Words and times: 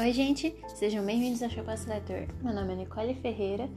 Oi, 0.00 0.12
gente, 0.12 0.54
sejam 0.76 1.04
bem-vindos 1.04 1.42
ao 1.42 1.50
Chocolate 1.50 1.88
Leitor. 1.88 2.28
Meu 2.40 2.54
nome 2.54 2.72
é 2.72 2.76
Nicole 2.76 3.14
Ferreira 3.16 3.68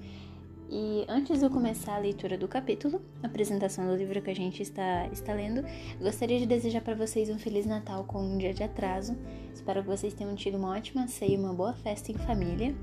e 0.69 1.03
antes 1.09 1.39
de 1.39 1.45
eu 1.45 1.49
começar 1.49 1.95
a 1.95 1.97
leitura 1.97 2.37
do 2.37 2.47
capítulo, 2.47 3.01
a 3.23 3.25
apresentação 3.25 3.87
do 3.87 3.95
livro 3.95 4.21
que 4.21 4.29
a 4.29 4.35
gente 4.35 4.61
está, 4.61 5.07
está 5.07 5.33
lendo, 5.33 5.65
gostaria 5.99 6.37
de 6.37 6.45
desejar 6.45 6.81
para 6.81 6.93
vocês 6.93 7.27
um 7.27 7.39
Feliz 7.39 7.65
Natal 7.65 8.03
com 8.03 8.21
um 8.21 8.37
dia 8.37 8.53
de 8.53 8.61
atraso. 8.61 9.17
Espero 9.51 9.81
que 9.81 9.87
vocês 9.87 10.13
tenham 10.13 10.35
tido 10.35 10.59
uma 10.59 10.77
ótima 10.77 11.07
ceia 11.07 11.39
uma 11.39 11.55
boa 11.55 11.73
festa 11.73 12.11
em 12.11 12.15
família. 12.19 12.75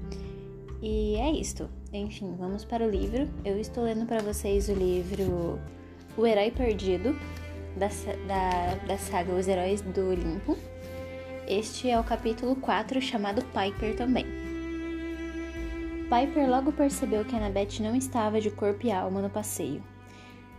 E 0.83 1.15
é 1.15 1.31
isto. 1.31 1.71
Enfim, 1.93 2.35
vamos 2.37 2.65
para 2.65 2.85
o 2.85 2.91
livro. 2.91 3.31
Eu 3.45 3.57
estou 3.61 3.85
lendo 3.85 4.05
para 4.05 4.21
vocês 4.21 4.69
o 4.69 4.75
livro 4.75 5.61
O 6.17 6.27
Herói 6.27 6.51
Perdido, 6.51 7.17
da, 7.77 7.87
da, 8.27 8.75
da 8.85 8.99
saga 8.99 9.33
Os 9.33 9.47
Heróis 9.47 9.81
do 9.81 10.09
Olimpo 10.09 10.59
este 11.49 11.89
é 11.89 11.99
o 11.99 12.05
capítulo 12.05 12.55
4, 12.57 13.01
chamado 13.01 13.43
Piper 13.43 13.97
também. 13.97 14.27
Piper 16.05 16.49
logo 16.49 16.73
percebeu 16.73 17.25
que 17.25 17.35
Annabeth 17.35 17.81
não 17.81 17.97
estava 17.97 18.39
de 18.39 18.51
corpo 18.51 18.87
e 18.87 18.93
alma 18.93 19.23
no 19.23 19.31
passeio. 19.31 19.83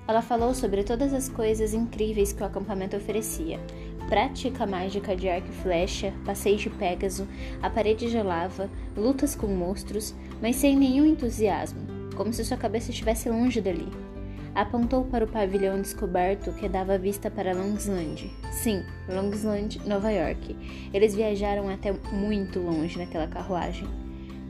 Ela 0.08 0.24
falou 0.24 0.56
sobre 0.56 0.84
todas 0.84 1.14
as 1.14 1.30
coisas 1.30 1.76
incríveis 1.76 2.34
que 2.34 2.42
o 2.42 2.46
acampamento 2.46 2.98
oferecia: 2.98 3.60
prática 4.08 4.66
mágica 4.66 5.16
de 5.16 5.30
arco 5.30 5.50
e 5.50 5.62
flecha, 5.62 6.12
passeios 6.26 6.62
de 6.62 6.72
Pégaso, 6.72 7.28
a 7.62 7.70
parede 7.70 8.10
de 8.10 8.22
lava, 8.24 8.68
lutas 8.98 9.36
com 9.36 9.46
monstros, 9.46 10.16
mas 10.42 10.56
sem 10.56 10.76
nenhum 10.76 11.06
entusiasmo, 11.06 11.82
como 12.18 12.34
se 12.34 12.44
sua 12.44 12.58
cabeça 12.58 12.90
estivesse 12.90 13.30
longe 13.30 13.62
dali. 13.62 14.09
Apontou 14.56 15.06
para 15.06 15.24
o 15.24 15.28
pavilhão 15.28 15.82
descoberto 15.82 16.52
que 16.54 16.68
dava 16.68 16.98
vista 16.98 17.30
para 17.30 17.54
Longsland. 17.54 18.30
Sim, 18.52 18.84
Longsland, 19.08 19.80
Nova 19.88 20.12
York. 20.12 20.56
Eles 20.94 21.16
viajaram 21.16 21.70
até 21.70 21.94
muito 22.12 22.60
longe 22.60 22.98
naquela 22.98 23.28
carruagem. 23.28 23.88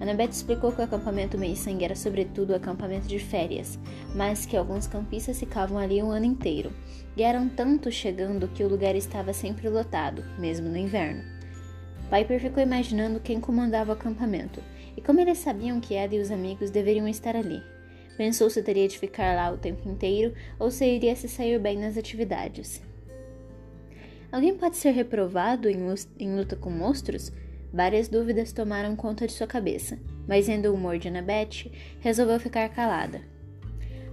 Annabeth 0.01 0.29
explicou 0.29 0.71
que 0.71 0.79
o 0.79 0.83
acampamento 0.83 1.37
Meio 1.37 1.57
Sangue 1.57 1.83
era 1.83 1.95
sobretudo 1.95 2.53
um 2.53 2.55
acampamento 2.55 3.07
de 3.07 3.19
férias, 3.19 3.77
mas 4.15 4.45
que 4.45 4.55
alguns 4.55 4.87
campistas 4.87 5.37
ficavam 5.37 5.77
ali 5.77 6.01
o 6.01 6.09
ano 6.09 6.25
inteiro, 6.25 6.71
e 7.17 7.21
eram 7.21 7.49
tantos 7.49 7.93
chegando 7.93 8.47
que 8.47 8.63
o 8.63 8.69
lugar 8.69 8.95
estava 8.95 9.33
sempre 9.33 9.67
lotado, 9.67 10.23
mesmo 10.37 10.69
no 10.69 10.77
inverno. 10.77 11.21
Piper 12.09 12.39
ficou 12.39 12.63
imaginando 12.63 13.19
quem 13.19 13.41
comandava 13.41 13.91
o 13.91 13.93
acampamento, 13.93 14.63
e 14.95 15.01
como 15.01 15.19
eles 15.19 15.37
sabiam 15.37 15.81
que 15.81 15.93
ela 15.93 16.15
e 16.15 16.19
os 16.19 16.31
amigos 16.31 16.71
deveriam 16.71 17.07
estar 17.07 17.35
ali. 17.35 17.61
Pensou 18.19 18.49
se 18.49 18.61
teria 18.61 18.85
de 18.85 18.99
ficar 18.99 19.33
lá 19.33 19.49
o 19.49 19.57
tempo 19.57 19.87
inteiro 19.87 20.33
ou 20.59 20.69
se 20.69 20.85
iria 20.85 21.15
se 21.15 21.29
sair 21.29 21.57
bem 21.57 21.77
nas 21.77 21.95
atividades. 21.95 22.81
Alguém 24.29 24.57
pode 24.57 24.75
ser 24.75 24.91
reprovado 24.91 25.69
em 25.69 26.35
luta 26.35 26.57
com 26.57 26.69
monstros? 26.69 27.31
Várias 27.71 28.09
dúvidas 28.09 28.51
tomaram 28.51 28.93
conta 28.93 29.25
de 29.25 29.31
sua 29.31 29.47
cabeça, 29.47 29.97
mas 30.27 30.47
vendo 30.47 30.65
o 30.65 30.73
humor 30.73 30.97
de 30.97 31.07
Annabeth, 31.07 31.71
resolveu 32.01 32.37
ficar 32.41 32.67
calada. 32.67 33.21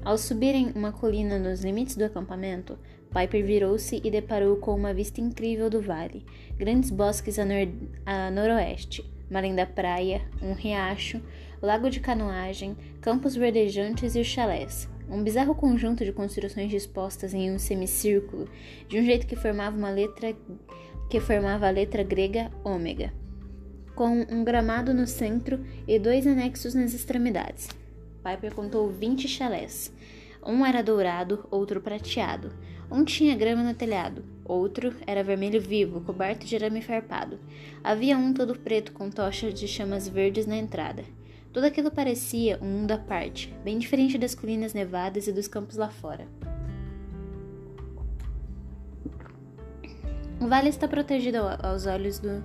Ao 0.05 0.17
subirem 0.17 0.71
uma 0.77 0.93
colina 0.93 1.37
nos 1.37 1.65
limites 1.65 1.97
do 1.97 2.05
acampamento, 2.05 2.79
Piper 3.13 3.45
virou-se 3.45 4.01
e 4.05 4.09
deparou 4.09 4.59
com 4.59 4.73
uma 4.77 4.95
vista 4.95 5.21
incrível 5.21 5.69
do 5.69 5.83
vale, 5.83 6.25
grandes 6.57 6.91
bosques 6.93 7.41
a, 7.41 7.45
nor 7.45 7.67
a 8.07 8.31
noroeste, 8.31 9.05
uma 9.29 9.41
linda 9.41 9.67
praia, 9.67 10.23
um 10.41 10.53
riacho, 10.53 11.21
lago 11.67 11.91
de 11.91 11.99
canoagem, 11.99 12.77
campos 13.01 13.35
verdejantes 13.35 14.15
e 14.15 14.21
os 14.21 14.27
chalés. 14.27 14.89
Um 15.11 15.23
bizarro 15.23 15.55
conjunto 15.55 16.05
de 16.05 16.13
construções 16.13 16.71
dispostas 16.71 17.35
em 17.35 17.51
um 17.51 17.59
semicírculo, 17.59 18.49
de 18.89 19.01
um 19.01 19.05
jeito 19.05 19.27
que 19.27 19.35
formava 19.35 19.77
uma 19.77 19.91
letra 19.91 20.35
que 21.11 21.21
formava 21.21 21.67
a 21.67 21.71
letra 21.71 22.03
grega 22.03 22.51
ômega, 22.65 23.13
com 23.95 24.27
um 24.31 24.45
gramado 24.45 24.95
no 24.95 25.07
centro 25.07 25.65
e 25.87 25.99
dois 25.99 26.27
anexos 26.27 26.75
nas 26.75 26.95
extremidades. 26.95 27.69
Piper 28.23 28.55
contou 28.55 28.89
20 28.89 29.29
chalés. 29.29 29.93
Um 30.45 30.65
era 30.65 30.83
dourado, 30.83 31.47
outro 31.51 31.81
prateado. 31.81 32.53
Um 32.91 33.05
tinha 33.05 33.37
grama 33.37 33.65
no 33.65 33.75
telhado, 33.75 34.25
outro 34.45 34.95
era 35.07 35.25
vermelho 35.25 35.61
vivo, 35.61 36.01
coberto 36.01 36.47
de 36.47 36.55
arame 36.55 36.81
farpado. 36.81 37.39
Havia 37.83 38.17
um 38.17 38.33
todo 38.33 38.57
preto 38.57 38.93
com 38.93 39.11
tochas 39.11 39.53
de 39.55 39.67
chamas 39.67 40.09
verdes 40.09 40.47
na 40.47 40.57
entrada. 40.57 41.05
Tudo 41.57 41.69
aquilo 41.69 41.91
parecia 41.91 42.59
um 42.61 42.67
mundo 42.67 42.93
à 42.93 42.99
parte, 42.99 43.51
bem 43.65 43.79
diferente 43.79 44.19
das 44.19 44.35
colinas 44.35 44.75
nevadas 44.75 45.27
e 45.27 45.33
dos 45.33 45.49
campos 45.49 45.77
lá 45.79 45.89
fora. 45.89 46.29
O 50.39 50.47
vale 50.49 50.69
está 50.69 50.87
protegido 50.87 51.39
aos 51.63 51.87
olhos 51.87 52.19
do 52.19 52.45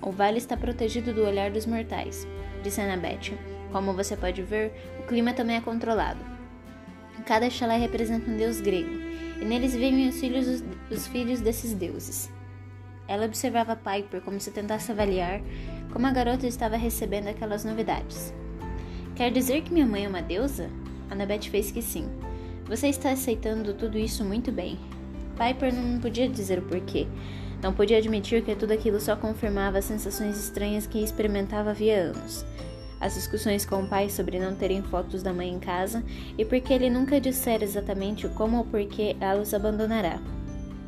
o 0.00 0.10
vale 0.10 0.38
está 0.38 0.56
protegido 0.56 1.12
do 1.12 1.26
olhar 1.26 1.50
dos 1.50 1.66
mortais, 1.66 2.26
disse 2.62 2.80
Annabeth. 2.80 3.36
Como 3.70 3.92
você 3.92 4.16
pode 4.16 4.42
ver, 4.42 4.72
o 4.98 5.02
clima 5.06 5.34
também 5.34 5.56
é 5.56 5.60
controlado. 5.60 6.20
Cada 7.26 7.50
chalé 7.50 7.76
representa 7.76 8.30
um 8.30 8.36
deus 8.38 8.62
grego, 8.62 8.94
e 9.42 9.44
neles 9.44 9.74
vivem 9.74 10.08
os 10.08 10.18
filhos, 10.18 10.64
os 10.90 11.06
filhos 11.06 11.42
desses 11.42 11.74
deuses. 11.74 12.30
Ela 13.06 13.26
observava 13.26 13.76
Piper 13.76 14.22
como 14.22 14.40
se 14.40 14.50
tentasse 14.50 14.90
avaliar 14.90 15.42
como 15.92 16.06
a 16.06 16.12
garota 16.12 16.46
estava 16.46 16.76
recebendo 16.76 17.28
aquelas 17.28 17.64
novidades. 17.64 18.32
Quer 19.14 19.32
dizer 19.32 19.62
que 19.62 19.72
minha 19.72 19.86
mãe 19.86 20.04
é 20.04 20.08
uma 20.08 20.22
deusa? 20.22 20.70
Annabeth 21.10 21.50
fez 21.50 21.70
que 21.70 21.82
sim. 21.82 22.08
Você 22.66 22.88
está 22.88 23.10
aceitando 23.10 23.74
tudo 23.74 23.98
isso 23.98 24.24
muito 24.24 24.52
bem. 24.52 24.78
Piper 25.36 25.74
não 25.74 26.00
podia 26.00 26.28
dizer 26.28 26.58
o 26.58 26.62
porquê. 26.62 27.06
Não 27.62 27.72
podia 27.72 27.98
admitir 27.98 28.44
que 28.44 28.54
tudo 28.54 28.72
aquilo 28.72 29.00
só 29.00 29.16
confirmava 29.16 29.78
as 29.78 29.86
sensações 29.86 30.38
estranhas 30.38 30.86
que 30.86 31.02
experimentava 31.02 31.70
havia 31.70 32.10
anos. 32.10 32.44
As 33.00 33.14
discussões 33.14 33.64
com 33.64 33.82
o 33.82 33.88
pai 33.88 34.10
sobre 34.10 34.38
não 34.38 34.54
terem 34.54 34.82
fotos 34.82 35.22
da 35.22 35.32
mãe 35.32 35.48
em 35.48 35.58
casa 35.58 36.04
e 36.36 36.44
porque 36.44 36.72
ele 36.72 36.90
nunca 36.90 37.20
dissera 37.20 37.64
exatamente 37.64 38.28
como 38.28 38.58
ou 38.58 38.64
porquê 38.64 39.16
ela 39.20 39.40
os 39.40 39.54
abandonará. 39.54 40.20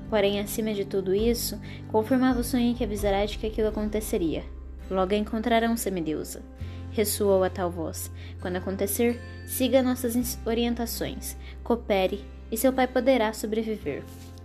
Porém, 0.08 0.40
acima 0.40 0.74
de 0.74 0.84
tudo 0.84 1.14
isso, 1.14 1.58
confirmava 1.88 2.40
o 2.40 2.44
sonho 2.44 2.74
que 2.74 2.82
avisará 2.82 3.24
de 3.24 3.38
que 3.38 3.46
aquilo 3.46 3.68
aconteceria. 3.68 4.42
Logo 4.90 5.14
encontrarão 5.14 5.76
semideusa. 5.76 6.42
Ressoou 6.90 7.44
a 7.44 7.48
tal 7.48 7.70
voz. 7.70 8.10
Quando 8.40 8.56
acontecer, 8.56 9.20
siga 9.46 9.82
nossas 9.82 10.38
orientações, 10.44 11.36
coopere 11.62 12.24
e 12.50 12.56
seu 12.56 12.72
pai 12.72 12.88
poderá 12.88 13.32
sobreviver. 13.32 14.02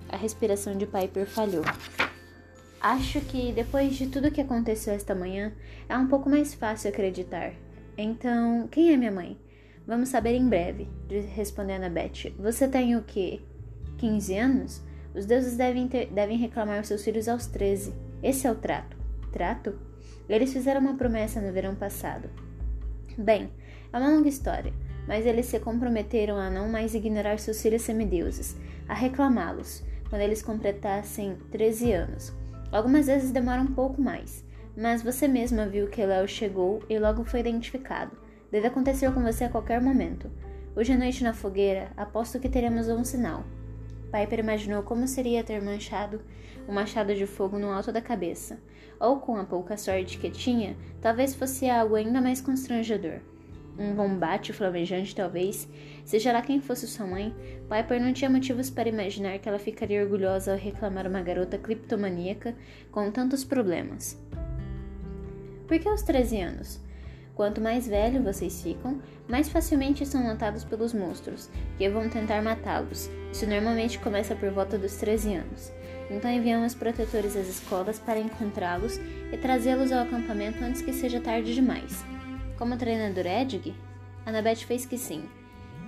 A 0.08 0.16
respiração 0.16 0.78
de 0.78 0.86
Piper 0.86 1.26
falhou. 1.26 1.64
Acho 2.80 3.20
que 3.22 3.52
depois 3.52 3.96
de 3.96 4.08
tudo 4.08 4.30
que 4.30 4.42
aconteceu 4.42 4.94
esta 4.94 5.16
manhã, 5.16 5.52
é 5.90 5.98
um 5.98 6.08
pouco 6.08 6.30
mais 6.30 6.54
fácil 6.54 6.92
acreditar. 6.92 7.54
Então, 7.98 8.68
quem 8.68 8.94
é 8.94 8.98
minha 8.98 9.12
mãe? 9.12 9.40
Vamos 9.88 10.10
saber 10.10 10.36
em 10.36 10.48
breve, 10.48 10.88
respondeu 11.34 11.78
Annabeth. 11.78 12.34
Você 12.38 12.68
tem 12.68 12.96
o 12.96 13.04
quê? 13.04 13.42
15 13.98 14.38
anos? 14.38 14.84
Os 15.16 15.26
deuses 15.26 15.56
devem, 15.56 15.88
ter, 15.88 16.08
devem 16.08 16.38
reclamar 16.38 16.84
seus 16.86 17.04
filhos 17.04 17.28
aos 17.28 17.48
13. 17.48 17.94
Esse 18.22 18.46
é 18.46 18.52
o 18.52 18.56
trato. 18.56 18.98
Trato? 19.32 19.80
Eles 20.28 20.52
fizeram 20.52 20.82
uma 20.82 20.96
promessa 20.96 21.40
no 21.40 21.52
verão 21.52 21.76
passado. 21.76 22.30
Bem, 23.18 23.50
é 23.94 23.98
uma 23.98 24.10
longa 24.10 24.28
história, 24.28 24.74
mas 25.08 25.26
eles 25.26 25.46
se 25.46 25.60
comprometeram 25.60 26.38
a 26.38 26.50
não 26.50 26.68
mais 26.68 26.96
ignorar 26.96 27.40
seus 27.40 27.62
filhos 27.62 27.84
semideuses, 27.84 28.56
a 28.88 28.94
reclamá-los, 28.94 29.84
quando 30.10 30.22
eles 30.22 30.42
completassem 30.42 31.38
13 31.52 31.92
anos. 31.92 32.34
Algumas 32.72 33.08
vezes 33.08 33.32
demora 33.32 33.62
um 33.62 33.74
pouco 33.74 34.02
mais, 34.02 34.44
mas 34.76 35.02
você 35.02 35.28
mesma 35.28 35.68
viu 35.68 35.88
que 35.88 36.06
Léo 36.06 36.28
chegou 36.28 36.84
e 36.90 37.00
logo 37.00 37.24
foi 37.24 37.40
identificado. 37.40 38.18
Deve 38.52 38.68
acontecer 38.68 39.14
com 39.14 39.22
você 39.22 39.46
a 39.46 39.50
qualquer 39.50 39.80
momento. 39.80 40.30
Hoje 40.76 40.92
à 40.92 40.98
noite 40.98 41.24
na 41.24 41.34
fogueira, 41.34 41.90
aposto 41.96 42.40
que 42.40 42.50
teremos 42.50 42.90
um 42.90 43.04
sinal. 43.04 43.46
Piper 44.16 44.40
imaginou 44.40 44.82
como 44.82 45.08
seria 45.10 45.44
ter 45.44 45.62
manchado 45.62 46.22
um 46.70 46.74
machado 46.74 47.14
de 47.14 47.28
fogo 47.28 47.60
no 47.60 47.70
alto 47.70 47.92
da 47.92 48.02
cabeça, 48.02 48.58
ou 48.98 49.20
com 49.20 49.36
a 49.36 49.44
pouca 49.44 49.76
sorte 49.76 50.18
que 50.18 50.30
tinha, 50.30 50.78
talvez 51.02 51.36
fosse 51.36 51.70
algo 51.70 51.96
ainda 51.96 52.22
mais 52.22 52.40
constrangedor. 52.40 53.20
Um 53.78 53.94
combate 53.94 54.54
flamejante, 54.54 55.14
talvez, 55.14 55.68
seja 56.06 56.32
lá 56.32 56.42
quem 56.42 56.62
fosse 56.62 56.88
sua 56.88 57.06
mãe, 57.06 57.36
Piper 57.70 58.02
não 58.02 58.14
tinha 58.14 58.30
motivos 58.30 58.70
para 58.70 58.88
imaginar 58.88 59.38
que 59.38 59.50
ela 59.50 59.60
ficaria 59.60 60.02
orgulhosa 60.02 60.54
ao 60.54 60.58
reclamar 60.58 61.06
uma 61.06 61.22
garota 61.22 61.58
criptomaníaca 61.58 62.56
com 62.92 63.12
tantos 63.12 63.44
problemas. 63.44 64.18
Por 65.68 65.78
que 65.78 65.90
aos 65.90 66.04
13 66.04 66.40
anos? 66.40 66.85
Quanto 67.36 67.60
mais 67.60 67.86
velho 67.86 68.24
vocês 68.24 68.62
ficam, 68.62 69.02
mais 69.28 69.50
facilmente 69.50 70.06
são 70.06 70.24
notados 70.24 70.64
pelos 70.64 70.94
monstros, 70.94 71.50
que 71.78 71.90
vão 71.90 72.08
tentar 72.08 72.42
matá-los. 72.42 73.10
Isso 73.30 73.46
normalmente 73.46 74.00
começa 74.00 74.34
por 74.34 74.50
volta 74.52 74.78
dos 74.78 74.96
13 74.96 75.36
anos. 75.36 75.74
Então 76.10 76.32
enviamos 76.32 76.74
protetores 76.74 77.36
às 77.36 77.50
escolas 77.50 78.00
para 78.00 78.22
encontrá-los 78.22 78.98
e 79.34 79.38
trazê-los 79.38 79.92
ao 79.92 80.04
acampamento 80.04 80.64
antes 80.64 80.82
que 80.82 80.94
seja 80.94 81.20
tarde 81.20 81.54
demais. 81.54 82.06
Como 82.58 82.78
treinador 82.78 83.26
Edg, 83.26 83.76
Annabeth 84.26 84.66
fez 84.66 84.86
que 84.86 84.98
sim. 84.98 85.26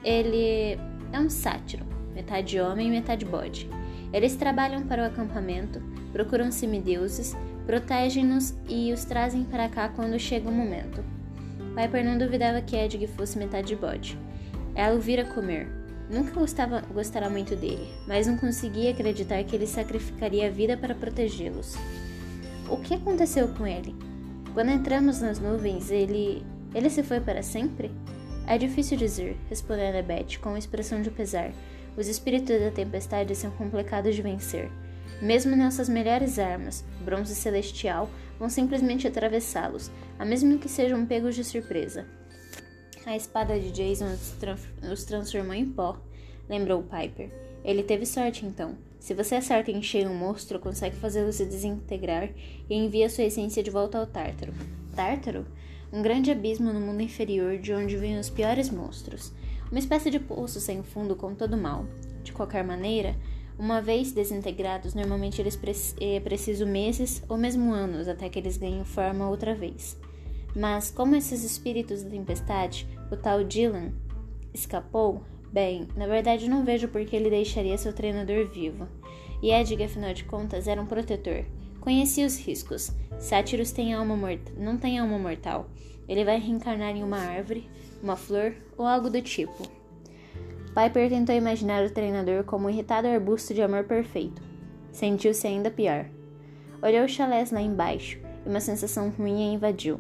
Ele 0.04 0.78
é 1.14 1.20
um 1.20 1.30
sátiro, 1.30 1.86
metade 2.14 2.60
homem 2.60 2.90
e 2.90 2.92
metade 2.92 3.24
bode. 3.24 3.70
Eles 4.12 4.36
trabalham 4.36 4.86
para 4.86 5.04
o 5.04 5.06
acampamento, 5.06 5.82
procuram 6.12 6.52
semideuses, 6.52 7.38
protegem-nos 7.66 8.54
e 8.68 8.92
os 8.92 9.06
trazem 9.06 9.46
para 9.46 9.70
cá 9.70 9.88
quando 9.88 10.20
chega 10.20 10.50
o 10.50 10.52
momento. 10.52 11.17
Piper 11.78 12.04
não 12.04 12.18
duvidava 12.18 12.60
que 12.60 12.76
Edg 12.76 13.06
fosse 13.06 13.38
metade 13.38 13.76
bode. 13.76 14.18
Ela 14.74 14.96
o 14.96 15.00
vira 15.00 15.24
comer. 15.24 15.68
Nunca 16.10 16.32
gostava, 16.32 16.82
gostara 16.92 17.30
muito 17.30 17.56
dele, 17.56 17.88
mas 18.08 18.26
não 18.26 18.36
conseguia 18.36 18.90
acreditar 18.90 19.44
que 19.44 19.56
ele 19.56 19.68
sacrificaria 19.68 20.48
a 20.48 20.50
vida 20.50 20.76
para 20.76 20.96
protegê-los. 20.96 21.76
O 22.68 22.78
que 22.78 22.96
aconteceu 22.96 23.50
com 23.50 23.68
ele? 23.68 23.96
Quando 24.56 24.72
entramos 24.72 25.22
nas 25.22 25.40
nuvens, 25.40 25.92
ele. 25.92 26.44
Ele 26.74 26.90
se 26.90 27.04
foi 27.04 27.20
para 27.20 27.44
sempre? 27.44 27.92
É 28.48 28.58
difícil 28.58 28.98
dizer, 28.98 29.38
respondeu 29.48 29.88
Annabeth 29.88 30.40
com 30.42 30.50
uma 30.50 30.60
expressão 30.60 31.02
de 31.04 31.12
pesar. 31.12 31.52
Os 31.96 32.08
espíritos 32.08 32.60
da 32.60 32.72
tempestade 32.72 33.36
são 33.36 33.52
complicados 33.52 34.16
de 34.16 34.22
vencer. 34.24 34.72
Mesmo 35.22 35.56
nossas 35.56 35.90
melhores 35.90 36.40
armas, 36.40 36.84
bronze 37.04 37.36
celestial, 37.36 38.10
vão 38.40 38.50
simplesmente 38.50 39.08
atravessá-los, 39.08 39.92
a 40.18 40.26
mesmo 40.26 40.60
que 40.60 40.70
sejam 40.70 41.06
pegos 41.06 41.36
de 41.36 41.44
surpresa. 41.44 42.06
A 43.06 43.16
espada 43.16 43.60
de 43.60 43.72
Jason 43.72 44.16
os 44.92 45.04
transformou 45.04 45.54
em 45.54 45.66
pó, 45.66 45.98
lembrou 46.50 46.84
Piper. 46.84 47.30
Ele 47.64 47.84
teve 47.84 48.06
sorte 48.06 48.46
então. 48.46 48.76
Se 49.00 49.14
você 49.14 49.36
acerta 49.36 49.72
em 49.72 49.82
cheio 49.82 50.10
um 50.10 50.16
monstro, 50.16 50.60
consegue 50.60 50.96
fazê-lo 50.96 51.32
se 51.32 51.46
desintegrar 51.46 52.30
e 52.70 52.76
envia 52.76 53.10
sua 53.10 53.24
essência 53.24 53.64
de 53.64 53.70
volta 53.70 53.98
ao 53.98 54.06
Tártaro. 54.06 54.54
Tártaro? 54.96 55.46
Um 55.92 56.02
grande 56.02 56.32
abismo 56.32 56.74
no 56.74 56.82
mundo 56.82 57.02
inferior 57.02 57.58
de 57.58 57.74
onde 57.74 57.96
vêm 57.96 58.20
os 58.20 58.30
piores 58.30 58.70
monstros. 58.70 59.32
Uma 59.72 59.80
espécie 59.80 60.10
de 60.10 60.20
poço 60.20 60.60
sem 60.60 60.84
fundo 60.84 61.16
com 61.16 61.34
todo 61.34 61.56
mal. 61.56 61.86
De 62.24 62.34
qualquer 62.34 62.64
maneira, 62.64 63.16
uma 63.58 63.82
vez 63.82 64.12
desintegrados, 64.12 64.94
normalmente 64.94 65.42
eles 65.42 65.56
pre 65.56 65.72
é 66.00 66.20
preciso 66.20 66.66
meses 66.66 67.24
ou 67.30 67.38
mesmo 67.38 67.72
anos 67.74 68.08
até 68.08 68.28
que 68.30 68.38
eles 68.38 68.58
ganhem 68.58 68.84
forma 68.84 69.30
outra 69.30 69.56
vez. 69.56 69.98
Mas 70.58 70.90
como 70.90 71.16
esses 71.16 71.44
espíritos 71.44 72.02
da 72.02 72.10
tempestade, 72.10 72.88
o 73.12 73.16
tal 73.16 73.44
Dylan, 73.44 73.92
escapou, 74.52 75.22
bem, 75.54 75.88
na 75.96 76.08
verdade 76.08 76.50
não 76.50 76.66
vejo 76.66 76.88
por 76.88 77.06
que 77.06 77.16
ele 77.16 77.30
deixaria 77.30 77.78
seu 77.78 77.94
treinador 77.94 78.48
vivo. 78.48 78.88
E 79.40 79.52
Edgar, 79.52 79.86
afinal 79.86 80.16
de 80.16 80.24
contas, 80.24 80.68
era 80.68 80.82
um 80.82 80.88
protetor. 80.88 81.46
Conhecia 81.80 82.26
os 82.26 82.40
riscos. 82.40 82.92
Sátiros 83.20 83.72
tem 83.72 83.94
alma 83.94 84.18
não 84.58 84.78
tem 84.78 84.98
alma 84.98 85.20
mortal. 85.20 85.70
Ele 86.10 86.26
vai 86.26 86.40
reencarnar 86.40 86.96
em 86.96 87.04
uma 87.04 87.20
árvore, 87.20 87.70
uma 88.02 88.16
flor 88.16 88.56
ou 88.76 88.88
algo 88.88 89.12
do 89.12 89.22
tipo. 89.22 89.62
Piper 90.74 91.08
tentou 91.08 91.36
imaginar 91.36 91.86
o 91.86 91.92
treinador 91.92 92.44
como 92.46 92.66
um 92.66 92.70
irritado 92.72 93.08
arbusto 93.08 93.54
de 93.54 93.62
amor 93.62 93.84
perfeito. 93.84 94.42
Sentiu-se 94.92 95.46
ainda 95.46 95.70
pior. 95.70 96.08
Olhou 96.82 97.06
os 97.06 97.12
chalés 97.12 97.52
lá 97.52 97.62
embaixo 97.62 98.20
e 98.44 98.50
uma 98.50 98.60
sensação 98.60 99.12
ruim 99.12 99.48
a 99.48 99.54
invadiu. 99.54 100.00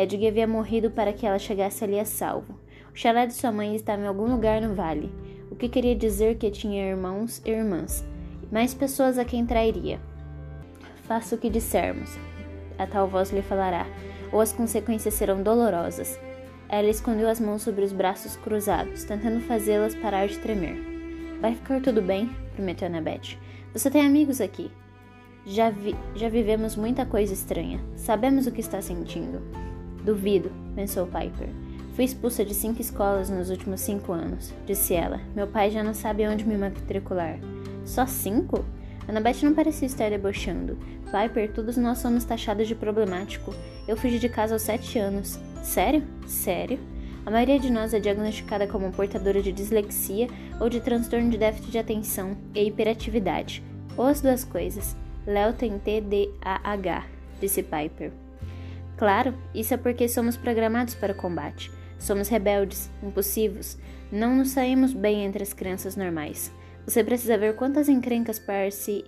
Edgar 0.00 0.28
havia 0.28 0.46
morrido 0.46 0.92
para 0.92 1.12
que 1.12 1.26
ela 1.26 1.40
chegasse 1.40 1.82
ali 1.82 1.98
a 1.98 2.04
salvo. 2.04 2.54
O 2.94 2.96
chalé 2.96 3.26
de 3.26 3.34
sua 3.34 3.50
mãe 3.50 3.74
estava 3.74 4.02
em 4.02 4.06
algum 4.06 4.30
lugar 4.30 4.60
no 4.60 4.72
vale, 4.72 5.12
o 5.50 5.56
que 5.56 5.68
queria 5.68 5.96
dizer 5.96 6.36
que 6.38 6.48
tinha 6.52 6.88
irmãos 6.88 7.42
e 7.44 7.50
irmãs, 7.50 8.06
mais 8.48 8.72
pessoas 8.72 9.18
a 9.18 9.24
quem 9.24 9.44
trairia. 9.44 10.00
Faça 11.02 11.34
o 11.34 11.38
que 11.38 11.50
dissermos, 11.50 12.16
a 12.78 12.86
tal 12.86 13.08
voz 13.08 13.32
lhe 13.32 13.42
falará, 13.42 13.86
ou 14.32 14.40
as 14.40 14.52
consequências 14.52 15.14
serão 15.14 15.42
dolorosas. 15.42 16.16
Ela 16.68 16.88
escondeu 16.88 17.28
as 17.28 17.40
mãos 17.40 17.62
sobre 17.62 17.84
os 17.84 17.92
braços 17.92 18.36
cruzados, 18.36 19.02
tentando 19.02 19.40
fazê-las 19.40 19.96
parar 19.96 20.28
de 20.28 20.38
tremer. 20.38 20.76
Vai 21.40 21.56
ficar 21.56 21.80
tudo 21.80 22.00
bem, 22.00 22.30
prometeu 22.54 22.86
Annabeth. 22.86 23.36
Você 23.72 23.90
tem 23.90 24.06
amigos 24.06 24.40
aqui. 24.40 24.70
Já, 25.44 25.70
vi, 25.70 25.96
já 26.14 26.28
vivemos 26.28 26.76
muita 26.76 27.04
coisa 27.04 27.32
estranha. 27.32 27.80
Sabemos 27.96 28.46
o 28.46 28.52
que 28.52 28.60
está 28.60 28.80
sentindo. 28.80 29.67
Duvido, 30.08 30.50
pensou 30.74 31.04
Piper. 31.04 31.50
Fui 31.92 32.02
expulsa 32.02 32.42
de 32.42 32.54
cinco 32.54 32.80
escolas 32.80 33.28
nos 33.28 33.50
últimos 33.50 33.82
cinco 33.82 34.10
anos, 34.12 34.54
disse 34.64 34.94
ela. 34.94 35.20
Meu 35.36 35.46
pai 35.46 35.70
já 35.70 35.84
não 35.84 35.92
sabe 35.92 36.26
onde 36.26 36.46
me 36.46 36.56
matricular. 36.56 37.38
Só 37.84 38.06
cinco? 38.06 38.64
Annabeth 39.06 39.42
não 39.42 39.52
parecia 39.52 39.84
estar 39.84 40.08
debochando. 40.08 40.78
Piper, 41.12 41.52
todos 41.52 41.76
nós 41.76 41.98
somos 41.98 42.24
taxados 42.24 42.66
de 42.66 42.74
problemático. 42.74 43.52
Eu 43.86 43.98
fugi 43.98 44.18
de 44.18 44.30
casa 44.30 44.54
aos 44.54 44.62
sete 44.62 44.98
anos. 44.98 45.38
Sério? 45.62 46.02
Sério? 46.26 46.78
A 47.26 47.30
maioria 47.30 47.60
de 47.60 47.68
nós 47.68 47.92
é 47.92 48.00
diagnosticada 48.00 48.66
como 48.66 48.90
portadora 48.90 49.42
de 49.42 49.52
dislexia 49.52 50.26
ou 50.58 50.70
de 50.70 50.80
transtorno 50.80 51.28
de 51.28 51.36
déficit 51.36 51.70
de 51.70 51.78
atenção 51.78 52.34
e 52.54 52.66
hiperatividade. 52.66 53.62
Ou 53.94 54.06
as 54.06 54.22
duas 54.22 54.42
coisas. 54.42 54.96
Léo 55.26 55.52
tem 55.52 55.78
TDAH, 55.78 57.04
disse 57.42 57.62
Piper. 57.62 58.10
Claro, 58.98 59.32
isso 59.54 59.72
é 59.72 59.76
porque 59.76 60.08
somos 60.08 60.36
programados 60.36 60.94
para 60.94 61.12
o 61.12 61.16
combate. 61.16 61.70
Somos 62.00 62.28
rebeldes, 62.28 62.90
impulsivos, 63.00 63.78
não 64.10 64.36
nos 64.36 64.50
saímos 64.50 64.92
bem 64.92 65.24
entre 65.24 65.42
as 65.42 65.52
crianças 65.52 65.94
normais. 65.94 66.52
Você 66.84 67.04
precisa 67.04 67.38
ver 67.38 67.54
quantas 67.54 67.88
encrencas 67.88 68.38
parse. 68.38 69.04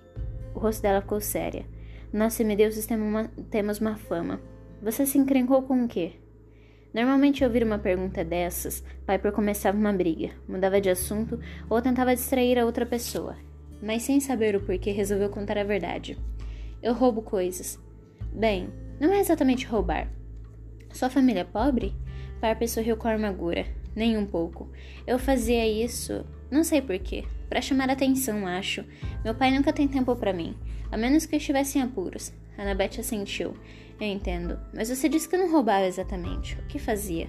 O 0.55 0.61
rosto 0.61 0.83
dela 0.83 1.01
ficou 1.01 1.21
séria. 1.21 1.67
Nós 2.13 2.35
semideuses 2.35 2.87
temos 2.87 3.07
uma, 3.07 3.25
temos 3.51 3.81
uma 3.81 3.97
fama. 3.97 4.41
Você 4.81 5.05
se 5.05 5.19
encrencou 5.19 5.63
com 5.63 5.85
o 5.85 5.89
quê? 5.89 6.13
Normalmente, 6.95 7.45
ouvir 7.45 7.63
uma 7.63 7.79
pergunta 7.79 8.25
dessas, 8.25 8.85
Piper 9.07 9.33
começava 9.33 9.77
uma 9.77 9.93
briga, 9.93 10.31
mudava 10.49 10.81
de 10.81 10.91
assunto 10.91 11.39
ou 11.69 11.81
tentava 11.81 12.15
distrair 12.15 12.59
a 12.59 12.65
outra 12.65 12.85
pessoa. 12.85 13.37
Mas 13.83 14.03
sem 14.03 14.21
saber 14.21 14.55
o 14.55 14.61
porquê, 14.61 14.91
resolveu 14.91 15.31
contar 15.31 15.57
a 15.59 15.65
verdade. 15.65 16.19
Eu 16.83 16.93
roubo 16.93 17.23
coisas. 17.23 17.79
Bem, 18.33 18.69
não 19.01 19.13
é 19.13 19.19
exatamente 19.19 19.67
roubar. 19.67 20.09
Sua 20.93 21.09
família 21.09 21.41
é 21.41 21.45
pobre? 21.45 21.95
Piper 22.41 22.69
sorriu 22.69 22.97
com 22.97 23.09
amargura. 23.09 23.67
Nem 23.97 24.17
um 24.17 24.27
pouco. 24.27 24.69
Eu 25.07 25.19
fazia 25.19 25.67
isso, 25.67 26.25
não 26.51 26.63
sei 26.63 26.81
porquê, 26.83 27.25
para 27.49 27.61
chamar 27.61 27.91
atenção, 27.91 28.47
acho. 28.47 28.85
Meu 29.25 29.35
pai 29.35 29.51
nunca 29.51 29.73
tem 29.73 29.89
tempo 29.89 30.15
para 30.15 30.33
mim, 30.33 30.55
a 30.93 30.97
menos 30.97 31.27
que 31.27 31.35
eu 31.35 31.39
estivesse 31.39 31.79
em 31.79 31.83
apuros. 31.83 32.33
Annabeth 32.57 33.01
assentiu. 33.01 33.57
Eu 34.01 34.07
entendo, 34.07 34.59
mas 34.73 34.89
você 34.89 35.09
disse 35.09 35.29
que 35.29 35.37
não 35.37 35.51
roubava 35.51 35.87
exatamente. 35.87 36.55
O 36.57 36.67
que 36.67 36.79
fazia? 36.79 37.29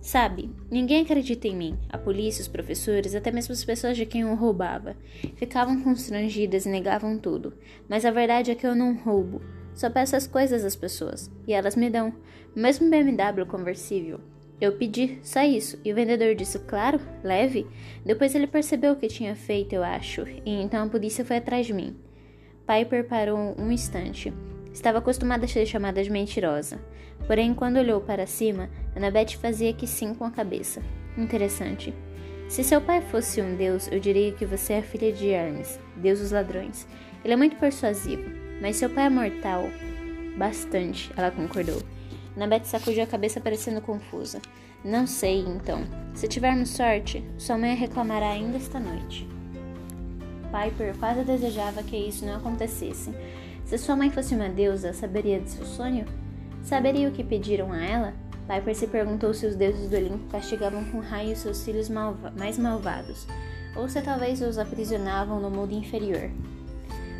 Sabe, 0.00 0.50
ninguém 0.70 1.02
acredita 1.02 1.48
em 1.48 1.56
mim. 1.56 1.78
A 1.88 1.98
polícia, 1.98 2.42
os 2.42 2.48
professores, 2.48 3.14
até 3.14 3.30
mesmo 3.30 3.52
as 3.52 3.64
pessoas 3.64 3.96
de 3.96 4.06
quem 4.06 4.22
eu 4.22 4.34
roubava. 4.34 4.96
Ficavam 5.36 5.82
constrangidas 5.82 6.66
e 6.66 6.68
negavam 6.68 7.18
tudo. 7.18 7.54
Mas 7.88 8.04
a 8.04 8.10
verdade 8.10 8.50
é 8.50 8.54
que 8.54 8.66
eu 8.66 8.74
não 8.74 8.94
roubo. 8.94 9.42
Só 9.78 9.88
peço 9.88 10.16
as 10.16 10.26
coisas 10.26 10.64
às 10.64 10.74
pessoas. 10.74 11.30
E 11.46 11.52
elas 11.52 11.76
me 11.76 11.88
dão. 11.88 12.12
Mesmo 12.52 12.90
BMW 12.90 13.46
conversível. 13.46 14.18
Eu 14.60 14.72
pedi, 14.72 15.20
só 15.22 15.40
isso, 15.44 15.78
e 15.84 15.92
o 15.92 15.94
vendedor 15.94 16.34
disse, 16.34 16.58
claro, 16.58 17.00
leve. 17.22 17.64
Depois 18.04 18.34
ele 18.34 18.48
percebeu 18.48 18.94
o 18.94 18.96
que 18.96 19.06
tinha 19.06 19.36
feito, 19.36 19.74
eu 19.74 19.84
acho, 19.84 20.26
e 20.44 20.50
então 20.50 20.84
a 20.84 20.88
polícia 20.88 21.24
foi 21.24 21.36
atrás 21.36 21.64
de 21.64 21.72
mim. 21.72 21.96
Piper 22.66 23.06
parou 23.06 23.54
um 23.56 23.70
instante. 23.70 24.34
Estava 24.72 24.98
acostumada 24.98 25.44
a 25.44 25.48
ser 25.48 25.64
chamada 25.64 26.02
de 26.02 26.10
mentirosa. 26.10 26.80
Porém, 27.28 27.54
quando 27.54 27.76
olhou 27.76 28.00
para 28.00 28.26
cima, 28.26 28.68
Annabeth 28.96 29.36
fazia 29.40 29.72
que 29.72 29.86
sim 29.86 30.12
com 30.12 30.24
a 30.24 30.30
cabeça. 30.32 30.82
Interessante. 31.16 31.94
Se 32.48 32.64
seu 32.64 32.80
pai 32.80 33.00
fosse 33.00 33.40
um 33.40 33.54
deus, 33.54 33.86
eu 33.92 34.00
diria 34.00 34.32
que 34.32 34.44
você 34.44 34.72
é 34.72 34.82
filha 34.82 35.12
de 35.12 35.28
Hermes, 35.28 35.78
deus 35.94 36.18
dos 36.18 36.32
ladrões. 36.32 36.84
Ele 37.24 37.34
é 37.34 37.36
muito 37.36 37.54
persuasivo, 37.56 38.47
mas 38.60 38.76
seu 38.76 38.90
pai 38.90 39.06
é 39.06 39.10
mortal. 39.10 39.70
Bastante, 40.36 41.10
ela 41.16 41.30
concordou. 41.30 41.82
Annabeth 42.36 42.64
sacudiu 42.64 43.02
a 43.02 43.06
cabeça 43.06 43.40
parecendo 43.40 43.80
confusa. 43.80 44.40
Não 44.84 45.06
sei, 45.06 45.40
então. 45.40 45.84
Se 46.14 46.28
tivermos 46.28 46.70
sorte, 46.70 47.24
sua 47.36 47.58
mãe 47.58 47.74
reclamará 47.74 48.30
ainda 48.30 48.56
esta 48.56 48.78
noite. 48.78 49.28
Piper 50.52 50.96
quase 50.98 51.24
desejava 51.24 51.82
que 51.82 51.96
isso 51.96 52.24
não 52.24 52.36
acontecesse. 52.36 53.12
Se 53.64 53.76
sua 53.76 53.96
mãe 53.96 54.10
fosse 54.10 54.34
uma 54.34 54.48
deusa, 54.48 54.92
saberia 54.92 55.40
de 55.40 55.50
seu 55.50 55.66
sonho? 55.66 56.06
Saberia 56.62 57.08
o 57.08 57.12
que 57.12 57.24
pediram 57.24 57.72
a 57.72 57.84
ela? 57.84 58.14
Piper 58.48 58.74
se 58.74 58.86
perguntou 58.86 59.34
se 59.34 59.44
os 59.44 59.54
deuses 59.54 59.90
do 59.90 59.96
Olimpo 59.96 60.30
castigavam 60.30 60.84
com 60.84 61.00
raio 61.00 61.36
seus 61.36 61.62
filhos 61.62 61.88
malva 61.88 62.32
mais 62.38 62.56
malvados, 62.56 63.26
ou 63.76 63.88
se 63.88 64.00
talvez 64.00 64.40
os 64.40 64.58
aprisionavam 64.58 65.38
no 65.38 65.50
mundo 65.50 65.74
inferior. 65.74 66.30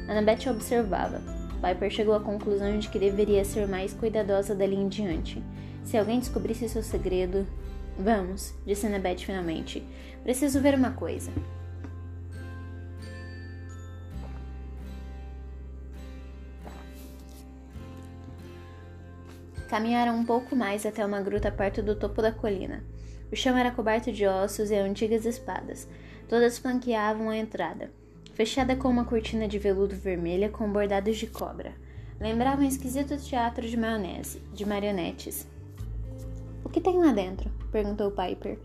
Annabeth 0.08 0.48
observava. 0.48 1.20
Piper 1.60 1.90
chegou 1.90 2.14
à 2.14 2.20
conclusão 2.20 2.78
de 2.78 2.88
que 2.88 2.98
deveria 2.98 3.44
ser 3.44 3.68
mais 3.68 3.92
cuidadosa 3.92 4.54
dali 4.54 4.74
em 4.74 4.88
diante. 4.88 5.42
Se 5.84 5.98
alguém 5.98 6.18
descobrisse 6.18 6.68
seu 6.68 6.82
segredo. 6.82 7.46
Vamos, 7.98 8.54
disse 8.64 8.86
Annabeth 8.86 9.18
finalmente. 9.18 9.84
Preciso 10.22 10.60
ver 10.60 10.74
uma 10.74 10.92
coisa. 10.92 11.30
Caminharam 19.68 20.16
um 20.16 20.24
pouco 20.24 20.56
mais 20.56 20.86
até 20.86 21.04
uma 21.04 21.20
gruta 21.20 21.52
perto 21.52 21.82
do 21.82 21.94
topo 21.94 22.22
da 22.22 22.32
colina. 22.32 22.82
O 23.30 23.36
chão 23.36 23.54
era 23.58 23.70
coberto 23.70 24.10
de 24.10 24.26
ossos 24.26 24.70
e 24.70 24.76
antigas 24.76 25.26
espadas. 25.26 25.86
Todas 26.26 26.56
flanqueavam 26.58 27.28
a 27.28 27.36
entrada. 27.36 27.90
Fechada 28.38 28.76
com 28.76 28.86
uma 28.86 29.04
cortina 29.04 29.48
de 29.48 29.58
veludo 29.58 29.96
vermelha 29.96 30.48
com 30.48 30.70
bordados 30.70 31.16
de 31.16 31.26
cobra. 31.26 31.74
Lembrava 32.20 32.62
um 32.62 32.68
esquisito 32.68 33.16
teatro 33.16 33.68
de 33.68 33.76
maionese, 33.76 34.40
de 34.54 34.64
marionetes. 34.64 35.44
O 36.64 36.68
que 36.68 36.80
tem 36.80 36.96
lá 36.98 37.10
dentro? 37.10 37.50
perguntou 37.72 38.12
Piper. 38.12 38.56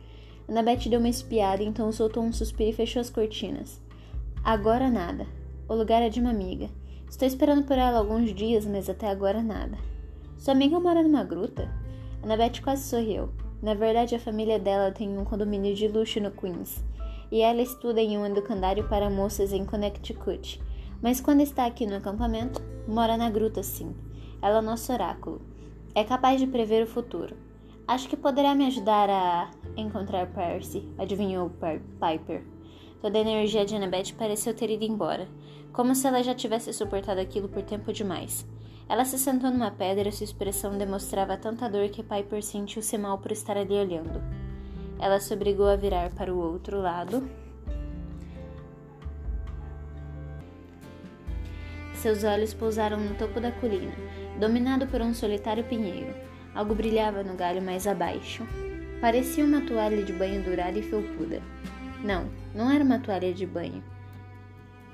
Annabeth 0.47 0.87
deu 0.87 0.99
uma 0.99 1.09
espiada, 1.09 1.63
então 1.63 1.91
soltou 1.91 2.21
um 2.21 2.31
suspiro 2.31 2.69
e 2.69 2.73
fechou 2.73 2.99
as 2.99 3.09
cortinas. 3.09 3.81
Agora 4.43 4.91
nada. 4.91 5.25
O 5.67 5.73
lugar 5.73 6.03
é 6.03 6.09
de 6.09 6.19
uma 6.19 6.29
amiga. 6.29 6.69
Estou 7.09 7.27
esperando 7.27 7.63
por 7.63 7.75
ela 7.75 7.97
alguns 7.97 8.31
dias, 8.31 8.67
mas 8.67 8.87
até 8.87 9.07
agora 9.07 9.41
nada. 9.41 9.75
Sua 10.37 10.53
amiga 10.53 10.79
mora 10.79 11.01
numa 11.01 11.23
gruta? 11.23 11.67
Annabeth 12.21 12.61
quase 12.63 12.83
sorriu. 12.83 13.31
Na 13.59 13.73
verdade, 13.73 14.13
a 14.13 14.19
família 14.19 14.59
dela 14.59 14.91
tem 14.91 15.17
um 15.17 15.25
condomínio 15.25 15.73
de 15.73 15.87
luxo 15.87 16.19
no 16.19 16.29
Queens. 16.29 16.83
E 17.33 17.41
ela 17.41 17.63
estuda 17.63 17.99
em 17.99 18.15
um 18.15 18.27
educandário 18.27 18.87
para 18.87 19.09
moças 19.09 19.51
em 19.51 19.65
Connecticut. 19.65 20.61
Mas 21.01 21.19
quando 21.19 21.41
está 21.41 21.65
aqui 21.65 21.83
no 21.83 21.95
acampamento, 21.95 22.61
mora 22.87 23.17
na 23.17 23.27
gruta 23.27 23.63
sim. 23.63 23.95
Ela 24.39 24.59
é 24.59 24.61
nosso 24.61 24.93
oráculo. 24.93 25.41
É 25.95 26.03
capaz 26.03 26.39
de 26.39 26.45
prever 26.45 26.83
o 26.83 26.87
futuro. 26.87 27.35
Acho 27.87 28.07
que 28.07 28.15
poderá 28.15 28.53
me 28.53 28.67
ajudar 28.67 29.09
a 29.09 29.49
encontrar 29.75 30.27
Percy, 30.27 30.87
adivinhou 30.95 31.49
Piper. 31.99 32.45
Toda 33.01 33.17
a 33.17 33.21
energia 33.21 33.65
de 33.65 33.75
Annabeth 33.75 34.13
pareceu 34.15 34.53
ter 34.53 34.69
ido 34.69 34.85
embora, 34.85 35.27
como 35.71 35.95
se 35.95 36.05
ela 36.05 36.21
já 36.21 36.35
tivesse 36.35 36.71
suportado 36.71 37.19
aquilo 37.19 37.49
por 37.49 37.63
tempo 37.63 37.91
demais. 37.91 38.47
Ela 38.87 39.05
se 39.05 39.17
sentou 39.17 39.49
numa 39.49 39.71
pedra 39.71 40.07
e 40.07 40.11
sua 40.11 40.25
expressão 40.25 40.77
demonstrava 40.77 41.35
tanta 41.35 41.67
dor 41.67 41.89
que 41.89 42.03
Piper 42.03 42.43
sentiu-se 42.43 42.95
mal 42.95 43.17
por 43.17 43.31
estar 43.31 43.57
ali 43.57 43.73
olhando. 43.73 44.21
Ela 44.99 45.19
se 45.19 45.33
obrigou 45.33 45.67
a 45.67 45.75
virar 45.75 46.09
para 46.11 46.33
o 46.33 46.37
outro 46.37 46.79
lado. 46.79 47.27
Seus 51.93 52.23
olhos 52.23 52.53
pousaram 52.53 52.99
no 52.99 53.15
topo 53.15 53.39
da 53.39 53.51
colina, 53.51 53.93
dominado 54.39 54.87
por 54.87 55.01
um 55.01 55.13
solitário 55.13 55.63
pinheiro. 55.63 56.13
Algo 56.53 56.75
brilhava 56.75 57.23
no 57.23 57.35
galho 57.35 57.61
mais 57.61 57.87
abaixo. 57.87 58.45
Parecia 58.99 59.43
uma 59.43 59.61
toalha 59.61 60.03
de 60.03 60.13
banho 60.13 60.43
dourada 60.43 60.77
e 60.77 60.83
felpuda. 60.83 61.41
Não, 62.03 62.29
não 62.53 62.69
era 62.69 62.83
uma 62.83 62.99
toalha 62.99 63.33
de 63.33 63.45
banho. 63.45 63.83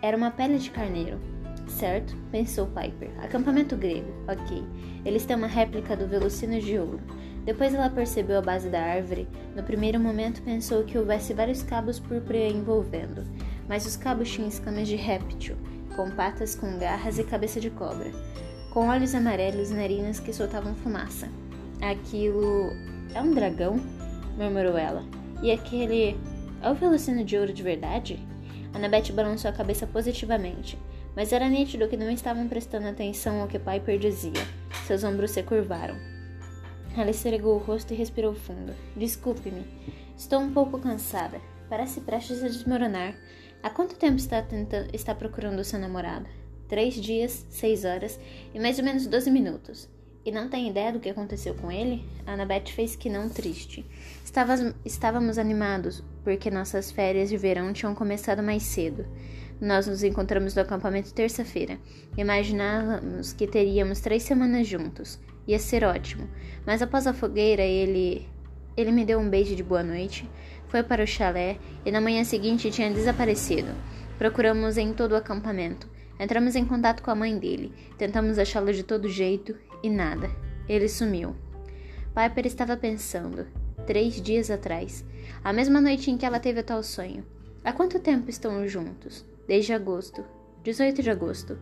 Era 0.01 0.15
uma 0.15 0.32
pele 0.32 0.58
de 0.58 0.70
carneiro. 0.70 1.20
Certo, 1.69 2.15
pensou 2.31 2.67
Piper. 2.67 3.09
Acampamento 3.23 3.77
grego, 3.77 4.11
ok. 4.27 4.63
Eles 5.05 5.25
têm 5.25 5.35
uma 5.35 5.47
réplica 5.47 5.95
do 5.95 6.07
Velocino 6.07 6.59
de 6.59 6.77
ouro. 6.77 6.99
Depois 7.45 7.73
ela 7.73 7.89
percebeu 7.89 8.38
a 8.38 8.41
base 8.41 8.69
da 8.69 8.81
árvore. 8.81 9.27
No 9.55 9.63
primeiro 9.63 9.99
momento 9.99 10.41
pensou 10.41 10.83
que 10.83 10.97
houvesse 10.97 11.33
vários 11.33 11.63
cabos 11.63 11.99
púrpura 11.99 12.38
envolvendo, 12.38 13.23
mas 13.67 13.85
os 13.85 13.95
cabos 13.95 14.29
tinham 14.29 14.49
escamas 14.49 14.88
de 14.88 14.95
réptil, 14.95 15.55
com 15.95 16.11
patas 16.11 16.55
com 16.55 16.77
garras 16.77 17.17
e 17.17 17.23
cabeça 17.23 17.59
de 17.59 17.69
cobra, 17.69 18.11
com 18.73 18.89
olhos 18.89 19.15
amarelos 19.15 19.71
e 19.71 19.73
narinas 19.73 20.19
que 20.19 20.33
soltavam 20.33 20.75
fumaça. 20.75 21.29
Aquilo 21.81 22.71
é 23.13 23.21
um 23.21 23.33
dragão? 23.33 23.79
murmurou 24.38 24.77
ela. 24.77 25.03
E 25.41 25.51
aquele 25.51 26.17
é 26.61 26.69
o 26.69 26.75
Velocino 26.75 27.23
de 27.23 27.38
ouro 27.38 27.53
de 27.53 27.63
verdade? 27.63 28.19
Annabeth 28.73 29.11
balançou 29.13 29.49
a 29.49 29.53
cabeça 29.53 29.88
positivamente, 29.88 30.77
mas 31.16 31.34
era 31.34 31.50
nítido 31.50 31.88
que 31.88 31.98
não 31.98 32.10
estavam 32.10 32.48
prestando 32.48 32.88
atenção 32.88 33.42
ao 33.42 33.48
que 33.48 33.60
Piper 33.60 33.98
dizia. 33.98 34.46
Seus 34.86 35.04
ombros 35.04 35.32
se 35.32 35.44
curvaram. 35.44 35.96
Ela 36.98 37.12
esfregou 37.12 37.56
o 37.56 37.60
rosto 37.60 37.94
e 37.94 37.98
respirou 37.98 38.34
fundo. 38.34 38.74
Desculpe-me. 38.96 39.66
Estou 40.18 40.39
um 40.39 40.51
pouco 40.51 40.80
cansada. 40.80 41.39
Parece 41.70 42.01
prestes 42.01 42.44
a 42.44 42.48
desmoronar. 42.48 43.16
Há 43.62 43.70
quanto 43.70 43.96
tempo 43.96 44.18
está, 44.18 44.42
tentando, 44.42 44.89
está 44.94 45.13
procurando 45.13 45.60
o 45.60 45.63
seu 45.63 45.80
namorado? 45.80 46.28
Três 46.68 46.96
dias, 46.96 47.46
seis 47.50 47.86
horas 47.86 48.20
e 48.54 48.60
mais 48.60 48.80
ou 48.80 48.86
menos 48.86 49.08
doze 49.08 49.30
minutos. 49.30 49.89
E 50.25 50.32
não 50.32 50.50
tem 50.50 50.70
ideia 50.70 50.92
do 50.92 51.00
que 51.00 51.10
aconteceu 51.10 51.56
com 51.56 51.72
ele? 51.72 52.06
Annabeth 52.25 52.68
fez 52.68 52.96
que 52.96 53.10
não 53.10 53.30
triste. 53.30 53.86
Estávamos, 54.24 54.75
estávamos 54.86 55.38
animados, 55.38 56.04
porque 56.24 56.51
nossas 56.51 56.92
férias 56.92 57.30
de 57.30 57.38
verão 57.38 57.74
tinham 57.74 57.96
começado 57.96 58.44
mais 58.44 58.63
cedo. 58.63 59.06
Nós 59.62 59.88
nos 59.88 60.04
encontramos 60.04 60.56
no 60.56 60.62
acampamento 60.62 61.13
terça-feira. 61.13 61.78
Imaginávamos 62.18 63.34
que 63.34 63.46
teríamos 63.46 64.00
três 64.00 64.24
semanas 64.24 64.66
juntos. 64.66 65.20
Ia 65.46 65.60
ser 65.60 65.84
ótimo. 65.84 66.30
Mas 66.66 66.82
após 66.82 67.06
a 67.06 67.13
fogueira, 67.13 67.63
ele. 67.63 68.28
Ele 68.78 68.92
me 68.92 69.04
deu 69.04 69.20
um 69.20 69.30
beijo 69.30 69.58
de 69.58 69.63
boa 69.63 69.84
noite, 69.84 70.30
foi 70.70 70.82
para 70.82 71.04
o 71.04 71.08
chalé 71.08 71.58
e 71.86 71.92
na 71.92 72.00
manhã 72.00 72.24
seguinte 72.24 72.72
tinha 72.72 72.89
desaparecido. 72.89 73.74
Procuramos 74.18 74.78
em 74.78 74.94
todo 74.94 75.12
o 75.12 75.16
acampamento. 75.18 75.89
Entramos 76.18 76.56
em 76.56 76.63
contato 76.63 77.04
com 77.04 77.12
a 77.12 77.16
mãe 77.16 77.38
dele. 77.38 77.74
Tentamos 77.98 78.39
achá-lo 78.39 78.72
de 78.72 78.84
todo 78.84 79.10
jeito 79.10 79.54
e 79.84 79.89
nada. 79.89 80.30
Ele 80.68 80.88
sumiu. 80.88 81.36
Piper 82.16 82.46
estava 82.46 82.78
pensando. 82.78 83.48
Três 83.86 84.22
dias 84.22 84.50
atrás. 84.50 85.04
A 85.44 85.51
mesma 85.51 85.82
noite 85.82 86.10
em 86.10 86.18
que 86.18 86.25
ela 86.25 86.39
teve 86.39 86.62
o 86.62 86.63
tal 86.63 86.82
sonho. 86.82 87.25
Há 87.63 87.74
quanto 87.74 88.00
tempo 88.00 88.30
estão 88.30 88.66
juntos? 88.66 89.25
Desde 89.50 89.74
agosto. 89.74 90.24
18 90.63 91.01
de 91.01 91.10
agosto. 91.10 91.58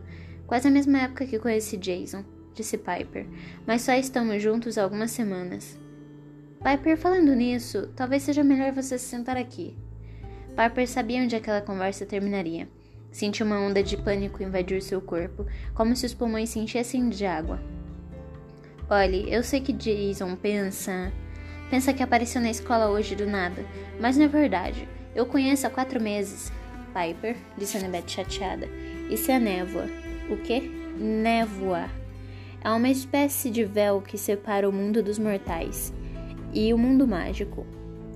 Quase 0.46 0.68
a 0.68 0.70
mesma 0.70 0.98
época 0.98 1.24
que 1.24 1.38
conheci 1.38 1.78
Jason, 1.78 2.22
disse 2.52 2.76
Piper. 2.76 3.26
Mas 3.66 3.80
só 3.80 3.94
estamos 3.94 4.42
juntos 4.42 4.76
há 4.76 4.82
algumas 4.82 5.10
semanas. 5.10 5.80
Piper, 6.62 6.98
falando 6.98 7.34
nisso, 7.34 7.88
talvez 7.96 8.24
seja 8.24 8.44
melhor 8.44 8.72
você 8.72 8.98
se 8.98 9.06
sentar 9.06 9.38
aqui. 9.38 9.74
Piper 10.54 10.86
sabia 10.86 11.22
onde 11.22 11.34
aquela 11.34 11.62
conversa 11.62 12.04
terminaria. 12.04 12.68
Sentiu 13.10 13.46
uma 13.46 13.58
onda 13.58 13.82
de 13.82 13.96
pânico 13.96 14.42
invadir 14.42 14.82
seu 14.82 15.00
corpo, 15.00 15.46
como 15.72 15.96
se 15.96 16.04
os 16.04 16.12
pulmões 16.12 16.50
se 16.50 16.58
enchessem 16.58 17.08
de 17.08 17.24
água. 17.24 17.58
Olhe, 18.90 19.32
eu 19.32 19.42
sei 19.42 19.62
que 19.62 19.72
Jason 19.72 20.36
pensa. 20.36 21.10
Pensa 21.70 21.94
que 21.94 22.02
apareceu 22.02 22.42
na 22.42 22.50
escola 22.50 22.90
hoje 22.90 23.16
do 23.16 23.26
nada, 23.26 23.64
mas 23.98 24.18
não 24.18 24.26
é 24.26 24.28
verdade. 24.28 24.86
Eu 25.14 25.24
conheço 25.24 25.66
há 25.66 25.70
quatro 25.70 25.98
meses. 25.98 26.52
Piper, 26.88 27.36
disse 27.56 27.76
Annabeth 27.76 28.08
chateada. 28.08 28.68
Isso 29.10 29.30
é 29.30 29.38
névoa. 29.38 29.86
O 30.28 30.36
quê? 30.36 30.70
Névoa. 30.98 31.88
É 32.62 32.70
uma 32.70 32.88
espécie 32.88 33.50
de 33.50 33.64
véu 33.64 34.00
que 34.00 34.18
separa 34.18 34.68
o 34.68 34.72
mundo 34.72 35.02
dos 35.02 35.18
mortais 35.18 35.92
e 36.52 36.72
o 36.74 36.78
mundo 36.78 37.06
mágico. 37.06 37.66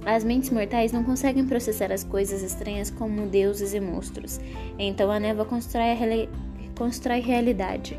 As 0.04 0.24
mentes 0.24 0.50
mortais 0.50 0.90
não 0.90 1.04
conseguem 1.04 1.46
processar 1.46 1.92
as 1.92 2.02
coisas 2.02 2.42
estranhas 2.42 2.90
como 2.90 3.26
deuses 3.26 3.72
e 3.72 3.80
monstros, 3.80 4.40
então 4.76 5.10
a 5.12 5.20
névoa 5.20 5.44
constrói, 5.44 5.92
a 5.92 5.94
reali 5.94 6.28
constrói 6.76 7.20
realidade 7.20 7.96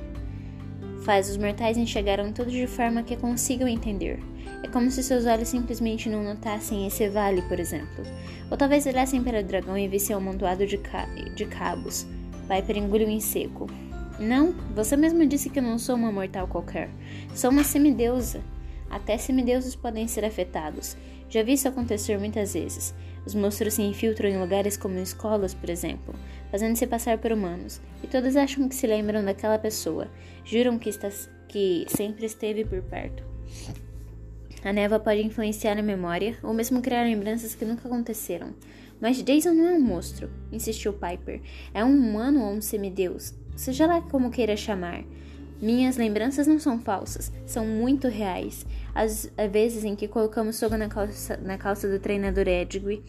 faz 1.04 1.30
os 1.30 1.38
mortais 1.38 1.78
enxergaram 1.78 2.32
tudo 2.32 2.50
de 2.50 2.66
forma 2.66 3.04
que 3.04 3.18
consigam 3.18 3.68
entender. 3.68 4.20
É 4.64 4.68
como 4.68 4.90
se 4.90 5.04
seus 5.04 5.26
olhos 5.26 5.50
simplesmente 5.50 6.10
não 6.10 6.24
notassem 6.24 6.88
esse 6.88 7.10
vale, 7.10 7.42
por 7.44 7.60
exemplo. 7.60 8.04
Ou 8.50 8.58
talvez 8.58 8.86
olhassem 8.86 9.22
para 9.22 9.42
o 9.42 9.44
dragão 9.44 9.78
e 9.78 9.88
vissem 9.90 10.16
um 10.16 10.20
amontoado 10.20 10.66
de, 10.66 10.78
ca 10.78 11.06
de 11.36 11.46
cabos. 11.46 12.08
Piper 12.48 12.78
engoliu 12.78 13.10
em 13.10 13.20
seco. 13.20 13.68
Não, 14.20 14.54
você 14.74 14.96
mesmo 14.96 15.26
disse 15.28 15.50
que 15.50 15.60
eu 15.60 15.64
não 15.64 15.78
sou 15.78 15.96
uma 15.96 16.12
mortal 16.12 16.48
qualquer. 16.48 16.90
Sou 17.36 17.52
uma 17.52 17.64
semideusa. 17.64 18.42
Até 18.90 19.18
semideuses 19.18 19.76
podem 19.76 20.08
ser 20.08 20.24
afetados. 20.24 20.96
Já 21.30 21.44
vi 21.44 21.54
isso 21.54 21.68
acontecer 21.68 22.18
muitas 22.18 22.54
vezes. 22.54 22.94
Os 23.26 23.34
monstros 23.34 23.74
se 23.74 23.82
infiltram 23.82 24.30
em 24.30 24.40
lugares 24.40 24.78
como 24.78 25.00
escolas, 25.00 25.54
por 25.54 25.70
exemplo, 25.70 26.14
fazendo-se 26.52 26.86
passar 26.86 27.18
por 27.18 27.32
humanos, 27.32 27.82
e 28.04 28.08
todos 28.08 28.36
acham 28.36 28.68
que 28.68 28.76
se 28.76 28.86
lembram 28.86 29.24
daquela 29.24 29.58
pessoa, 29.58 30.10
juram 30.44 30.78
que, 30.78 30.90
está, 30.90 31.10
que 31.48 31.86
sempre 31.88 32.26
esteve 32.26 32.66
por 32.66 32.82
perto. 32.84 33.24
A 34.64 34.72
névoa 34.72 35.00
pode 35.00 35.22
influenciar 35.22 35.78
a 35.78 35.84
memória 35.84 36.38
ou 36.42 36.54
mesmo 36.54 36.82
criar 36.82 37.04
lembranças 37.04 37.54
que 37.54 37.66
nunca 37.66 37.88
aconteceram. 37.88 38.54
Mas 39.02 39.22
Jason 39.22 39.54
não 39.54 39.68
é 39.68 39.74
um 39.74 39.82
monstro, 39.82 40.30
insistiu 40.52 40.94
Piper. 40.94 41.42
É 41.74 41.84
um 41.84 41.92
humano 41.92 42.42
ou 42.42 42.54
um 42.54 42.62
semideus, 42.62 43.34
seja 43.56 43.86
lá 43.86 44.02
como 44.02 44.32
queira 44.32 44.56
chamar. 44.56 45.04
Minhas 45.62 45.98
lembranças 45.98 46.48
não 46.48 46.60
são 46.60 46.80
falsas, 46.80 47.32
são 47.46 47.66
muito 47.66 48.08
reais. 48.08 48.66
As 48.96 49.30
vezes 49.52 49.84
em 49.84 49.96
que 49.96 50.08
colocamos 50.08 50.60
fogo 50.60 50.78
na 50.78 50.88
calça, 50.88 51.38
na 51.38 51.58
calça 51.58 51.88
do 51.90 52.00
treinador 52.00 52.48
Edwin 52.48 53.04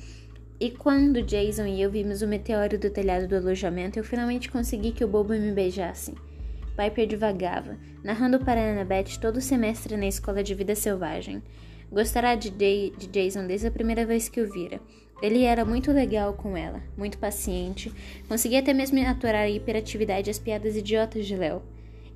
e 0.60 0.70
quando 0.70 1.20
Jason 1.20 1.66
e 1.66 1.82
eu 1.82 1.90
vimos 1.90 2.22
o 2.22 2.28
meteoro 2.28 2.78
do 2.78 2.88
telhado 2.88 3.26
do 3.26 3.36
alojamento, 3.36 3.98
eu 3.98 4.04
finalmente 4.04 4.50
consegui 4.50 4.92
que 4.92 5.04
o 5.04 5.08
bobo 5.08 5.34
me 5.34 5.52
beijasse. 5.52 6.14
Piper 6.76 7.06
divagava, 7.06 7.78
narrando 8.02 8.40
para 8.40 8.60
Annabeth 8.60 9.18
todo 9.20 9.36
o 9.36 9.40
semestre 9.40 9.96
na 9.96 10.06
escola 10.06 10.42
de 10.42 10.54
vida 10.54 10.74
selvagem. 10.74 11.42
Gostará 11.90 12.34
de, 12.34 12.50
de 12.50 13.06
Jason 13.06 13.46
desde 13.46 13.68
a 13.68 13.70
primeira 13.70 14.04
vez 14.04 14.28
que 14.28 14.40
o 14.40 14.50
vira. 14.50 14.80
Ele 15.22 15.44
era 15.44 15.64
muito 15.64 15.92
legal 15.92 16.34
com 16.34 16.56
ela, 16.56 16.82
muito 16.96 17.18
paciente, 17.18 17.92
conseguia 18.28 18.58
até 18.58 18.74
mesmo 18.74 18.98
aturar 19.06 19.42
a 19.42 19.48
hiperatividade 19.48 20.28
e 20.28 20.32
as 20.32 20.38
piadas 20.38 20.76
idiotas 20.76 21.26
de 21.26 21.36
Léo. 21.36 21.62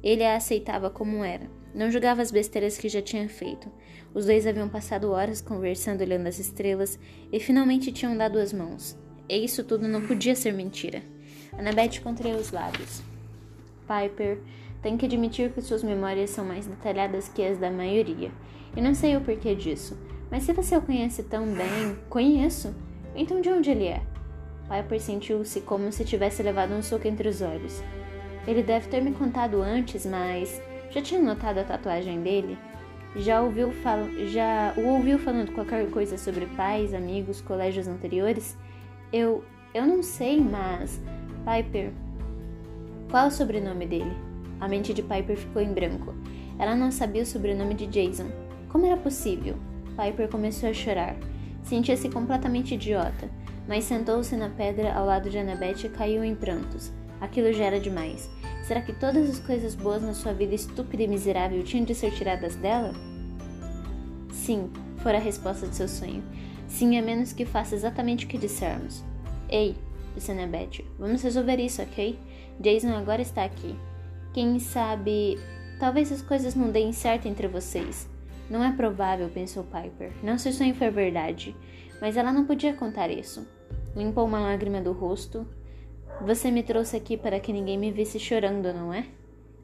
Ele 0.03 0.25
a 0.25 0.37
aceitava 0.37 0.91
como 0.91 1.25
era, 1.25 1.49
não 1.75 1.91
julgava 1.91 2.23
as 2.23 2.31
besteiras 2.31 2.77
que 2.77 2.89
já 2.89 3.01
tinha 3.01 3.29
feito. 3.29 3.71
Os 4.13 4.27
dois 4.27 4.47
haviam 4.47 4.69
passado 4.69 5.11
horas 5.11 5.41
conversando 5.41 6.01
olhando 6.01 6.27
as 6.27 6.39
estrelas 6.39 6.99
e 7.33 7.39
finalmente 7.39 7.93
tinham 7.93 8.17
dado 8.17 8.39
as 8.39 8.53
mãos. 8.53 8.97
E 9.29 9.45
isso 9.45 9.63
tudo 9.63 9.87
não 9.87 10.07
podia 10.07 10.35
ser 10.35 10.53
mentira. 10.53 11.03
Annabeth 11.57 12.01
contraiu 12.03 12.37
os 12.37 12.51
lábios. 12.51 13.03
Piper, 13.89 14.39
tem 14.83 14.97
que 14.97 15.07
admitir 15.07 15.51
que 15.51 15.63
suas 15.63 15.83
memórias 15.83 16.31
são 16.31 16.45
mais 16.45 16.67
detalhadas 16.67 17.29
que 17.29 17.43
as 17.43 17.59
da 17.59 17.71
maioria. 17.71 18.31
E 18.77 18.81
não 18.81 18.95
sei 18.95 19.17
o 19.17 19.21
porquê 19.21 19.55
disso. 19.55 19.99
Mas 20.31 20.43
se 20.43 20.53
você 20.53 20.77
o 20.77 20.83
conhece 20.83 21.23
tão 21.23 21.47
bem, 21.47 21.97
conheço. 22.09 22.75
Então 23.17 23.41
de 23.41 23.49
onde 23.49 23.71
ele 23.71 23.87
é? 23.87 24.03
Piper 24.69 25.01
sentiu-se 25.01 25.63
como 25.63 25.91
se 25.91 26.05
tivesse 26.05 26.43
levado 26.43 26.75
um 26.75 26.83
soco 26.83 27.09
entre 27.09 27.29
os 27.29 27.41
olhos. 27.41 27.83
Ele 28.47 28.63
deve 28.63 28.89
ter 28.89 29.01
me 29.01 29.13
contado 29.13 29.63
antes, 29.63 30.05
mas 30.05 30.63
já 30.91 31.01
tinha 31.01 31.21
notado 31.21 31.59
a 31.59 31.65
tatuagem 31.65 32.23
dele? 32.23 32.59
Já 33.17 33.41
ouviu 33.41 33.73
fal... 33.73 34.01
já 34.27 34.75
o 34.77 34.87
ouviu 34.89 35.19
falando 35.19 35.53
qualquer 35.53 35.91
coisa 35.91 36.19
sobre 36.19 36.47
pais, 36.47 36.93
amigos, 36.93 37.41
colégios 37.41 37.89
anteriores? 37.89 38.57
Eu 39.11 39.43
eu 39.75 39.87
não 39.87 40.03
sei, 40.03 40.41
mas 40.41 41.01
Piper. 41.45 41.93
Qual 43.11 43.25
é 43.25 43.29
o 43.29 43.31
sobrenome 43.31 43.87
dele? 43.87 44.13
A 44.61 44.69
mente 44.69 44.93
de 44.93 45.03
Piper 45.03 45.37
ficou 45.37 45.63
em 45.63 45.73
branco. 45.73 46.15
Ela 46.59 46.77
não 46.77 46.91
sabia 46.91 47.23
o 47.23 47.27
sobrenome 47.27 47.73
de 47.73 47.87
Jason. 47.87 48.31
Como 48.69 48.85
era 48.85 48.99
possível? 48.99 49.57
Piper 49.97 50.29
começou 50.29 50.69
a 50.69 50.75
chorar. 50.75 51.17
Sentia-se 51.63 52.11
completamente 52.11 52.75
idiota, 52.75 53.31
mas 53.67 53.85
sentou-se 53.85 54.37
na 54.37 54.51
pedra 54.51 54.93
ao 54.93 55.07
lado 55.07 55.31
de 55.31 55.39
Annabeth 55.39 55.85
e 55.85 55.89
caiu 55.89 56.23
em 56.23 56.35
prantos. 56.35 56.93
Aquilo 57.19 57.51
já 57.53 57.65
era 57.65 57.81
demais. 57.81 58.29
Será 58.67 58.83
que 58.83 58.93
todas 58.93 59.31
as 59.31 59.41
coisas 59.41 59.75
boas 59.75 60.03
na 60.03 60.13
sua 60.13 60.35
vida 60.35 60.55
estúpida 60.55 61.03
e 61.03 61.09
miserável 61.09 61.63
tinham 61.63 61.87
de 61.87 61.95
ser 61.95 62.11
tiradas 62.13 62.57
dela? 62.57 62.93
Sim, 64.31 64.71
fora 64.99 65.17
a 65.17 65.21
resposta 65.21 65.67
de 65.67 65.75
seu 65.75 65.89
sonho. 65.89 66.23
Sim, 66.67 66.99
a 66.99 67.03
menos 67.03 67.33
que 67.33 67.47
faça 67.47 67.75
exatamente 67.75 68.27
o 68.27 68.29
que 68.29 68.37
dissermos. 68.37 69.03
Ei, 69.49 69.75
disse 70.15 70.31
Annabeth, 70.31 70.85
vamos 70.99 71.23
resolver 71.23 71.59
isso, 71.59 71.81
ok? 71.81 72.19
Jason 72.61 72.95
agora 72.95 73.23
está 73.23 73.45
aqui. 73.45 73.75
Quem 74.33 74.59
sabe. 74.59 75.39
Talvez 75.79 76.11
as 76.11 76.23
coisas 76.23 76.55
não 76.55 76.71
deem 76.71 76.93
certo 76.93 77.27
entre 77.27 77.47
vocês. 77.47 78.09
Não 78.51 78.65
é 78.65 78.73
provável, 78.73 79.29
pensou 79.29 79.65
Piper. 79.65 80.13
Não 80.23 80.39
se 80.39 80.49
o 80.49 80.53
sonho 80.53 80.75
for 80.75 80.91
verdade. 80.91 81.55
Mas 82.01 82.17
ela 82.17 82.33
não 82.33 82.45
podia 82.45 82.75
contar 82.75 83.11
isso. 83.11 83.47
Limpou 83.95 84.27
uma 84.27 84.41
lágrima 84.41 84.81
do 84.81 84.93
rosto, 84.93 85.47
você 86.21 86.51
me 86.51 86.65
trouxe 86.65 86.97
aqui 86.97 87.17
para 87.17 87.39
que 87.39 87.53
ninguém 87.53 87.79
me 87.79 87.93
visse 87.93 88.19
chorando, 88.19 88.73
não 88.73 88.93
é? 88.93 89.07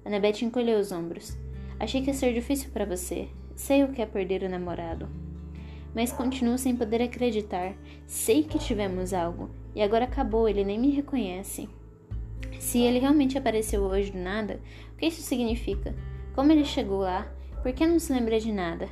Annabeth 0.04 0.42
encolheu 0.42 0.78
os 0.78 0.92
ombros. 0.92 1.36
Achei 1.80 2.00
que 2.00 2.10
ia 2.10 2.14
ser 2.14 2.32
difícil 2.32 2.70
para 2.70 2.84
você. 2.84 3.28
Sei 3.56 3.82
o 3.82 3.88
que 3.88 4.00
é 4.00 4.06
perder 4.06 4.44
o 4.44 4.48
namorado. 4.48 5.08
Mas 5.92 6.12
continuo 6.12 6.56
sem 6.56 6.76
poder 6.76 7.02
acreditar. 7.02 7.74
Sei 8.06 8.44
que 8.44 8.58
tivemos 8.58 9.12
algo. 9.12 9.50
E 9.74 9.82
agora 9.82 10.04
acabou, 10.04 10.48
ele 10.48 10.64
nem 10.64 10.78
me 10.78 10.90
reconhece. 10.90 11.68
Se 12.58 12.80
ele 12.80 12.98
realmente 12.98 13.38
apareceu 13.38 13.82
hoje 13.82 14.10
do 14.10 14.18
nada, 14.18 14.60
o 14.92 14.96
que 14.96 15.06
isso 15.06 15.22
significa? 15.22 15.94
Como 16.34 16.52
ele 16.52 16.64
chegou 16.64 17.00
lá? 17.00 17.26
Por 17.62 17.72
que 17.72 17.86
não 17.86 17.98
se 17.98 18.12
lembra 18.12 18.38
de 18.40 18.52
nada? 18.52 18.88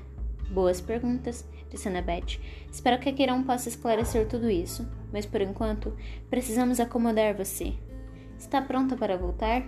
Boas 0.50 0.80
perguntas, 0.80 1.46
disse 1.70 1.88
Annabeth. 1.88 2.38
Espero 2.70 2.98
que 3.00 3.08
Aquirão 3.08 3.42
possa 3.42 3.68
esclarecer 3.68 4.26
tudo 4.28 4.50
isso 4.50 4.86
mas 5.12 5.26
por 5.26 5.40
enquanto 5.42 5.94
precisamos 6.30 6.80
acomodar 6.80 7.34
você. 7.34 7.74
Está 8.38 8.62
pronta 8.62 8.96
para 8.96 9.16
voltar? 9.16 9.62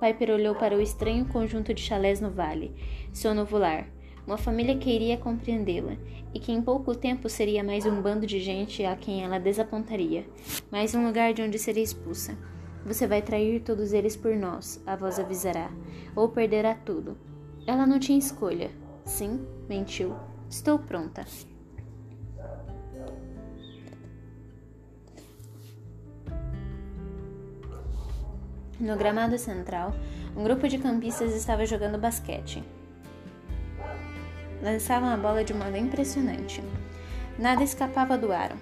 Piper 0.00 0.30
olhou 0.30 0.54
para 0.54 0.76
o 0.76 0.80
estranho 0.80 1.26
conjunto 1.26 1.72
de 1.72 1.80
chalés 1.80 2.20
no 2.20 2.30
vale, 2.30 2.74
seu 3.12 3.34
novo 3.34 3.56
lar, 3.56 3.86
uma 4.26 4.38
família 4.38 4.76
que 4.76 4.90
iria 4.90 5.16
compreendê-la 5.16 5.96
e 6.34 6.40
que 6.40 6.52
em 6.52 6.62
pouco 6.62 6.94
tempo 6.94 7.28
seria 7.28 7.62
mais 7.62 7.86
um 7.86 8.00
bando 8.00 8.26
de 8.26 8.40
gente 8.40 8.84
a 8.84 8.96
quem 8.96 9.22
ela 9.22 9.38
desapontaria, 9.38 10.26
mais 10.70 10.94
um 10.94 11.06
lugar 11.06 11.32
de 11.32 11.42
onde 11.42 11.58
seria 11.58 11.82
expulsa. 11.82 12.36
Você 12.84 13.06
vai 13.06 13.20
trair 13.20 13.60
todos 13.60 13.92
eles 13.92 14.16
por 14.16 14.34
nós, 14.34 14.82
a 14.86 14.96
voz 14.96 15.18
avisará, 15.18 15.70
ou 16.16 16.28
perderá 16.28 16.74
tudo. 16.74 17.16
Ela 17.66 17.86
não 17.86 17.98
tinha 17.98 18.18
escolha. 18.18 18.70
Sim, 19.04 19.46
mentiu. 19.68 20.14
Estou 20.48 20.78
pronta. 20.78 21.24
No 28.80 28.96
gramado 28.96 29.36
central, 29.36 29.94
um 30.34 30.42
grupo 30.42 30.66
de 30.66 30.78
campistas 30.78 31.34
estava 31.34 31.66
jogando 31.66 31.98
basquete. 31.98 32.64
Lançavam 34.62 35.10
a 35.10 35.16
bola 35.16 35.44
de 35.44 35.52
modo 35.52 35.76
impressionante. 35.76 36.62
Nada 37.38 37.62
escapava 37.62 38.16
do 38.16 38.32
aro. 38.32 38.56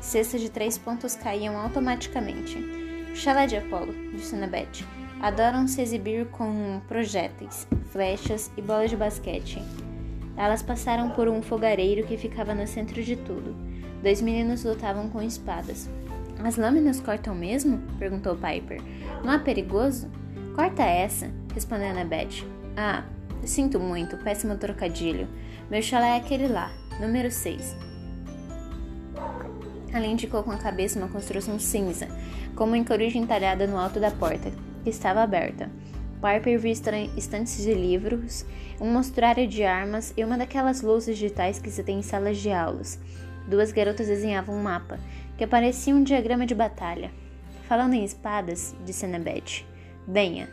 Cestas 0.00 0.40
de 0.40 0.50
três 0.50 0.78
pontos 0.78 1.16
caíam 1.16 1.58
automaticamente. 1.58 2.83
Chalé 3.14 3.46
de 3.46 3.56
Apolo, 3.56 3.94
disse 4.12 4.34
Annabeth. 4.34 4.84
Adoram 5.20 5.68
se 5.68 5.80
exibir 5.80 6.26
com 6.26 6.80
projéteis, 6.88 7.66
flechas 7.92 8.50
e 8.56 8.60
bolas 8.60 8.90
de 8.90 8.96
basquete. 8.96 9.62
Elas 10.36 10.62
passaram 10.62 11.10
por 11.10 11.28
um 11.28 11.40
fogareiro 11.40 12.04
que 12.04 12.18
ficava 12.18 12.54
no 12.54 12.66
centro 12.66 13.02
de 13.02 13.14
tudo. 13.14 13.54
Dois 14.02 14.20
meninos 14.20 14.64
lutavam 14.64 15.08
com 15.08 15.22
espadas. 15.22 15.88
As 16.42 16.56
lâminas 16.56 17.00
cortam 17.00 17.36
mesmo? 17.36 17.80
perguntou 18.00 18.36
Piper. 18.36 18.82
Não 19.22 19.32
é 19.32 19.38
perigoso? 19.38 20.10
Corta 20.56 20.82
essa, 20.82 21.30
respondeu 21.54 21.90
Annabeth. 21.90 22.44
Ah, 22.76 23.04
sinto 23.44 23.78
muito, 23.78 24.16
péssimo 24.18 24.56
trocadilho. 24.56 25.28
Meu 25.70 25.80
chalé 25.80 26.10
é 26.10 26.16
aquele 26.16 26.48
lá, 26.48 26.68
número 27.00 27.30
6. 27.30 27.93
Ela 29.94 30.06
indicou 30.06 30.42
com 30.42 30.50
a 30.50 30.58
cabeça 30.58 30.98
uma 30.98 31.08
construção 31.08 31.56
cinza, 31.56 32.08
com 32.56 32.64
uma 32.64 32.76
encoruja 32.76 33.16
entalhada 33.16 33.64
no 33.64 33.78
alto 33.78 34.00
da 34.00 34.10
porta, 34.10 34.50
que 34.82 34.90
estava 34.90 35.22
aberta. 35.22 35.70
Piper 36.14 36.58
viu 36.58 36.72
estantes 36.72 37.62
de 37.62 37.72
livros, 37.72 38.44
um 38.80 38.90
mostruário 38.90 39.46
de 39.46 39.62
armas 39.62 40.12
e 40.16 40.24
uma 40.24 40.36
daquelas 40.36 40.82
louças 40.82 41.16
digitais 41.16 41.60
que 41.60 41.70
se 41.70 41.84
tem 41.84 42.00
em 42.00 42.02
salas 42.02 42.38
de 42.38 42.50
aulas. 42.50 42.98
Duas 43.46 43.70
garotas 43.70 44.08
desenhavam 44.08 44.56
um 44.56 44.62
mapa, 44.62 44.98
que 45.38 45.46
parecia 45.46 45.94
um 45.94 46.02
diagrama 46.02 46.44
de 46.44 46.56
batalha. 46.56 47.12
Falando 47.68 47.94
em 47.94 48.02
espadas, 48.02 48.74
disse 48.84 49.04
Annabeth, 49.04 49.64
venha. 50.08 50.48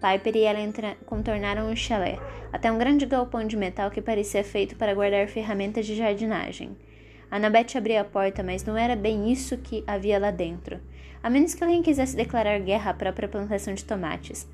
Piper 0.00 0.34
e 0.34 0.44
ela 0.44 0.60
entra, 0.60 0.96
contornaram 1.04 1.70
o 1.70 1.76
chalé, 1.76 2.18
até 2.50 2.72
um 2.72 2.78
grande 2.78 3.04
galpão 3.04 3.46
de 3.46 3.56
metal 3.56 3.90
que 3.90 4.00
parecia 4.00 4.42
feito 4.42 4.76
para 4.76 4.94
guardar 4.94 5.28
ferramentas 5.28 5.84
de 5.84 5.94
jardinagem. 5.94 6.74
Annabeth 7.30 7.76
abriu 7.76 8.00
a 8.00 8.04
porta, 8.04 8.42
mas 8.42 8.64
não 8.64 8.76
era 8.76 8.96
bem 8.96 9.30
isso 9.30 9.58
que 9.58 9.84
havia 9.86 10.18
lá 10.18 10.30
dentro, 10.30 10.80
a 11.22 11.28
menos 11.28 11.54
que 11.54 11.62
alguém 11.62 11.82
quisesse 11.82 12.16
declarar 12.16 12.58
guerra 12.60 12.90
à 12.90 12.94
própria 12.94 13.28
plantação 13.28 13.74
de 13.74 13.84
tomates. 13.84 14.48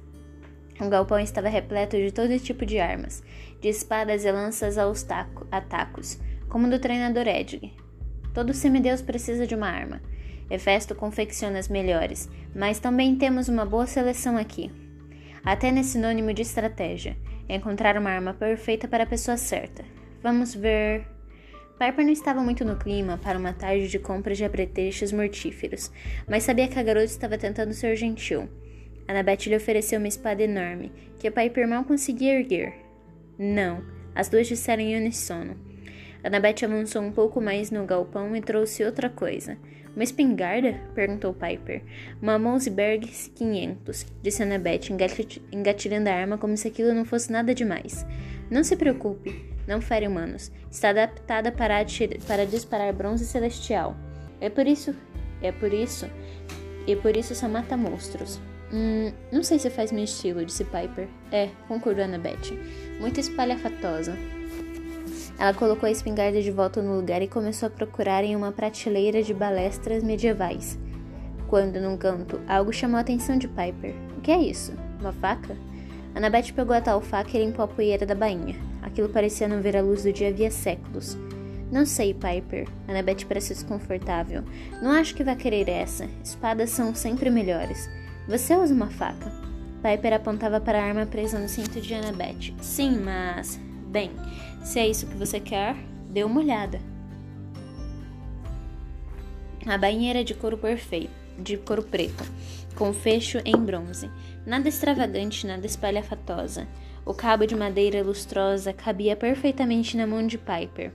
O 0.80 0.88
galpão 0.88 1.20
estava 1.20 1.48
repleto 1.48 1.96
de 1.96 2.10
todo 2.10 2.36
tipo 2.40 2.66
de 2.66 2.80
armas, 2.80 3.22
de 3.60 3.68
espadas 3.68 4.24
e 4.24 4.32
lanças 4.32 4.76
aos 4.76 5.04
taco, 5.04 5.46
a 5.50 5.60
tacos, 5.60 6.18
como 6.48 6.68
do 6.68 6.80
treinador 6.80 7.28
Edg. 7.28 7.72
Todo 8.32 8.52
semideus 8.52 9.00
precisa 9.00 9.46
de 9.46 9.54
uma 9.54 9.68
arma. 9.68 10.02
Hefesto 10.50 10.94
confecciona 10.94 11.58
as 11.58 11.68
melhores, 11.68 12.28
mas 12.54 12.80
também 12.80 13.14
temos 13.14 13.48
uma 13.48 13.64
boa 13.64 13.86
seleção 13.86 14.36
aqui. 14.36 14.70
Até 15.44 15.70
nesse 15.70 15.90
sinônimo 15.90 16.34
de 16.34 16.42
estratégia. 16.42 17.16
Encontrar 17.48 17.96
uma 17.96 18.10
arma 18.10 18.34
perfeita 18.34 18.88
para 18.88 19.04
a 19.04 19.06
pessoa 19.06 19.36
certa. 19.36 19.84
Vamos 20.22 20.54
ver. 20.54 21.13
Piper 21.78 22.04
não 22.04 22.12
estava 22.12 22.40
muito 22.40 22.64
no 22.64 22.76
clima 22.76 23.18
para 23.18 23.38
uma 23.38 23.52
tarde 23.52 23.88
de 23.88 23.98
compras 23.98 24.38
de 24.38 24.44
apetrechos 24.44 25.10
mortíferos, 25.10 25.90
mas 26.28 26.44
sabia 26.44 26.68
que 26.68 26.78
a 26.78 26.82
garota 26.82 27.06
estava 27.06 27.36
tentando 27.36 27.74
ser 27.74 27.96
gentil. 27.96 28.48
Annabeth 29.08 29.46
lhe 29.46 29.56
ofereceu 29.56 29.98
uma 29.98 30.08
espada 30.08 30.42
enorme, 30.42 30.92
que 31.18 31.30
Piper 31.30 31.68
mal 31.68 31.84
conseguia 31.84 32.38
erguer. 32.38 32.74
Não, 33.36 33.82
as 34.14 34.28
duas 34.28 34.46
disseram 34.46 34.82
em 34.82 34.96
uníssono. 34.96 35.56
Annabeth 36.22 36.64
avançou 36.64 37.02
um 37.02 37.12
pouco 37.12 37.40
mais 37.40 37.70
no 37.70 37.84
galpão 37.84 38.34
e 38.34 38.40
trouxe 38.40 38.84
outra 38.84 39.10
coisa. 39.10 39.58
Uma 39.94 40.04
espingarda? 40.04 40.80
perguntou 40.94 41.34
Piper. 41.34 41.82
Uma 42.22 42.38
Moseberg 42.38 43.06
500, 43.06 44.06
disse 44.22 44.42
Annabeth, 44.42 44.90
engatilhando 45.52 46.08
a 46.08 46.14
arma 46.14 46.38
como 46.38 46.56
se 46.56 46.68
aquilo 46.68 46.94
não 46.94 47.04
fosse 47.04 47.30
nada 47.30 47.54
demais. 47.54 48.06
Não 48.50 48.64
se 48.64 48.76
preocupe, 48.76 49.53
não 49.66 49.80
fere 49.80 50.06
humanos. 50.06 50.50
Está 50.70 50.90
adaptada 50.90 51.50
para, 51.50 51.84
para 52.26 52.46
disparar 52.46 52.92
bronze 52.92 53.24
celestial. 53.24 53.96
É 54.40 54.48
por 54.48 54.66
isso. 54.66 54.94
É 55.42 55.52
por 55.52 55.72
isso. 55.72 56.06
E 56.86 56.96
por 56.96 57.16
isso 57.16 57.34
só 57.34 57.48
mata 57.48 57.76
monstros. 57.76 58.40
Hum, 58.72 59.12
não 59.30 59.42
sei 59.42 59.58
se 59.58 59.70
faz 59.70 59.92
meu 59.92 60.04
estilo, 60.04 60.44
disse 60.44 60.64
Piper. 60.64 61.08
É, 61.30 61.48
concordou 61.68 62.04
Annabeth. 62.04 62.52
Muito 63.00 63.20
espalhafatosa. 63.20 64.16
Ela 65.38 65.54
colocou 65.54 65.88
a 65.88 65.92
espingarda 65.92 66.40
de 66.40 66.50
volta 66.50 66.80
no 66.80 66.96
lugar 66.96 67.20
e 67.22 67.28
começou 67.28 67.66
a 67.66 67.70
procurar 67.70 68.22
em 68.24 68.36
uma 68.36 68.52
prateleira 68.52 69.22
de 69.22 69.34
balestras 69.34 70.02
medievais. 70.02 70.78
Quando, 71.48 71.80
num 71.80 71.96
canto, 71.96 72.40
algo 72.48 72.72
chamou 72.72 72.98
a 72.98 73.00
atenção 73.00 73.36
de 73.36 73.48
Piper. 73.48 73.94
O 74.16 74.20
que 74.20 74.30
é 74.30 74.38
isso? 74.38 74.72
Uma 75.00 75.12
faca? 75.12 75.56
Annabeth 76.14 76.52
pegou 76.52 76.74
a 76.74 76.80
tal 76.80 77.00
faca 77.00 77.36
e 77.36 77.44
limpou 77.44 77.64
a 77.64 77.68
poeira 77.68 78.06
da 78.06 78.14
bainha. 78.14 78.56
Aquilo 78.84 79.08
parecia 79.08 79.48
não 79.48 79.62
ver 79.62 79.76
a 79.76 79.82
luz 79.82 80.02
do 80.02 80.12
dia 80.12 80.28
havia 80.28 80.50
séculos. 80.50 81.16
Não 81.72 81.86
sei, 81.86 82.12
Piper. 82.12 82.68
Annabeth 82.86 83.24
pareceu 83.26 83.56
desconfortável. 83.56 84.44
Não 84.82 84.90
acho 84.90 85.14
que 85.14 85.24
vá 85.24 85.34
querer 85.34 85.68
essa. 85.68 86.06
Espadas 86.22 86.70
são 86.70 86.94
sempre 86.94 87.30
melhores. 87.30 87.88
Você 88.28 88.54
usa 88.54 88.74
uma 88.74 88.90
faca. 88.90 89.32
Piper 89.82 90.12
apontava 90.12 90.60
para 90.60 90.78
a 90.78 90.84
arma 90.84 91.06
presa 91.06 91.38
no 91.38 91.48
cinto 91.48 91.80
de 91.80 91.94
Annabeth. 91.94 92.54
Sim, 92.60 93.00
mas. 93.00 93.58
Bem, 93.86 94.10
se 94.62 94.78
é 94.78 94.86
isso 94.86 95.06
que 95.06 95.16
você 95.16 95.40
quer, 95.40 95.74
dê 96.10 96.22
uma 96.22 96.40
olhada. 96.40 96.78
A 99.66 99.78
bainha 99.78 100.22
de 100.22 100.34
couro 100.34 100.58
perfeito, 100.58 101.10
de 101.38 101.56
couro 101.56 101.82
preto, 101.82 102.22
com 102.76 102.92
fecho 102.92 103.38
em 103.46 103.56
bronze. 103.56 104.10
Nada 104.44 104.68
extravagante, 104.68 105.46
nada 105.46 105.64
espalhafatosa. 105.64 106.68
O 107.06 107.12
cabo 107.12 107.46
de 107.46 107.54
madeira 107.54 108.02
lustrosa 108.02 108.72
cabia 108.72 109.14
perfeitamente 109.14 109.94
na 109.94 110.06
mão 110.06 110.26
de 110.26 110.38
Piper. 110.38 110.90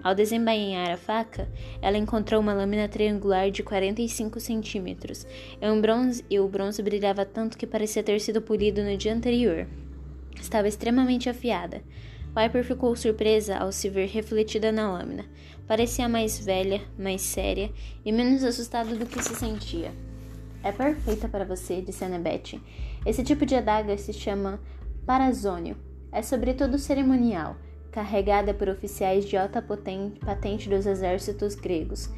Ao 0.00 0.14
desembainhar 0.14 0.88
a 0.92 0.96
faca, 0.96 1.48
ela 1.82 1.98
encontrou 1.98 2.40
uma 2.40 2.54
lâmina 2.54 2.88
triangular 2.88 3.50
de 3.50 3.60
45 3.60 4.38
centímetros 4.38 5.26
e, 5.60 5.68
um 5.68 5.80
bronze, 5.80 6.24
e 6.30 6.38
o 6.38 6.46
bronze 6.46 6.80
brilhava 6.80 7.24
tanto 7.24 7.58
que 7.58 7.66
parecia 7.66 8.00
ter 8.00 8.20
sido 8.20 8.40
polido 8.40 8.80
no 8.84 8.96
dia 8.96 9.12
anterior. 9.12 9.66
Estava 10.40 10.68
extremamente 10.68 11.28
afiada. 11.28 11.82
Piper 12.32 12.62
ficou 12.62 12.94
surpresa 12.94 13.56
ao 13.56 13.72
se 13.72 13.90
ver 13.90 14.06
refletida 14.06 14.70
na 14.70 14.92
lâmina. 14.92 15.24
Parecia 15.66 16.08
mais 16.08 16.38
velha, 16.38 16.80
mais 16.96 17.22
séria 17.22 17.72
e 18.04 18.12
menos 18.12 18.44
assustada 18.44 18.94
do 18.94 19.04
que 19.04 19.20
se 19.20 19.34
sentia. 19.34 19.92
É 20.62 20.70
perfeita 20.70 21.28
para 21.28 21.44
você, 21.44 21.82
disse 21.82 22.04
Annabeth. 22.04 22.60
Esse 23.04 23.24
tipo 23.24 23.44
de 23.44 23.56
adaga 23.56 23.96
se 23.98 24.12
chama 24.12 24.60
parazônio. 25.06 25.76
É 26.12 26.22
sobretudo 26.22 26.78
cerimonial 26.78 27.56
carregada 27.90 28.54
por 28.54 28.68
oficiais 28.68 29.24
de 29.24 29.36
alta 29.36 29.60
patente 29.60 30.68
dos 30.68 30.86
exércitos 30.86 31.54
gregos, 31.54 32.08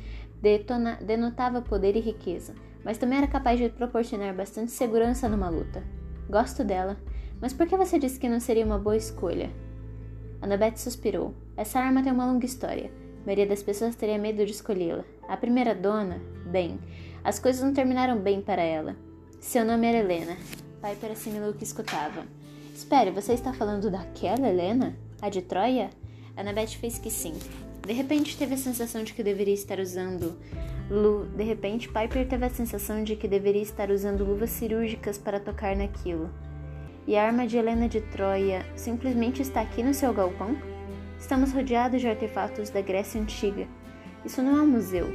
detona, 0.40 0.98
denotava 1.00 1.62
poder 1.62 1.96
e 1.96 2.00
riqueza, 2.00 2.54
mas 2.84 2.98
também 2.98 3.18
era 3.18 3.26
capaz 3.26 3.58
de 3.58 3.68
proporcionar 3.68 4.34
bastante 4.34 4.70
segurança 4.70 5.28
numa 5.28 5.48
luta. 5.48 5.82
Gosto 6.28 6.62
dela, 6.62 6.96
mas 7.40 7.52
por 7.52 7.66
que 7.66 7.76
você 7.76 7.98
disse 7.98 8.18
que 8.18 8.28
não 8.28 8.40
seria 8.40 8.64
uma 8.64 8.78
boa 8.78 8.96
escolha? 8.96 9.50
Annabeth 10.40 10.76
suspirou. 10.76 11.34
Essa 11.56 11.78
arma 11.78 12.02
tem 12.02 12.12
uma 12.12 12.26
longa 12.26 12.46
história. 12.46 12.90
A 13.22 13.26
maioria 13.26 13.46
das 13.46 13.62
pessoas 13.62 13.94
teria 13.94 14.18
medo 14.18 14.44
de 14.44 14.50
escolhê-la. 14.50 15.04
A 15.28 15.36
primeira 15.36 15.74
dona, 15.74 16.20
bem, 16.46 16.80
as 17.22 17.38
coisas 17.38 17.62
não 17.62 17.72
terminaram 17.72 18.18
bem 18.18 18.40
para 18.40 18.62
ela. 18.62 18.96
Seu 19.38 19.64
nome 19.64 19.86
era 19.86 19.98
Helena. 19.98 20.36
Piper 20.82 21.12
assimilou 21.12 21.52
que 21.52 21.62
escutava. 21.62 22.24
Espere, 22.82 23.12
você 23.12 23.32
está 23.32 23.52
falando 23.52 23.88
daquela 23.88 24.48
Helena? 24.48 24.96
A 25.20 25.28
de 25.28 25.40
Troia? 25.40 25.88
Annabeth 26.36 26.76
fez 26.80 26.98
que 26.98 27.12
sim. 27.12 27.32
De 27.86 27.92
repente 27.92 28.36
teve 28.36 28.54
a 28.54 28.58
sensação 28.58 29.04
de 29.04 29.14
que 29.14 29.22
deveria 29.22 29.54
estar 29.54 29.78
usando 29.78 30.36
Lu. 30.90 31.26
De 31.26 31.44
repente, 31.44 31.88
Piper 31.88 32.26
teve 32.26 32.44
a 32.44 32.50
sensação 32.50 33.04
de 33.04 33.14
que 33.14 33.28
deveria 33.28 33.62
estar 33.62 33.88
usando 33.88 34.24
luvas 34.24 34.50
cirúrgicas 34.50 35.16
para 35.16 35.38
tocar 35.38 35.76
naquilo. 35.76 36.28
E 37.06 37.16
a 37.16 37.24
arma 37.24 37.46
de 37.46 37.56
Helena 37.56 37.88
de 37.88 38.00
Troia 38.00 38.66
simplesmente 38.74 39.40
está 39.40 39.60
aqui 39.60 39.80
no 39.80 39.94
seu 39.94 40.12
galpão? 40.12 40.56
Estamos 41.20 41.52
rodeados 41.52 42.00
de 42.00 42.08
artefatos 42.08 42.68
da 42.68 42.80
Grécia 42.80 43.20
Antiga. 43.20 43.64
Isso 44.24 44.42
não 44.42 44.58
é 44.58 44.60
um 44.60 44.66
museu. 44.66 45.06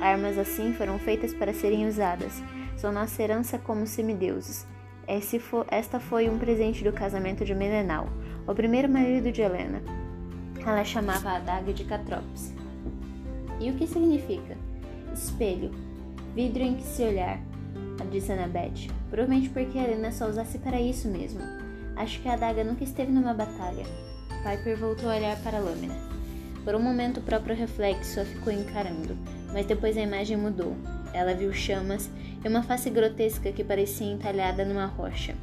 Armas 0.00 0.36
assim 0.36 0.74
foram 0.74 0.98
feitas 0.98 1.32
para 1.32 1.54
serem 1.54 1.86
usadas. 1.86 2.42
São 2.76 2.90
nossa 2.90 3.22
herança 3.22 3.58
como 3.58 3.86
semideuses. 3.86 4.66
Esta 5.06 5.98
foi 5.98 6.28
um 6.28 6.38
presente 6.38 6.84
do 6.84 6.92
casamento 6.92 7.44
de 7.44 7.54
Melenal, 7.54 8.08
o 8.46 8.54
primeiro 8.54 8.88
marido 8.88 9.32
de 9.32 9.42
Helena. 9.42 9.82
Ela 10.64 10.84
chamava 10.84 11.30
a 11.30 11.36
adaga 11.36 11.72
de 11.72 11.84
Catrópolis. 11.84 12.54
E 13.58 13.70
o 13.70 13.74
que 13.74 13.86
significa? 13.86 14.56
Espelho, 15.12 15.70
vidro 16.34 16.62
em 16.62 16.76
que 16.76 16.84
se 16.84 17.02
olhar, 17.02 17.40
disse 18.10 18.32
Annabeth. 18.32 18.88
Provavelmente 19.10 19.48
porque 19.50 19.78
Helena 19.78 20.12
só 20.12 20.28
usasse 20.28 20.58
para 20.58 20.80
isso 20.80 21.08
mesmo. 21.08 21.40
Acho 21.96 22.20
que 22.20 22.28
a 22.28 22.34
adaga 22.34 22.64
nunca 22.64 22.84
esteve 22.84 23.12
numa 23.12 23.34
batalha. 23.34 23.84
Piper 24.42 24.76
voltou 24.76 25.10
a 25.10 25.16
olhar 25.16 25.36
para 25.42 25.58
a 25.58 25.60
lâmina. 25.60 25.96
Por 26.64 26.74
um 26.74 26.82
momento 26.82 27.18
o 27.18 27.22
próprio 27.22 27.56
reflexo 27.56 28.20
a 28.20 28.24
ficou 28.24 28.52
encarando, 28.52 29.16
mas 29.52 29.66
depois 29.66 29.96
a 29.96 30.02
imagem 30.02 30.36
mudou. 30.36 30.76
Ela 31.12 31.34
viu 31.34 31.52
chamas 31.52 32.10
e 32.44 32.48
uma 32.48 32.62
face 32.62 32.90
grotesca 32.90 33.52
que 33.52 33.64
parecia 33.64 34.06
entalhada 34.06 34.64
numa 34.64 34.86
rocha. 34.86 35.34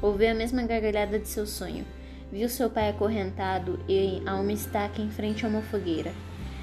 Ouviu 0.00 0.30
a 0.30 0.34
mesma 0.34 0.62
gargalhada 0.62 1.18
de 1.18 1.28
seu 1.28 1.46
sonho, 1.46 1.84
Viu 2.30 2.48
seu 2.48 2.68
pai 2.68 2.90
acorrentado 2.90 3.78
e 3.88 4.20
a 4.26 4.34
uma 4.34 4.52
estaca 4.52 5.00
em 5.00 5.10
frente 5.10 5.44
a 5.44 5.48
uma 5.48 5.62
fogueira. 5.62 6.12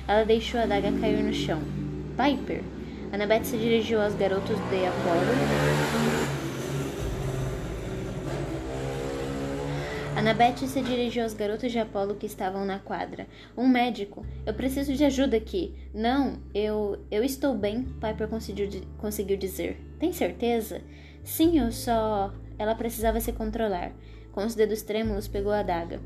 Ela 0.08 0.26
deixou 0.26 0.60
a 0.60 0.66
daga 0.66 0.92
cair 1.00 1.24
no 1.24 1.34
chão. 1.34 1.62
Piper! 2.18 2.62
Annabeth 3.14 3.46
se 3.46 3.58
dirigiu 3.58 4.02
aos 4.02 4.14
garotos 4.16 4.58
de 4.70 4.86
Apolo. 4.86 6.33
Annabeth 10.24 10.66
se 10.66 10.82
dirigiu 10.82 11.24
aos 11.24 11.34
garotos 11.34 11.70
de 11.70 11.80
Apolo 11.80 12.16
que 12.16 12.26
estavam 12.26 12.64
na 12.64 12.80
quadra. 12.80 13.28
Um 13.58 13.68
médico. 13.68 14.26
Eu 14.46 14.54
preciso 14.54 14.94
de 14.94 15.04
ajuda 15.04 15.36
aqui. 15.36 15.76
Não, 15.94 16.40
eu. 16.54 16.98
Eu 17.12 17.26
estou 17.26 17.54
bem, 17.54 17.84
Piper 17.84 18.30
conseguiu, 18.30 18.70
conseguiu 18.98 19.36
dizer. 19.36 19.86
Tem 20.00 20.14
certeza? 20.14 20.80
Sim, 21.26 21.60
eu 21.60 21.74
só. 21.74 22.34
Ela 22.58 22.74
precisava 22.74 23.20
se 23.20 23.34
controlar. 23.34 23.92
Com 24.32 24.46
os 24.46 24.56
dedos 24.56 24.82
trêmulos, 24.82 25.28
pegou 25.28 25.52
a 25.52 25.60
adaga. 25.60 26.00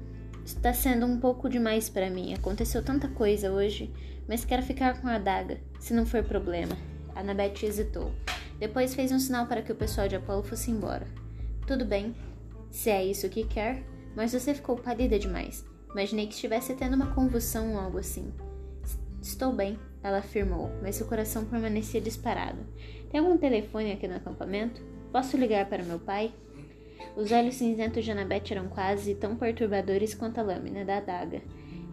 Está 0.44 0.74
sendo 0.74 1.06
um 1.06 1.20
pouco 1.20 1.48
demais 1.48 1.88
para 1.88 2.10
mim. 2.10 2.34
Aconteceu 2.34 2.84
tanta 2.84 3.08
coisa 3.10 3.52
hoje, 3.52 3.94
mas 4.28 4.44
quero 4.44 4.64
ficar 4.64 5.00
com 5.00 5.08
a 5.08 5.14
adaga, 5.14 5.60
se 5.80 5.94
não 5.94 6.08
for 6.08 6.24
problema. 6.24 6.76
Annabeth 7.16 7.62
hesitou. 7.62 8.12
Depois 8.58 8.96
fez 8.96 9.12
um 9.12 9.20
sinal 9.20 9.46
para 9.46 9.62
que 9.62 9.72
o 9.72 9.76
pessoal 9.76 10.08
de 10.08 10.16
Apolo 10.16 10.42
fosse 10.42 10.72
embora. 10.72 11.06
Tudo 11.68 11.86
bem, 11.86 12.16
se 12.72 12.90
é 12.90 13.06
isso 13.06 13.30
que 13.30 13.44
quer, 13.44 13.84
mas 14.18 14.34
você 14.34 14.52
ficou 14.52 14.76
pálida 14.76 15.20
demais. 15.20 15.64
Imaginei 15.92 16.26
que 16.26 16.34
estivesse 16.34 16.74
tendo 16.74 16.96
uma 16.96 17.14
convulsão 17.14 17.74
ou 17.74 17.80
algo 17.80 18.00
assim. 18.00 18.34
Estou 19.22 19.54
bem, 19.54 19.78
ela 20.02 20.18
afirmou, 20.18 20.72
mas 20.82 20.96
seu 20.96 21.06
coração 21.06 21.46
permanecia 21.46 22.02
disparado. 22.02 22.58
Tem 23.12 23.20
algum 23.20 23.38
telefone 23.38 23.92
aqui 23.92 24.08
no 24.08 24.16
acampamento? 24.16 24.82
Posso 25.12 25.38
ligar 25.38 25.70
para 25.70 25.84
meu 25.84 26.00
pai? 26.00 26.34
Os 27.16 27.32
olhos 27.32 27.56
cinzentos 27.56 28.04
de 28.04 28.12
Annabeth 28.12 28.52
eram 28.52 28.68
quase 28.68 29.14
tão 29.14 29.36
perturbadores 29.36 30.16
quanto 30.16 30.40
a 30.40 30.44
lâmina 30.44 30.84
da 30.84 30.98
adaga. 30.98 31.44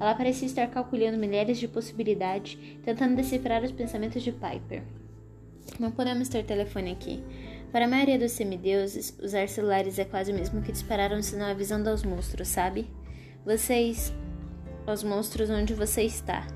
Ela 0.00 0.14
parecia 0.14 0.46
estar 0.46 0.66
calculando 0.68 1.18
milhares 1.18 1.58
de 1.58 1.68
possibilidades, 1.68 2.58
tentando 2.82 3.16
decifrar 3.16 3.62
os 3.62 3.70
pensamentos 3.70 4.22
de 4.22 4.32
Piper. 4.32 4.82
Não 5.78 5.90
podemos 5.90 6.30
ter 6.30 6.42
telefone 6.44 6.92
aqui. 6.92 7.22
Para 7.74 7.86
a 7.86 7.88
maioria 7.88 8.16
dos 8.16 8.30
semideuses, 8.30 9.18
usar 9.20 9.48
celulares 9.48 9.98
é 9.98 10.04
quase 10.04 10.30
o 10.30 10.34
mesmo 10.34 10.62
que 10.62 10.70
disparar 10.70 11.12
um 11.12 11.20
sinal 11.20 11.50
avisando 11.50 11.90
aos 11.90 12.04
monstros, 12.04 12.46
sabe? 12.46 12.86
Vocês. 13.44 14.14
aos 14.86 15.02
monstros 15.02 15.50
onde 15.50 15.74
você 15.74 16.02
está. 16.02 16.46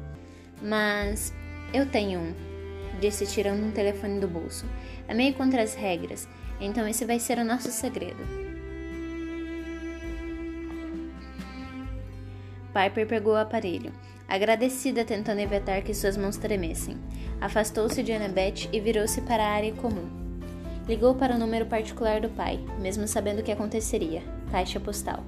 Mas. 0.63 1.35
eu 1.75 1.87
tenho 1.87 2.21
um, 2.21 2.35
disse 3.01 3.27
tirando 3.27 3.65
um 3.65 3.73
telefone 3.73 4.21
do 4.21 4.29
bolso. 4.29 4.65
É 5.09 5.13
meio 5.13 5.35
contra 5.35 5.61
as 5.61 5.75
regras, 5.75 6.29
então 6.61 6.87
esse 6.87 7.05
vai 7.05 7.19
ser 7.19 7.39
o 7.39 7.45
nosso 7.45 7.73
segredo. 7.73 8.23
Piper 12.73 13.09
pegou 13.09 13.33
o 13.33 13.39
aparelho, 13.39 13.93
agradecida 14.29 15.05
tentando 15.05 15.41
evitar 15.41 15.83
que 15.83 15.93
suas 15.93 16.17
mãos 16.17 16.37
tremessem. 16.37 16.97
Afastou-se 17.41 18.05
de 18.05 18.13
Annabeth 18.13 18.69
e 18.73 18.79
virou-se 18.79 19.21
para 19.23 19.43
a 19.43 19.51
área 19.51 19.73
comum. 19.73 20.28
Ligou 20.89 21.15
para 21.15 21.35
o 21.35 21.39
número 21.39 21.67
particular 21.67 22.19
do 22.19 22.31
pai, 22.31 22.59
mesmo 22.81 23.07
sabendo 23.07 23.41
o 23.41 23.43
que 23.43 23.53
aconteceria. 23.53 24.23
Caixa 24.51 24.81
postal. 24.81 25.23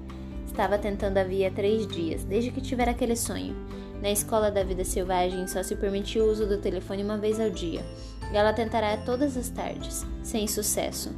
Estava 0.47 0.79
tentando 0.79 1.19
havia 1.19 1.51
três 1.51 1.87
dias, 1.87 2.25
desde 2.25 2.51
que 2.51 2.63
tivera 2.63 2.93
aquele 2.93 3.15
sonho. 3.15 3.55
Na 4.01 4.11
escola 4.11 4.51
da 4.51 4.65
vida 4.65 4.85
selvagem 4.85 5.47
só 5.47 5.63
se 5.63 5.77
permitia 5.77 6.25
o 6.25 6.31
uso 6.31 6.47
do 6.47 6.57
telefone 6.57 7.05
uma 7.05 7.19
vez 7.19 7.39
ao 7.39 7.51
dia, 7.51 7.85
e 8.33 8.37
ela 8.37 8.55
tentará 8.55 8.97
todas 8.97 9.37
as 9.37 9.51
tardes, 9.51 10.07
sem 10.23 10.49
sucesso. 10.49 11.11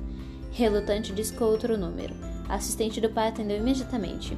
Relutante 0.51 1.13
discou 1.13 1.49
outro 1.49 1.79
número. 1.79 2.13
A 2.49 2.57
assistente 2.57 3.01
do 3.01 3.11
pai 3.11 3.29
atendeu 3.29 3.59
imediatamente. 3.59 4.37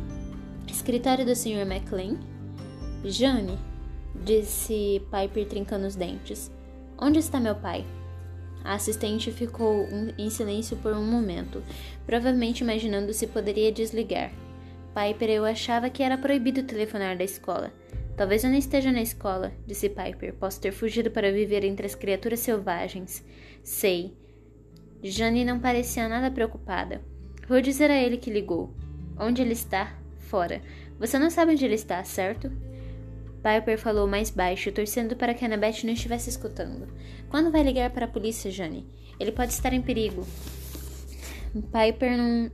Escritório 0.71 1.25
do 1.25 1.35
Sr. 1.35 1.67
McLean? 1.67 2.19
Jane, 3.05 3.59
disse 4.23 5.03
Piper 5.11 5.49
trincando 5.49 5.87
os 5.87 5.97
dentes. 5.97 6.51
Onde 6.99 7.21
está 7.21 7.41
meu 7.41 7.55
pai? 7.55 7.87
A 8.65 8.75
assistente 8.75 9.31
ficou 9.31 9.87
em 10.17 10.31
silêncio 10.31 10.75
por 10.79 10.95
um 10.95 11.05
momento, 11.05 11.63
provavelmente 12.07 12.65
imaginando 12.65 13.13
se 13.13 13.27
poderia 13.27 13.71
desligar. 13.71 14.33
Piper, 14.95 15.29
eu 15.29 15.45
achava 15.45 15.91
que 15.91 16.03
era 16.03 16.17
proibido 16.17 16.63
telefonar 16.63 17.17
da 17.17 17.25
escola. 17.25 17.71
Talvez 18.17 18.43
eu 18.43 18.51
não 18.51 18.57
esteja 18.57 18.91
na 18.91 19.03
escola, 19.03 19.53
disse 19.67 19.89
Piper. 19.89 20.35
Posso 20.35 20.61
ter 20.61 20.73
fugido 20.73 21.11
para 21.11 21.33
viver 21.33 21.65
entre 21.65 21.85
as 21.85 21.95
criaturas 21.95 22.41
selvagens. 22.41 23.25
Sei. 23.63 24.17
Jane 25.03 25.45
não 25.45 25.61
parecia 25.61 26.09
nada 26.09 26.31
preocupada. 26.31 27.03
Vou 27.47 27.61
dizer 27.61 27.91
a 27.91 28.01
ele 28.01 28.17
que 28.17 28.31
ligou. 28.31 28.73
Onde 29.19 29.43
ele 29.43 29.53
está? 29.53 29.95
Fora. 30.21 30.63
Você 30.99 31.19
não 31.19 31.29
sabe 31.29 31.53
onde 31.53 31.65
ele 31.65 31.75
está, 31.75 32.03
certo? 32.05 32.51
Piper 33.45 33.79
falou 33.79 34.07
mais 34.07 34.31
baixo, 34.31 34.73
torcendo 34.73 35.15
para 35.15 35.35
que 35.35 35.45
Annabeth 35.45 35.85
não 35.85 35.93
estivesse 35.93 36.31
escutando. 36.31 36.89
Quando 37.29 37.53
vai 37.53 37.63
ligar 37.63 37.91
para 37.91 38.07
a 38.07 38.09
polícia, 38.09 38.51
Jane? 38.51 38.87
Ele 39.21 39.31
pode 39.31 39.53
estar 39.53 39.75
em 39.75 39.83
perigo. 39.83 40.27
Piper 41.53 42.17
não. 42.17 42.51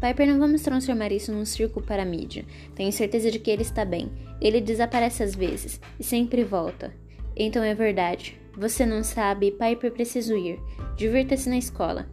Piper, 0.00 0.28
não 0.28 0.38
vamos 0.38 0.62
transformar 0.62 1.10
isso 1.10 1.32
num 1.32 1.44
circo 1.44 1.82
para 1.82 2.02
a 2.02 2.06
mídia. 2.06 2.44
Tenho 2.76 2.92
certeza 2.92 3.32
de 3.32 3.40
que 3.40 3.50
ele 3.50 3.62
está 3.62 3.84
bem. 3.84 4.12
Ele 4.40 4.60
desaparece 4.60 5.24
às 5.24 5.34
vezes 5.34 5.80
e 5.98 6.04
sempre 6.04 6.44
volta. 6.44 6.94
Então 7.36 7.64
é 7.64 7.74
verdade. 7.74 8.40
Você 8.56 8.86
não 8.86 9.02
sabe, 9.02 9.50
Piper 9.50 9.90
preciso 9.90 10.36
ir. 10.36 10.60
Divirta-se 10.96 11.48
na 11.48 11.58
escola. 11.58 12.08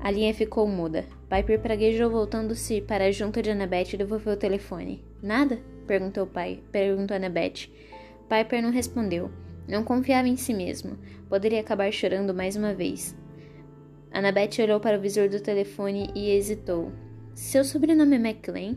A 0.00 0.10
linha 0.10 0.34
ficou 0.34 0.66
muda. 0.66 1.06
Piper 1.28 1.60
praguejou 1.60 2.10
voltando-se 2.10 2.80
para 2.80 3.12
junto 3.12 3.40
de 3.40 3.50
Annabeth 3.50 3.94
e 3.94 3.96
devolveu 3.96 4.32
o 4.32 4.36
telefone. 4.36 5.04
Nada? 5.22 5.60
Perguntou 5.88 6.26
pai. 6.26 6.62
Perguntou 6.70 7.16
Annabeth. 7.16 7.68
Piper 8.28 8.62
não 8.62 8.70
respondeu. 8.70 9.30
Não 9.66 9.82
confiava 9.82 10.28
em 10.28 10.36
si 10.36 10.54
mesmo. 10.54 10.96
Poderia 11.28 11.60
acabar 11.60 11.90
chorando 11.92 12.32
mais 12.32 12.54
uma 12.54 12.72
vez. 12.72 13.16
Annabeth 14.12 14.62
olhou 14.62 14.78
para 14.78 14.96
o 14.96 15.00
visor 15.00 15.28
do 15.28 15.40
telefone 15.40 16.10
e 16.14 16.30
hesitou. 16.30 16.92
Seu 17.34 17.64
sobrenome 17.64 18.16
é 18.16 18.18
McLean? 18.18 18.76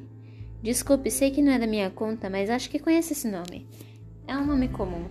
Desculpe, 0.61 1.09
sei 1.09 1.31
que 1.31 1.41
não 1.41 1.51
é 1.51 1.59
da 1.59 1.67
minha 1.67 1.89
conta, 1.89 2.29
mas 2.29 2.49
acho 2.49 2.69
que 2.69 2.79
conhece 2.79 3.13
esse 3.13 3.27
nome. 3.27 3.67
É 4.27 4.35
um 4.35 4.45
nome 4.45 4.67
comum. 4.67 5.05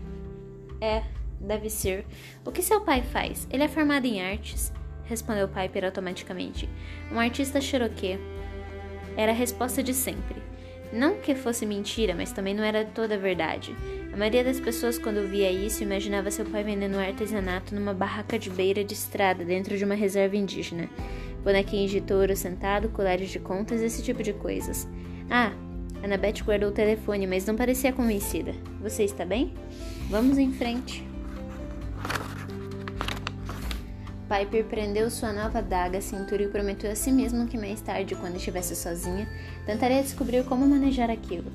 É, 0.81 1.03
deve 1.41 1.69
ser. 1.69 2.07
O 2.45 2.53
que 2.53 2.63
seu 2.63 2.81
pai 2.81 3.03
faz? 3.03 3.49
Ele 3.51 3.65
é 3.65 3.69
formado 3.69 4.07
em 4.07 4.23
artes, 4.23 4.73
respondeu 5.05 5.49
Piper 5.49 5.85
automaticamente. 5.85 6.69
Um 7.11 7.19
artista 7.19 7.61
cherokee. 7.61 8.19
Era 9.17 9.33
a 9.33 9.35
resposta 9.35 9.83
de 9.83 9.93
sempre. 9.93 10.50
Não 10.93 11.17
que 11.17 11.35
fosse 11.35 11.65
mentira, 11.65 12.15
mas 12.15 12.33
também 12.33 12.55
não 12.55 12.65
era 12.65 12.85
toda 12.85 13.15
a 13.15 13.19
verdade. 13.19 13.75
A 14.13 14.17
maioria 14.17 14.43
das 14.43 14.59
pessoas, 14.59 14.99
quando 14.99 15.29
via 15.29 15.51
isso, 15.51 15.83
imaginava 15.83 16.31
seu 16.31 16.45
pai 16.45 16.65
vendendo 16.65 16.99
artesanato 16.99 17.75
numa 17.75 17.95
barraca 17.95 18.39
de 18.39 18.51
beira 18.51 18.83
de 18.83 18.95
estrada 18.95 19.45
dentro 19.45 19.77
de 19.77 19.85
uma 19.85 19.95
reserva 19.95 20.37
indígena 20.37 20.89
bonequinhos 21.43 21.91
de 21.91 22.01
touro 22.01 22.37
sentado, 22.37 22.89
colares 22.91 23.31
de 23.31 23.39
contas, 23.39 23.81
esse 23.81 24.03
tipo 24.03 24.23
de 24.23 24.33
coisas. 24.33 24.87
Ah, 25.31 25.53
Annabeth 26.03 26.43
guardou 26.45 26.71
o 26.71 26.73
telefone, 26.73 27.27
mas 27.27 27.47
não 27.47 27.57
parecia 27.57 27.93
convencida. 27.93 28.55
Você 28.81 29.05
está 29.05 29.25
bem? 29.25 29.53
Vamos 30.09 30.39
em 30.39 30.53
frente. 30.53 31.10
Piper 34.31 34.65
prendeu 34.67 35.11
sua 35.11 35.33
nova 35.33 35.59
adaga 35.59 35.99
à 35.99 36.01
cintura 36.01 36.45
e 36.45 36.47
prometeu 36.47 36.89
a 36.89 36.95
si 36.95 37.11
mesmo 37.11 37.49
que 37.49 37.59
mais 37.59 37.81
tarde, 37.81 38.15
quando 38.15 38.37
estivesse 38.37 38.77
sozinha, 38.77 39.29
tentaria 39.67 40.01
descobrir 40.01 40.45
como 40.45 40.65
manejar 40.65 41.11
aquilo. 41.11 41.51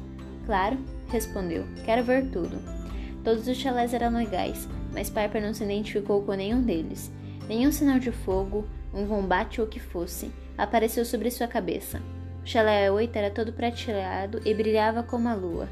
Claro, 0.45 0.77
respondeu. 1.07 1.63
Quero 1.85 2.03
ver 2.03 2.29
tudo. 2.31 2.59
Todos 3.23 3.47
os 3.47 3.57
chalés 3.57 3.93
eram 3.93 4.17
legais, 4.17 4.67
mas 4.91 5.09
Piper 5.09 5.41
não 5.41 5.53
se 5.53 5.63
identificou 5.63 6.21
com 6.23 6.33
nenhum 6.33 6.61
deles. 6.61 7.09
Nenhum 7.47 7.71
sinal 7.71 7.97
de 7.97 8.11
fogo, 8.11 8.67
um 8.93 9.07
combate 9.07 9.61
ou 9.61 9.67
o 9.67 9.69
que 9.69 9.79
fosse, 9.79 10.29
apareceu 10.57 11.05
sobre 11.05 11.31
sua 11.31 11.47
cabeça. 11.47 12.01
O 12.43 12.45
chalé 12.45 12.91
8 12.91 13.15
era 13.15 13.31
todo 13.31 13.53
prateado 13.53 14.41
e 14.43 14.53
brilhava 14.53 15.01
como 15.01 15.29
a 15.29 15.33
lua. 15.33 15.69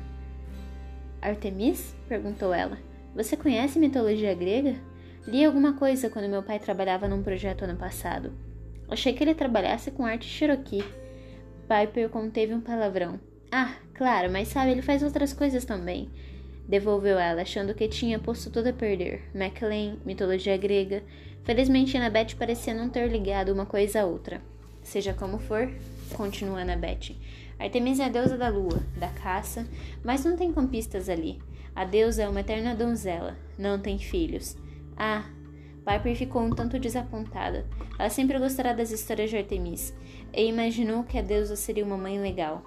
Artemis? 1.22 1.94
perguntou 2.08 2.54
ela. 2.54 2.78
Você 3.14 3.36
conhece 3.36 3.78
mitologia 3.78 4.34
grega? 4.34 4.93
Li 5.26 5.46
alguma 5.46 5.74
coisa 5.74 6.10
quando 6.10 6.28
meu 6.28 6.44
pai 6.44 6.60
trabalhava 6.60 7.08
num 7.08 7.24
projeto 7.24 7.64
ano 7.64 7.78
passado. 7.78 8.34
Achei 8.90 9.14
que 9.14 9.24
ele 9.24 9.34
trabalhasse 9.34 9.90
com 9.90 10.06
arte 10.06 10.26
cherokee. 10.26 10.84
Piper 11.68 12.10
conteve 12.10 12.54
um 12.54 12.60
palavrão. 12.60 13.20
Ah, 13.50 13.76
claro, 13.94 14.30
mas 14.30 14.50
sabe, 14.50 14.72
ele 14.72 14.82
faz 14.82 15.02
outras 15.02 15.32
coisas 15.32 15.64
também. 15.64 16.10
Devolveu 16.68 17.18
ela, 17.18 17.42
achando 17.42 17.74
que 17.74 17.88
tinha 17.88 18.20
posto 18.20 18.50
tudo 18.50 18.68
a 18.68 18.74
perder. 18.74 19.24
MacLean, 19.34 19.98
mitologia 20.06 20.58
grega. 20.58 21.02
Felizmente, 21.44 21.96
Annabeth 21.96 22.36
parecia 22.38 22.74
não 22.74 22.90
ter 22.90 23.08
ligado 23.08 23.54
uma 23.54 23.66
coisa 23.66 24.02
à 24.02 24.06
outra. 24.06 24.42
Seja 24.82 25.14
como 25.14 25.40
for, 25.40 25.72
continua 26.16 26.62
Annabeth. 26.62 27.16
Artemis 27.58 28.00
é 28.00 28.06
a 28.06 28.10
deusa 28.10 28.38
da 28.38 28.50
lua, 28.50 28.84
da 28.98 29.08
caça, 29.08 29.66
mas 30.04 30.26
não 30.26 30.36
tem 30.36 30.52
campistas 30.52 31.08
ali. 31.08 31.40
A 31.74 31.86
deusa 31.86 32.24
é 32.24 32.28
uma 32.28 32.42
eterna 32.42 32.76
donzela, 32.76 33.38
não 33.58 33.80
tem 33.80 33.98
filhos. 33.98 34.58
Ah, 34.98 35.26
Piper 35.86 36.16
ficou 36.16 36.42
um 36.42 36.50
tanto 36.52 36.80
desapontada. 36.80 37.66
Ela 38.00 38.10
sempre 38.10 38.40
gostará 38.40 38.74
das 38.74 38.92
histórias 38.92 39.30
de 39.30 39.38
Artemis 39.38 39.94
e 40.34 40.46
imaginou 40.46 41.04
que 41.04 41.18
a 41.18 41.22
deusa 41.22 41.56
seria 41.56 41.86
uma 41.86 41.98
mãe 41.98 42.20
legal. 42.20 42.64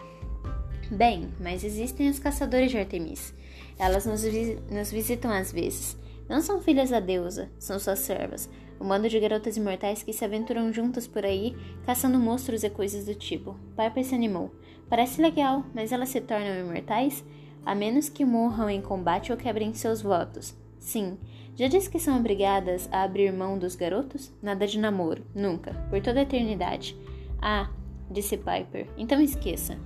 Bem, 0.90 1.32
mas 1.40 1.64
existem 1.64 2.08
as 2.08 2.18
caçadoras 2.18 2.70
de 2.70 2.78
Artemis. 2.78 3.34
Elas 3.78 4.06
nos, 4.06 4.22
vi 4.22 4.58
nos 4.70 4.92
visitam 4.92 5.30
às 5.30 5.50
vezes. 5.50 5.96
Não 6.28 6.40
são 6.40 6.60
filhas 6.60 6.90
da 6.90 7.00
deusa, 7.00 7.50
são 7.58 7.78
suas 7.78 8.00
servas. 8.00 8.48
Um 8.80 8.88
bando 8.88 9.08
de 9.08 9.18
garotas 9.18 9.56
imortais 9.56 10.02
que 10.02 10.12
se 10.12 10.24
aventuram 10.24 10.72
juntas 10.72 11.06
por 11.06 11.24
aí, 11.24 11.56
caçando 11.84 12.18
monstros 12.18 12.62
e 12.62 12.70
coisas 12.70 13.06
do 13.06 13.14
tipo. 13.14 13.56
Piper 13.76 14.04
se 14.04 14.14
animou. 14.14 14.50
Parece 14.88 15.20
legal, 15.20 15.64
mas 15.74 15.92
elas 15.92 16.10
se 16.10 16.20
tornam 16.20 16.60
imortais? 16.60 17.24
A 17.64 17.74
menos 17.74 18.08
que 18.08 18.24
morram 18.24 18.68
em 18.68 18.80
combate 18.80 19.32
ou 19.32 19.38
quebrem 19.38 19.74
seus 19.74 20.02
votos. 20.02 20.54
Sim. 20.78 21.18
Já 21.56 21.68
disse 21.68 21.88
que 21.88 21.98
são 21.98 22.18
obrigadas 22.18 22.86
a 22.92 23.02
abrir 23.02 23.32
mão 23.32 23.58
dos 23.58 23.74
garotos? 23.74 24.30
Nada 24.42 24.66
de 24.66 24.78
namoro. 24.78 25.24
Nunca. 25.34 25.72
Por 25.88 26.02
toda 26.02 26.20
a 26.20 26.22
eternidade. 26.22 26.94
Ah, 27.40 27.70
disse 28.10 28.36
Piper. 28.36 28.86
Então 28.96 29.20
esqueça. 29.20 29.78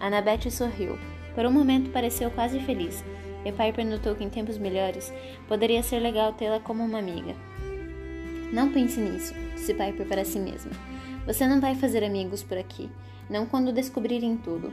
Annabeth 0.00 0.50
sorriu. 0.50 0.98
Por 1.34 1.46
um 1.46 1.52
momento 1.52 1.90
pareceu 1.90 2.30
quase 2.32 2.58
feliz, 2.60 3.04
e 3.44 3.52
Piper 3.52 3.86
notou 3.86 4.16
que 4.16 4.24
em 4.24 4.28
tempos 4.28 4.58
melhores 4.58 5.12
poderia 5.46 5.82
ser 5.82 6.00
legal 6.00 6.32
tê-la 6.32 6.58
como 6.58 6.84
uma 6.84 6.98
amiga. 6.98 7.36
Não 8.52 8.72
pense 8.72 8.98
nisso, 9.00 9.34
disse 9.54 9.74
Piper 9.74 10.06
para 10.06 10.24
si 10.24 10.40
mesma. 10.40 10.72
Você 11.26 11.46
não 11.46 11.60
vai 11.60 11.74
fazer 11.74 12.02
amigos 12.02 12.42
por 12.42 12.58
aqui, 12.58 12.90
não 13.30 13.46
quando 13.46 13.72
descobrirem 13.72 14.36
tudo. 14.36 14.72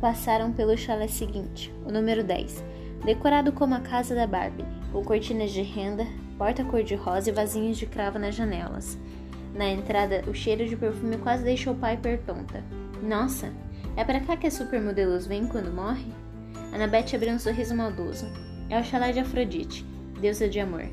Passaram 0.00 0.52
pelo 0.52 0.76
chalé 0.76 1.08
seguinte, 1.08 1.70
o 1.84 1.92
número 1.92 2.24
10, 2.24 2.64
decorado 3.04 3.52
como 3.52 3.74
a 3.74 3.80
casa 3.80 4.14
da 4.14 4.26
Barbie, 4.26 4.64
com 4.92 5.02
cortinas 5.04 5.50
de 5.50 5.62
renda, 5.62 6.06
porta 6.36 6.64
cor-de-rosa 6.64 7.30
e 7.30 7.32
vasinhos 7.32 7.78
de 7.78 7.86
cravo 7.86 8.18
nas 8.18 8.34
janelas. 8.34 8.98
Na 9.54 9.68
entrada, 9.68 10.22
o 10.26 10.34
cheiro 10.34 10.66
de 10.68 10.76
perfume 10.76 11.16
quase 11.18 11.42
deixou 11.42 11.74
Piper 11.74 12.20
tonta. 12.22 12.62
Nossa, 13.02 13.52
é 13.96 14.04
para 14.04 14.20
cá 14.20 14.36
que 14.36 14.46
as 14.46 14.54
supermodelos 14.54 15.26
vêm 15.26 15.46
quando 15.46 15.74
morre? 15.74 16.12
Annabeth 16.72 17.14
abriu 17.14 17.34
um 17.34 17.38
sorriso 17.38 17.74
maldoso. 17.74 18.26
É 18.68 18.78
o 18.78 18.84
chalé 18.84 19.12
de 19.12 19.18
Afrodite, 19.18 19.84
deusa 20.20 20.48
de 20.48 20.60
amor. 20.60 20.84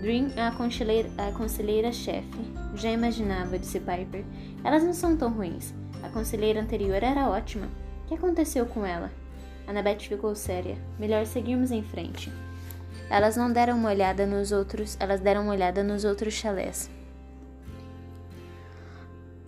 Dream 0.00 0.28
é 0.36 0.42
a 0.42 1.32
conselheira-chefe. 1.32 2.54
Já 2.74 2.90
imaginava, 2.90 3.58
disse 3.58 3.80
Piper. 3.80 4.24
Elas 4.62 4.84
não 4.84 4.92
são 4.92 5.16
tão 5.16 5.32
ruins. 5.32 5.74
A 6.02 6.08
conselheira 6.10 6.60
anterior 6.60 7.02
era 7.02 7.28
ótima. 7.28 7.66
O 8.04 8.08
que 8.08 8.14
aconteceu 8.14 8.66
com 8.66 8.84
ela? 8.84 9.10
Annabeth 9.66 10.00
ficou 10.00 10.34
séria. 10.34 10.76
Melhor 10.98 11.26
seguirmos 11.26 11.70
em 11.70 11.82
frente. 11.82 12.32
Elas 13.08 13.36
não 13.36 13.52
deram 13.52 13.76
uma 13.76 13.90
olhada 13.90 14.26
nos 14.26 14.52
outros, 14.52 14.96
elas 14.98 15.20
deram 15.20 15.42
uma 15.42 15.52
olhada 15.52 15.82
nos 15.82 16.04
outros 16.04 16.34
chalés. 16.34 16.90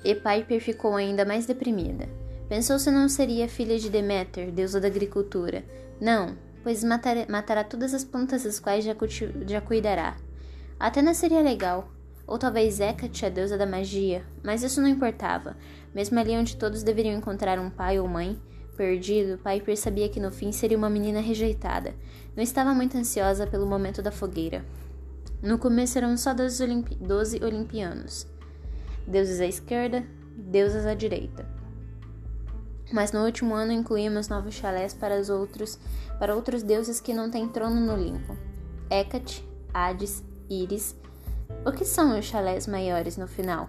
E 0.04 0.14
Piper 0.14 0.61
ficou 0.61 0.94
ainda 0.94 1.24
mais 1.24 1.46
deprimida. 1.46 2.09
Pensou 2.48 2.78
se 2.78 2.90
não 2.90 3.09
seria 3.09 3.48
filha 3.48 3.78
de 3.78 3.90
Deméter, 3.90 4.50
deusa 4.50 4.81
da 4.81 4.87
agricultura. 4.87 5.64
Não, 6.00 6.37
pois 6.62 6.85
matará, 6.85 7.26
matará 7.28 7.64
todas 7.64 7.92
as 7.92 8.04
plantas 8.04 8.44
das 8.44 8.61
quais 8.61 8.85
já, 8.85 8.94
já 9.46 9.61
cuidará. 9.61 10.16
Atena 10.78 11.12
seria 11.12 11.40
legal, 11.40 11.90
ou 12.26 12.38
talvez 12.38 12.78
Hecate, 12.78 13.26
a 13.26 13.28
deusa 13.28 13.59
da 13.59 13.66
magia, 13.66 14.24
mas 14.42 14.62
isso 14.62 14.81
não 14.81 14.88
importava. 14.88 15.57
Mesmo 15.94 16.18
ali 16.20 16.37
onde 16.37 16.57
todos 16.57 16.83
deveriam 16.83 17.16
encontrar 17.16 17.59
um 17.59 17.68
pai 17.68 17.98
ou 17.98 18.07
mãe, 18.07 18.40
perdido, 18.79 19.38
Piper 19.38 19.77
sabia 19.77 20.09
que 20.09 20.19
no 20.19 20.31
fim 20.31 20.53
seria 20.53 20.79
uma 20.79 20.88
menina 20.88 21.21
rejeitada. 21.21 21.95
Não 22.35 22.43
estava 22.43 22.73
muito 22.73 22.97
ansiosa 22.97 23.47
pelo 23.47 23.67
momento 23.67 24.01
da 24.01 24.11
fogueira. 24.11 24.64
No 25.43 25.59
começo 25.59 25.99
eram 25.99 26.17
só 26.17 26.33
doze, 26.33 26.62
olimpi 26.62 26.95
doze 26.95 27.45
olimpianos. 27.45 28.27
Deuses 29.07 29.41
à 29.41 29.47
esquerda, 29.47 30.05
deusas 30.37 30.87
à 30.87 30.95
direita 30.95 31.59
mas 32.93 33.12
no 33.12 33.25
último 33.25 33.55
ano 33.55 33.73
incluímos 33.73 34.29
novos 34.29 34.55
chalés 34.55 34.95
para 34.95 35.21
os 35.21 35.29
outros, 35.29 35.79
para 36.19 36.35
outros 36.35 36.62
deuses 36.62 37.01
que 37.01 37.14
não 37.14 37.31
têm 37.31 37.49
trono 37.49 37.81
no 37.81 37.97
limpo. 37.97 38.37
Hecate, 38.91 39.47
Hades, 39.73 40.25
Íris. 40.49 40.97
O 41.67 41.73
que 41.73 41.85
são 41.85 42.19
os 42.19 42.25
chalés 42.25 42.67
maiores 42.67 43.17
no 43.17 43.29
final? 43.29 43.69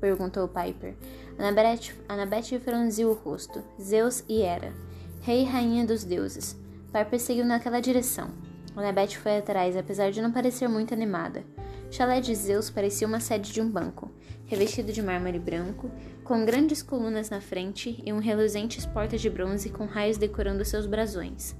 perguntou 0.00 0.48
Piper. 0.48 0.94
Annabeth, 1.38 1.94
Annabeth 2.08 2.58
franziu 2.60 3.10
o 3.10 3.14
rosto. 3.14 3.62
Zeus 3.80 4.24
e 4.28 4.42
Hera, 4.42 4.72
rei 5.20 5.42
e 5.42 5.44
rainha 5.44 5.86
dos 5.86 6.04
deuses. 6.04 6.56
Piper 6.92 7.18
seguiu 7.18 7.44
naquela 7.44 7.80
direção. 7.80 8.30
Annabeth 8.76 9.16
foi 9.16 9.38
atrás, 9.38 9.76
apesar 9.76 10.10
de 10.10 10.20
não 10.22 10.32
parecer 10.32 10.68
muito 10.68 10.94
animada. 10.94 11.44
O 11.88 11.94
chalé 11.94 12.20
de 12.20 12.34
Zeus 12.34 12.70
parecia 12.70 13.06
uma 13.06 13.20
sede 13.20 13.52
de 13.52 13.60
um 13.60 13.70
banco, 13.70 14.10
revestido 14.46 14.92
de 14.92 15.02
mármore 15.02 15.38
branco, 15.38 15.90
com 16.24 16.44
grandes 16.44 16.82
colunas 16.82 17.28
na 17.28 17.40
frente 17.40 18.02
e 18.04 18.12
um 18.12 18.18
reluzentes 18.18 18.86
portas 18.86 19.20
de 19.20 19.28
bronze 19.28 19.68
com 19.68 19.84
raios 19.84 20.16
decorando 20.16 20.64
seus 20.64 20.86
brasões. 20.86 21.54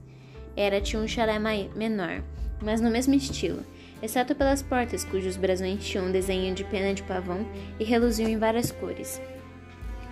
Era 0.57 0.81
tinha 0.81 1.03
um 1.03 1.09
chalé 1.09 1.39
menor, 1.39 2.23
mas 2.63 2.81
no 2.81 2.91
mesmo 2.91 3.15
estilo, 3.15 3.63
exceto 4.03 4.35
pelas 4.35 4.63
portas 4.63 5.05
cujos 5.05 5.37
brasões 5.37 5.85
tinham 5.85 6.07
um 6.07 6.13
desenho 6.13 6.55
de 6.55 6.65
pena 6.65 6.95
de 6.95 7.03
pavão 7.03 7.47
e 7.79 7.85
reluziam 7.85 8.29
em 8.29 8.39
várias 8.39 8.71
cores. 8.71 9.21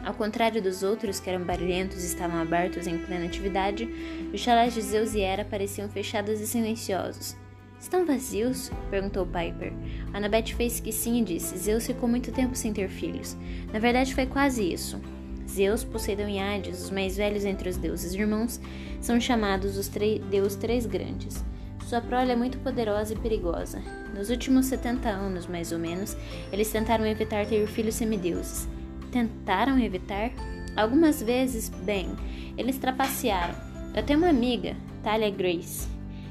Ao 0.05 0.15
contrário 0.15 0.63
dos 0.63 0.83
outros, 0.83 1.21
que 1.21 1.29
eram 1.29 1.45
barulhentos 1.45 2.03
e 2.03 2.07
estavam 2.07 2.41
abertos 2.41 2.87
em 2.87 2.99
plena 2.99 3.27
atividade, 3.27 3.89
os 4.33 4.41
chalés 4.41 4.73
de 4.73 4.81
Zeus 4.81 5.15
e 5.15 5.21
Hera 5.21 5.45
pareciam 5.45 5.89
fechados 5.89 6.41
e 6.41 6.47
silenciosos. 6.47 7.37
Estão 7.79 8.07
vazios? 8.07 8.71
perguntou 8.91 9.27
Piper. 9.27 9.73
Annabeth 10.13 10.55
fez 10.55 10.81
que 10.81 10.93
sim 10.93 11.21
e 11.21 11.25
disse: 11.25 11.57
Zeus 11.57 11.87
ficou 11.87 12.09
muito 12.09 12.33
tempo 12.33 12.55
sem 12.55 12.73
ter 12.73 12.89
filhos. 12.89 13.37
Na 13.73 13.79
verdade, 13.79 14.15
foi 14.15 14.27
quase 14.27 14.73
isso. 14.73 15.01
Zeus, 15.49 15.83
Poseidon 15.83 16.29
e 16.29 16.39
Hades, 16.39 16.85
os 16.85 16.91
mais 16.91 17.17
velhos 17.17 17.45
entre 17.45 17.69
os 17.69 17.77
deuses 17.77 18.15
irmãos, 18.15 18.61
são 19.01 19.21
chamados 19.21 19.77
os 19.77 19.91
Deus 20.31 20.55
Três 20.55 20.87
Grandes. 20.87 21.45
Sua 21.87 22.01
prole 22.01 22.31
é 22.31 22.37
muito 22.37 22.59
poderosa 22.59 23.15
e 23.15 23.19
perigosa. 23.19 23.83
Nos 24.15 24.31
últimos 24.31 24.67
70 24.67 25.09
anos, 25.09 25.47
mais 25.47 25.73
ou 25.73 25.79
menos, 25.79 26.17
eles 26.53 26.71
tentaram 26.71 27.05
evitar 27.05 27.47
ter 27.47 27.67
filhos 27.67 27.97
semideuses 27.97 28.69
tentaram 29.11 29.79
evitar? 29.79 30.31
Algumas 30.77 31.23
vezes, 31.23 31.69
bem, 31.69 32.09
eles 32.57 32.79
trapacearam. 32.79 33.55
Eu 33.95 34.03
tenho 34.03 34.19
uma 34.19 34.29
amiga, 34.29 34.77
Talia 35.03 35.31
Grace, 35.31 35.89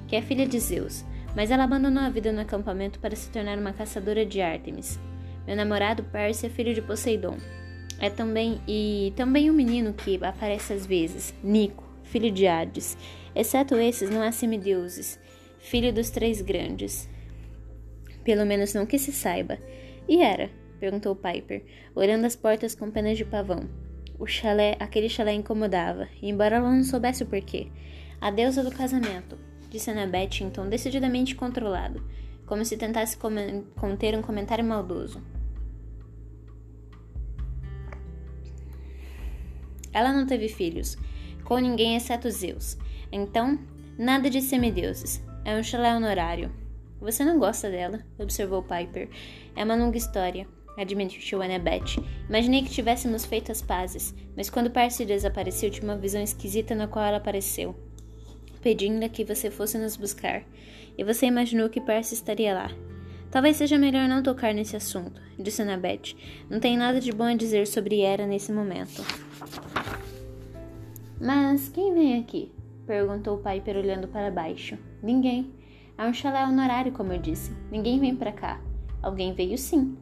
que 0.07 0.15
é 0.15 0.21
filha 0.21 0.47
de 0.47 0.59
Zeus, 0.59 1.03
mas 1.35 1.51
ela 1.51 1.65
abandonou 1.65 2.01
a 2.01 2.09
vida 2.09 2.31
no 2.31 2.41
acampamento 2.41 2.99
para 2.99 3.15
se 3.15 3.29
tornar 3.29 3.57
uma 3.57 3.73
caçadora 3.73 4.25
de 4.25 4.41
Ártemis. 4.41 4.99
Meu 5.45 5.55
namorado 5.55 6.03
Percy 6.03 6.45
é 6.45 6.49
filho 6.49 6.73
de 6.73 6.81
Poseidon. 6.81 7.37
É 7.99 8.09
também 8.09 8.61
e 8.67 9.13
também 9.15 9.51
um 9.51 9.53
menino 9.53 9.93
que 9.93 10.23
aparece 10.23 10.73
às 10.73 10.85
vezes, 10.85 11.33
Nico, 11.43 11.83
filho 12.03 12.31
de 12.31 12.47
Hades. 12.47 12.97
Exceto 13.35 13.75
esses, 13.75 14.09
não 14.09 14.21
há 14.21 14.31
semideuses, 14.31 15.19
filho 15.59 15.91
dos 15.91 16.09
três 16.09 16.41
grandes. 16.41 17.09
Pelo 18.23 18.45
menos 18.45 18.73
não 18.73 18.85
que 18.85 18.97
se 18.97 19.11
saiba. 19.11 19.57
E 20.07 20.21
era, 20.21 20.49
perguntou 20.79 21.15
Piper, 21.15 21.63
olhando 21.93 22.25
as 22.25 22.35
portas 22.35 22.73
com 22.73 22.89
penas 22.89 23.17
de 23.17 23.25
pavão. 23.25 23.69
O 24.17 24.25
chalé, 24.25 24.75
aquele 24.79 25.07
chalé 25.07 25.33
incomodava, 25.33 26.07
embora 26.21 26.57
ela 26.57 26.71
não 26.71 26.83
soubesse 26.83 27.23
o 27.23 27.25
porquê. 27.25 27.67
A 28.19 28.31
deusa 28.31 28.63
do 28.63 28.71
casamento, 28.71 29.37
disse 29.69 29.89
Annabeth 29.91 30.41
em 30.41 30.49
tom 30.49 30.67
decididamente 30.67 31.35
controlado, 31.35 32.03
como 32.45 32.65
se 32.65 32.75
tentasse 32.75 33.17
conter 33.75 34.17
um 34.17 34.21
comentário 34.21 34.65
maldoso. 34.65 35.21
Ela 39.93 40.11
não 40.13 40.25
teve 40.25 40.49
filhos, 40.49 40.97
com 41.43 41.57
ninguém 41.57 41.95
exceto 41.95 42.29
Zeus. 42.29 42.77
Então, 43.11 43.57
nada 43.97 44.29
de 44.29 44.41
semideuses. 44.41 45.23
É 45.45 45.57
um 45.57 45.63
chalé 45.63 45.95
honorário. 45.95 46.51
Você 46.99 47.23
não 47.23 47.39
gosta 47.39 47.69
dela, 47.69 48.01
observou 48.17 48.61
Piper. 48.61 49.09
É 49.55 49.63
uma 49.63 49.75
longa 49.75 49.97
história 49.97 50.45
admitiu 50.77 51.41
Annabeth. 51.41 51.97
Imaginei 52.27 52.63
que 52.63 52.69
tivéssemos 52.69 53.25
feito 53.25 53.51
as 53.51 53.62
pazes, 53.62 54.15
mas 54.36 54.49
quando 54.49 54.71
Percy 54.71 55.05
desapareceu, 55.05 55.69
tive 55.69 55.86
uma 55.86 55.97
visão 55.97 56.21
esquisita 56.21 56.73
na 56.75 56.88
qual 56.88 57.05
ela 57.05 57.17
apareceu, 57.17 57.75
pedindo 58.62 59.08
que 59.10 59.25
você 59.25 59.49
fosse 59.51 59.77
nos 59.77 59.97
buscar. 59.97 60.43
E 60.97 61.03
você 61.03 61.25
imaginou 61.25 61.69
que 61.69 61.79
Percy 61.82 62.13
estaria 62.13 62.53
lá. 62.53 62.71
Talvez 63.32 63.58
seja 63.58 63.77
melhor 63.77 64.08
não 64.08 64.23
tocar 64.23 64.53
nesse 64.53 64.75
assunto, 64.75 65.21
disse 65.38 65.62
Annabeth. 65.62 66.15
Não 66.49 66.60
tem 66.60 66.75
nada 66.75 66.99
de 66.99 67.12
bom 67.12 67.25
a 67.25 67.36
dizer 67.36 67.67
sobre 67.67 68.01
Hera 68.01 68.25
nesse 68.25 68.51
momento. 68.51 69.03
Mas 71.19 71.69
quem 71.69 71.93
vem 71.93 72.19
aqui? 72.19 72.51
perguntou 72.88 73.36
o 73.36 73.43
Piper 73.43 73.77
olhando 73.77 74.08
para 74.08 74.32
baixo. 74.32 74.77
Ninguém. 75.03 75.53
Há 75.95 76.08
um 76.08 76.13
chalé 76.13 76.43
honorário, 76.43 76.91
como 76.91 77.13
eu 77.13 77.19
disse. 77.19 77.51
Ninguém 77.69 77.99
vem 77.99 78.15
para 78.15 78.32
cá. 78.32 78.60
Alguém 79.01 79.34
veio 79.34 79.58
sim, 79.58 79.95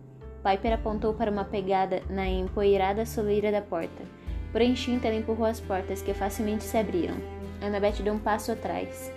Piper 0.44 0.74
apontou 0.74 1.14
para 1.14 1.32
uma 1.32 1.46
pegada 1.46 2.02
na 2.10 2.28
empoeirada 2.28 3.06
soleira 3.06 3.52
da 3.52 3.62
porta. 3.62 4.04
Por 4.52 4.62
instinto, 4.62 5.06
ela 5.06 5.16
empurrou 5.16 5.46
as 5.46 5.60
portas, 5.60 6.02
que 6.02 6.14
facilmente 6.14 6.64
se 6.64 6.78
abriram. 6.78 7.16
Annabeth 7.62 8.02
deu 8.04 8.14
um 8.14 8.20
passo 8.20 8.52
atrás. 8.52 9.12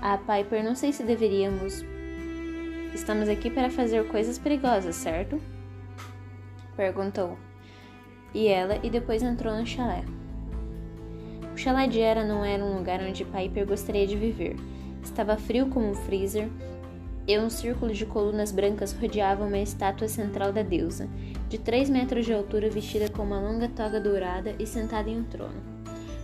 Ah, 0.00 0.18
Piper, 0.18 0.64
não 0.64 0.74
sei 0.74 0.92
se 0.92 1.02
deveríamos. 1.02 1.84
Estamos 2.94 3.28
aqui 3.28 3.50
para 3.50 3.70
fazer 3.70 4.06
coisas 4.08 4.38
perigosas, 4.38 4.96
certo? 4.96 5.40
Perguntou. 6.76 7.36
E 8.32 8.48
ela, 8.48 8.78
e 8.82 8.90
depois 8.90 9.22
entrou 9.22 9.54
no 9.54 9.66
chalé. 9.66 10.04
O 11.52 11.56
chalé 11.56 11.88
de 11.88 12.00
Era 12.00 12.24
não 12.24 12.44
era 12.44 12.64
um 12.64 12.76
lugar 12.76 13.00
onde 13.00 13.24
Piper 13.24 13.66
gostaria 13.66 14.06
de 14.06 14.16
viver. 14.16 14.56
Estava 15.02 15.36
frio 15.36 15.68
como 15.68 15.90
um 15.90 15.94
freezer, 15.94 16.48
e 17.28 17.38
um 17.38 17.50
círculo 17.50 17.92
de 17.92 18.06
colunas 18.06 18.50
brancas 18.50 18.94
rodeava 18.94 19.44
uma 19.44 19.58
estátua 19.58 20.08
central 20.08 20.50
da 20.50 20.62
deusa, 20.62 21.06
de 21.50 21.58
três 21.58 21.90
metros 21.90 22.24
de 22.24 22.32
altura, 22.32 22.70
vestida 22.70 23.10
com 23.10 23.22
uma 23.22 23.38
longa 23.38 23.68
toga 23.68 24.00
dourada 24.00 24.54
e 24.58 24.66
sentada 24.66 25.10
em 25.10 25.18
um 25.18 25.24
trono. 25.24 25.62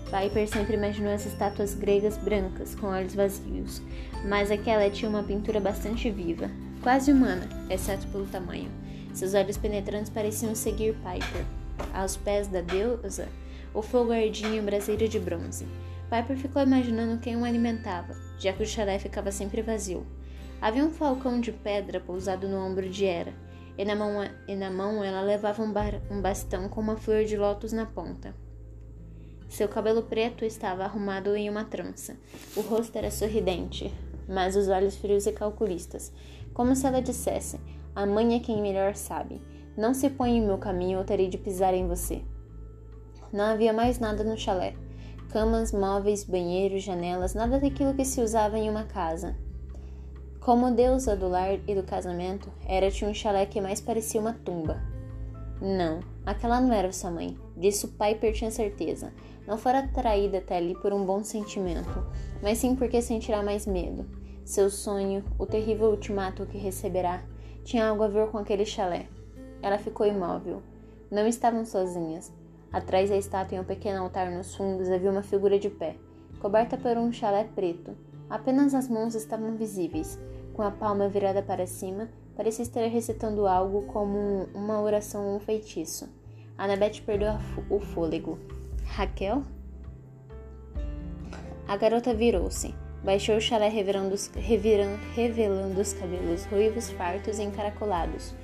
Piper 0.05 0.49
sempre 0.49 0.77
imaginou 0.77 1.13
as 1.13 1.27
estátuas 1.27 1.75
gregas 1.75 2.17
brancas, 2.17 2.75
com 2.75 2.87
olhos 2.87 3.15
vazios, 3.15 3.83
mas 4.27 4.51
aquela 4.51 4.89
tinha 4.89 5.11
uma 5.11 5.23
pintura 5.23 5.61
bastante 5.61 6.11
viva, 6.11 6.51
quase 6.83 7.13
humana, 7.13 7.49
exceto 7.69 8.07
pelo 8.07 8.25
tamanho. 8.27 8.71
Seus 9.13 9.35
olhos 9.35 9.59
penetrantes 9.59 10.11
pareciam 10.11 10.55
seguir 10.55 10.95
Piper. 10.95 11.45
Aos 11.93 12.17
pés 12.17 12.49
da 12.49 12.63
deusa, 12.63 13.29
o 13.75 13.83
fogo 13.83 14.13
ardia 14.13 14.47
em 14.47 14.61
um 14.61 14.65
braseiro 14.65 15.07
de 15.07 15.19
bronze. 15.19 15.67
Piper 16.09 16.37
ficou 16.37 16.63
imaginando 16.63 17.21
quem 17.21 17.37
o 17.37 17.45
alimentava, 17.45 18.15
já 18.39 18.55
que 18.55 18.63
o 18.63 18.67
chalé 18.67 18.99
ficava 18.99 19.31
sempre 19.31 19.61
vazio. 19.61 20.07
Havia 20.65 20.83
um 20.83 20.91
falcão 20.91 21.43
de 21.43 21.53
pedra 21.53 22.01
pousado 22.01 22.49
no 22.49 22.57
ombro 22.57 22.89
de 22.89 23.05
Hera, 23.05 23.35
e 23.77 23.85
na 23.85 23.95
mão, 23.95 24.27
e 24.49 24.57
na 24.57 24.71
mão 24.71 25.05
ela 25.05 25.21
levava 25.21 25.63
um, 25.63 25.71
bar, 25.71 26.01
um 26.11 26.23
bastão 26.23 26.71
com 26.71 26.81
uma 26.81 26.97
flor 26.97 27.23
de 27.27 27.37
lótus 27.37 27.71
na 27.71 27.85
ponta. 27.85 28.35
Seu 29.47 29.69
cabelo 29.69 30.05
preto 30.05 30.43
estava 30.43 30.85
arrumado 30.85 31.37
em 31.37 31.51
uma 31.51 31.67
trança. 31.67 32.17
O 32.57 32.63
rosto 32.63 32.97
era 32.97 33.11
sorridente, 33.11 33.93
mas 34.27 34.57
os 34.57 34.69
olhos 34.69 34.97
frios 34.97 35.27
e 35.27 35.33
calculistas, 35.33 36.11
como 36.55 36.75
se 36.75 36.87
ela 36.87 37.03
dissesse: 37.03 37.61
A 37.95 38.07
mãe 38.07 38.35
é 38.35 38.41
quem 38.41 38.63
melhor 38.63 38.95
sabe. 38.95 39.43
Não 39.77 39.93
se 39.93 40.09
põe 40.09 40.39
em 40.39 40.47
meu 40.47 40.57
caminho 40.57 40.99
ou 40.99 41.05
terei 41.05 41.29
de 41.29 41.37
pisar 41.37 41.75
em 41.75 41.87
você. 41.87 42.23
Não 43.31 43.45
havia 43.45 43.75
mais 43.75 43.99
nada 43.99 44.25
no 44.25 44.39
chalé. 44.39 44.73
Camas, 45.29 45.73
móveis, 45.73 46.25
banheiros, 46.25 46.83
janelas, 46.83 47.35
nada 47.35 47.61
daquilo 47.61 47.93
que 47.93 48.07
se 48.07 48.23
usava 48.23 48.59
em 48.59 48.71
uma 48.71 48.85
casa. 48.85 49.37
Como 50.45 50.71
deusa 50.73 51.17
do 51.17 51.27
lar 51.27 51.55
e 51.67 51.75
do 51.75 51.83
casamento, 51.83 52.53
Hera 52.69 52.91
tinha 52.91 53.09
um 53.09 53.15
chalé 53.15 53.47
que 53.47 53.63
mais 53.63 53.81
parecia 53.81 54.21
uma 54.21 54.35
tumba. 54.35 54.79
Não, 55.59 56.01
aquela 56.27 56.61
não 56.61 56.71
era 56.71 56.93
sua 56.93 57.11
mãe. 57.11 57.35
Disso 57.57 57.89
Piper 57.97 58.35
tinha 58.35 58.51
certeza. 58.51 59.11
Não 59.47 59.57
fora 59.57 59.79
atraída 59.79 60.37
até 60.37 60.59
ali 60.59 60.75
por 60.75 60.93
um 60.93 61.03
bom 61.03 61.25
sentimento, 61.25 62.07
mas 62.43 62.59
sim 62.59 62.77
porque 62.77 63.01
sentirá 63.01 63.43
mais 63.43 63.67
medo. 63.67 64.05
Seu 64.45 64.69
sonho, 64.69 65.25
o 65.39 65.47
terrível 65.47 65.89
ultimato 65.89 66.45
que 66.45 66.59
receberá, 66.59 67.23
tinha 67.65 67.89
algo 67.89 68.03
a 68.03 68.09
ver 68.09 68.27
com 68.27 68.37
aquele 68.37 68.67
chalé. 68.67 69.07
Ela 69.63 69.79
ficou 69.79 70.07
imóvel. 70.07 70.63
Não 71.11 71.27
estavam 71.27 71.65
sozinhas. 71.65 72.31
Atrás 72.71 73.09
da 73.09 73.17
estátua, 73.17 73.57
em 73.57 73.61
um 73.63 73.65
pequeno 73.65 74.03
altar 74.03 74.31
nos 74.31 74.55
fundos, 74.55 74.91
havia 74.91 75.11
uma 75.11 75.23
figura 75.23 75.59
de 75.59 75.71
pé, 75.71 75.97
coberta 76.39 76.77
por 76.77 76.99
um 76.99 77.11
chalé 77.11 77.45
preto. 77.45 77.97
Apenas 78.29 78.75
as 78.75 78.89
mãos 78.89 79.15
estavam 79.15 79.55
visíveis, 79.57 80.19
com 80.55 80.63
a 80.63 80.71
palma 80.71 81.09
virada 81.09 81.43
para 81.43 81.67
cima, 81.67 82.09
parecia 82.37 82.63
estar 82.63 82.87
recitando 82.87 83.47
algo 83.47 83.83
como 83.83 84.49
uma 84.55 84.81
oração 84.81 85.27
ou 85.27 85.37
um 85.37 85.41
feitiço. 85.41 86.09
Annabeth 86.57 87.03
perdeu 87.05 87.33
o 87.69 87.81
fôlego. 87.81 88.39
Raquel? 88.87 89.43
A 91.67 91.77
garota 91.77 92.15
virou-se, 92.15 92.75
baixou 93.03 93.37
o 93.37 93.41
chalé 93.41 93.69
revelando 93.69 94.15
os, 94.15 94.29
revirando, 94.29 94.99
revelando 95.15 95.81
os 95.81 95.93
cabelos 95.93 96.45
ruivos, 96.45 96.91
fartos 96.91 97.39
e 97.39 97.43
encaracolados, 97.43 98.35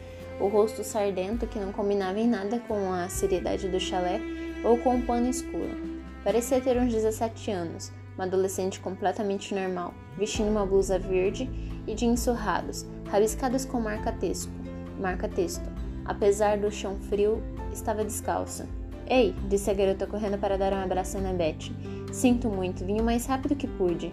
o 0.41 0.49
rosto 0.49 0.83
sardento 0.83 1.47
que 1.47 1.59
não 1.59 1.71
combinava 1.71 2.19
em 2.19 2.27
nada 2.27 2.59
com 2.61 2.93
a 2.93 3.09
seriedade 3.09 3.69
do 3.69 3.79
chalé 3.79 4.21
ou 4.65 4.79
com 4.79 4.97
o 4.97 5.03
pano 5.03 5.29
escuro. 5.29 6.01
Parecia 6.25 6.61
ter 6.61 6.77
uns 6.77 6.93
17 6.93 7.51
anos, 7.51 7.93
uma 8.15 8.25
adolescente 8.25 8.81
completamente 8.81 9.55
normal, 9.55 9.95
vestindo 10.17 10.51
uma 10.51 10.67
blusa 10.67 10.99
verde 10.99 11.49
e 11.91 11.95
de 11.95 12.07
ensurrados, 12.07 12.87
rabiscados 13.11 13.65
com 13.65 13.81
marca-texto. 13.81 14.53
Marca-texto. 15.01 15.69
Apesar 16.05 16.57
do 16.57 16.71
chão 16.71 16.97
frio, 17.09 17.43
estava 17.73 18.05
descalça. 18.05 18.67
Ei, 19.09 19.35
disse 19.49 19.69
a 19.71 19.75
garota 19.75 20.07
correndo 20.07 20.39
para 20.39 20.57
dar 20.57 20.73
um 20.73 20.81
abraço 20.83 21.17
a 21.17 21.21
Annabeth. 21.21 21.73
Sinto 22.13 22.49
muito, 22.49 22.85
vim 22.85 23.01
o 23.01 23.05
mais 23.05 23.27
rápido 23.27 23.57
que 23.57 23.67
pude. 23.67 24.13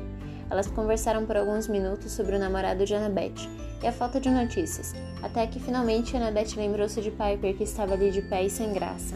Elas 0.49 0.67
conversaram 0.67 1.25
por 1.25 1.37
alguns 1.37 1.67
minutos 1.67 2.11
sobre 2.11 2.35
o 2.35 2.39
namorado 2.39 2.83
de 2.83 2.95
Annabeth 2.95 3.47
e 3.83 3.87
a 3.87 3.91
falta 3.91 4.19
de 4.19 4.29
notícias, 4.29 4.95
até 5.21 5.45
que 5.45 5.59
finalmente 5.59 6.17
Annabeth 6.17 6.55
lembrou-se 6.55 6.99
de 6.99 7.11
Piper 7.11 7.55
que 7.55 7.63
estava 7.63 7.93
ali 7.93 8.09
de 8.09 8.23
pé 8.23 8.43
e 8.43 8.49
sem 8.49 8.73
graça. 8.73 9.15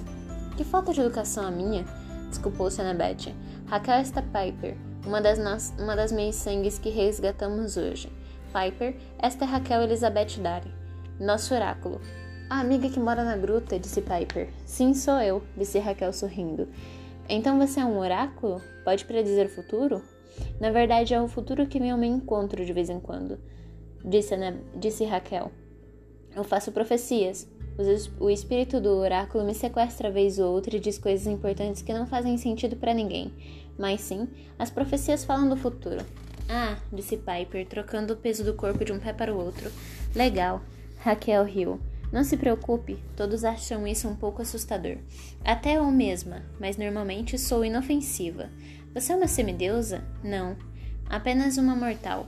Que 0.56 0.64
falta 0.64 0.94
de 0.94 1.02
educação 1.02 1.48
a 1.48 1.52
minha? 1.52 1.84
Desculpou-se 2.30 2.80
Annabeth. 2.80 3.34
Raquel 3.66 4.02
está 4.02 4.22
Piper, 4.22 4.78
uma 5.06 5.20
das, 5.20 5.40
nas, 5.40 5.74
uma 5.80 5.96
das 5.96 6.12
meias 6.12 6.36
sangues 6.36 6.78
que 6.78 6.90
resgatamos 6.90 7.76
hoje. 7.76 8.12
Piper, 8.52 8.96
esta 9.18 9.46
é 9.46 9.48
Raquel 9.48 9.84
Elizabeth 9.84 10.40
Dari, 10.42 10.70
nosso 11.20 11.56
oráculo. 11.56 12.02
A 12.50 12.60
amiga 12.60 12.90
que 12.90 13.00
mora 13.00 13.24
na 13.24 13.38
gruta, 13.38 13.80
disse 13.80 14.02
Piper. 14.02 14.50
Sim, 14.66 14.94
sou 14.94 15.22
eu, 15.22 15.42
disse 15.56 15.80
Raquel 15.80 16.12
sorrindo. 16.12 16.68
Então 17.30 17.58
você 17.58 17.80
é 17.80 17.86
um 17.86 17.98
oráculo? 17.98 18.62
Pode 18.84 19.06
predizer 19.06 19.46
o 19.46 19.50
futuro? 19.50 20.02
Na 20.60 20.70
verdade, 20.70 21.14
é 21.14 21.22
o 21.22 21.30
futuro 21.30 21.66
que 21.66 21.78
ao 21.78 21.98
meu 21.98 22.10
encontro 22.10 22.66
de 22.66 22.74
vez 22.74 22.90
em 22.90 23.00
quando, 23.00 23.40
disse, 24.04 24.36
né? 24.36 24.60
disse 24.76 25.06
Raquel. 25.06 25.50
Eu 26.36 26.44
faço 26.44 26.74
profecias. 26.74 27.48
O 28.20 28.30
espírito 28.30 28.82
do 28.82 28.90
oráculo 28.98 29.46
me 29.46 29.56
sequestra 29.56 30.12
vez 30.12 30.40
ou 30.40 30.54
outra 30.54 30.76
e 30.76 30.80
diz 30.80 30.98
coisas 30.98 31.26
importantes 31.26 31.82
que 31.82 31.94
não 31.94 32.06
fazem 32.06 32.38
sentido 32.38 32.76
para 32.76 32.94
ninguém. 32.94 33.34
Mas 33.80 34.02
sim, 34.02 34.28
as 34.60 34.70
profecias 34.70 35.24
falam 35.24 35.48
do 35.48 35.56
futuro. 35.56 36.06
Ah, 36.50 36.78
disse 36.92 37.18
Piper, 37.18 37.66
trocando 37.68 38.14
o 38.14 38.18
peso 38.18 38.44
do 38.44 38.54
corpo 38.54 38.84
de 38.84 38.92
um 38.92 39.00
pé 39.00 39.14
para 39.14 39.34
o 39.34 39.38
outro. 39.38 39.72
Legal. 40.16 40.62
Raquel 41.00 41.44
riu. 41.46 41.80
Não 42.12 42.24
se 42.26 42.36
preocupe, 42.36 43.00
todos 43.16 43.46
acham 43.46 43.88
isso 43.88 44.08
um 44.08 44.16
pouco 44.16 44.42
assustador. 44.42 44.98
Até 45.46 45.78
eu 45.78 45.86
mesma, 45.86 46.44
mas 46.60 46.76
normalmente 46.76 47.38
sou 47.38 47.64
inofensiva. 47.64 48.50
Você 48.94 49.14
é 49.14 49.16
uma 49.16 49.28
semideusa? 49.28 50.04
Não, 50.22 50.58
apenas 51.10 51.58
uma 51.58 51.76
mortal. 51.76 52.28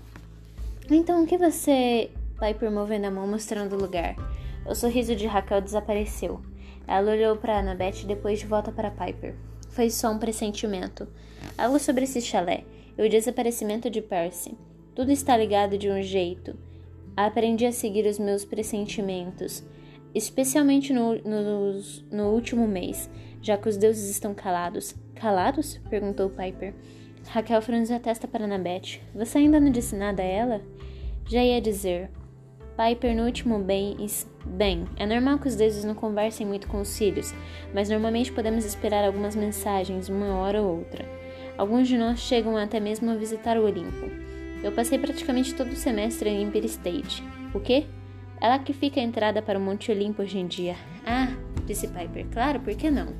Então 0.90 1.24
o 1.24 1.28
que 1.28 1.38
você. 1.38 2.10
Piper 2.40 2.72
movendo 2.72 3.06
a 3.06 3.12
mão 3.12 3.28
mostrando 3.28 3.76
o 3.76 3.80
lugar. 3.80 4.16
O 4.66 4.74
sorriso 4.74 5.16
de 5.16 5.28
Raquel 5.28 5.62
desapareceu. 5.62 6.42
Ela 6.88 7.12
olhou 7.12 7.36
para 7.36 7.60
Annabeth 7.60 8.04
e 8.04 8.06
depois 8.06 8.40
de 8.40 8.46
volta 8.46 8.72
para 8.72 8.92
Piper. 8.92 9.36
Foi 9.70 9.90
só 9.90 10.12
um 10.12 10.20
pressentimento. 10.20 11.08
Algo 11.58 11.80
sobre 11.80 12.06
esse 12.06 12.22
chalé 12.22 12.64
e 12.98 13.06
o 13.06 13.10
desaparecimento 13.10 13.90
de 13.90 14.02
Percy. 14.02 14.58
Tudo 14.96 15.12
está 15.12 15.36
ligado 15.36 15.78
de 15.78 15.90
um 15.90 16.02
jeito. 16.02 16.56
Aprendi 17.16 17.66
a 17.66 17.72
seguir 17.72 18.06
os 18.06 18.20
meus 18.20 18.46
pressentimentos, 18.46 19.64
especialmente 20.14 20.94
no, 20.94 21.16
no, 21.16 21.82
no 22.12 22.30
último 22.32 22.68
mês, 22.68 23.10
já 23.42 23.58
que 23.58 23.70
os 23.70 23.78
deuses 23.78 24.10
estão 24.10 24.34
calados. 24.34 24.96
Calados? 25.16 25.80
perguntou 25.90 26.30
Piper. 26.30 26.74
Raquel 27.28 27.62
franziu 27.62 27.96
a 27.96 28.00
testa 28.00 28.28
para 28.28 28.46
Annabeth. 28.46 29.00
Você 29.16 29.38
ainda 29.38 29.60
não 29.60 29.72
disse 29.72 29.96
nada 29.96 30.22
a 30.22 30.26
ela? 30.26 30.62
Já 31.28 31.44
ia 31.44 31.62
dizer. 31.62 32.10
Piper, 32.76 33.16
no 33.16 33.26
último 33.26 33.60
bem, 33.60 33.96
bem, 34.46 34.86
é 34.98 35.06
normal 35.06 35.38
que 35.38 35.48
os 35.48 35.56
deuses 35.56 35.84
não 35.84 35.94
conversem 35.94 36.46
muito 36.46 36.68
com 36.68 36.82
os 36.82 36.98
filhos, 36.98 37.34
mas 37.74 37.88
normalmente 37.88 38.32
podemos 38.32 38.66
esperar 38.66 39.06
algumas 39.06 39.36
mensagens 39.36 40.10
uma 40.10 40.38
hora 40.38 40.62
ou 40.62 40.80
outra. 40.80 41.23
Alguns 41.58 41.88
de 41.88 41.98
nós 41.98 42.20
chegam 42.20 42.58
até 42.58 42.80
mesmo 42.80 43.12
a 43.12 43.16
visitar 43.16 43.58
o 43.58 43.66
Olimpo. 43.66 44.10
Eu 44.64 44.72
passei 44.72 44.98
praticamente 44.98 45.54
todo 45.54 45.72
o 45.72 45.76
semestre 45.76 46.30
em 46.30 46.44
Empire 46.44 46.66
State. 46.66 47.24
O 47.54 47.60
quê? 47.60 47.86
Ela 48.42 48.60
que 48.60 48.74
fica 48.74 49.00
a 49.00 49.04
entrada 49.04 49.42
para 49.42 49.60
o 49.60 49.62
Monte 49.62 49.92
Olimpo 49.92 50.22
hoje 50.22 50.40
em 50.40 50.48
dia. 50.48 50.76
Ah, 51.06 51.28
disse 51.66 51.88
Piper. 51.88 52.26
Claro, 52.32 52.60
por 52.60 52.74
que 52.76 52.90
não? 52.90 53.14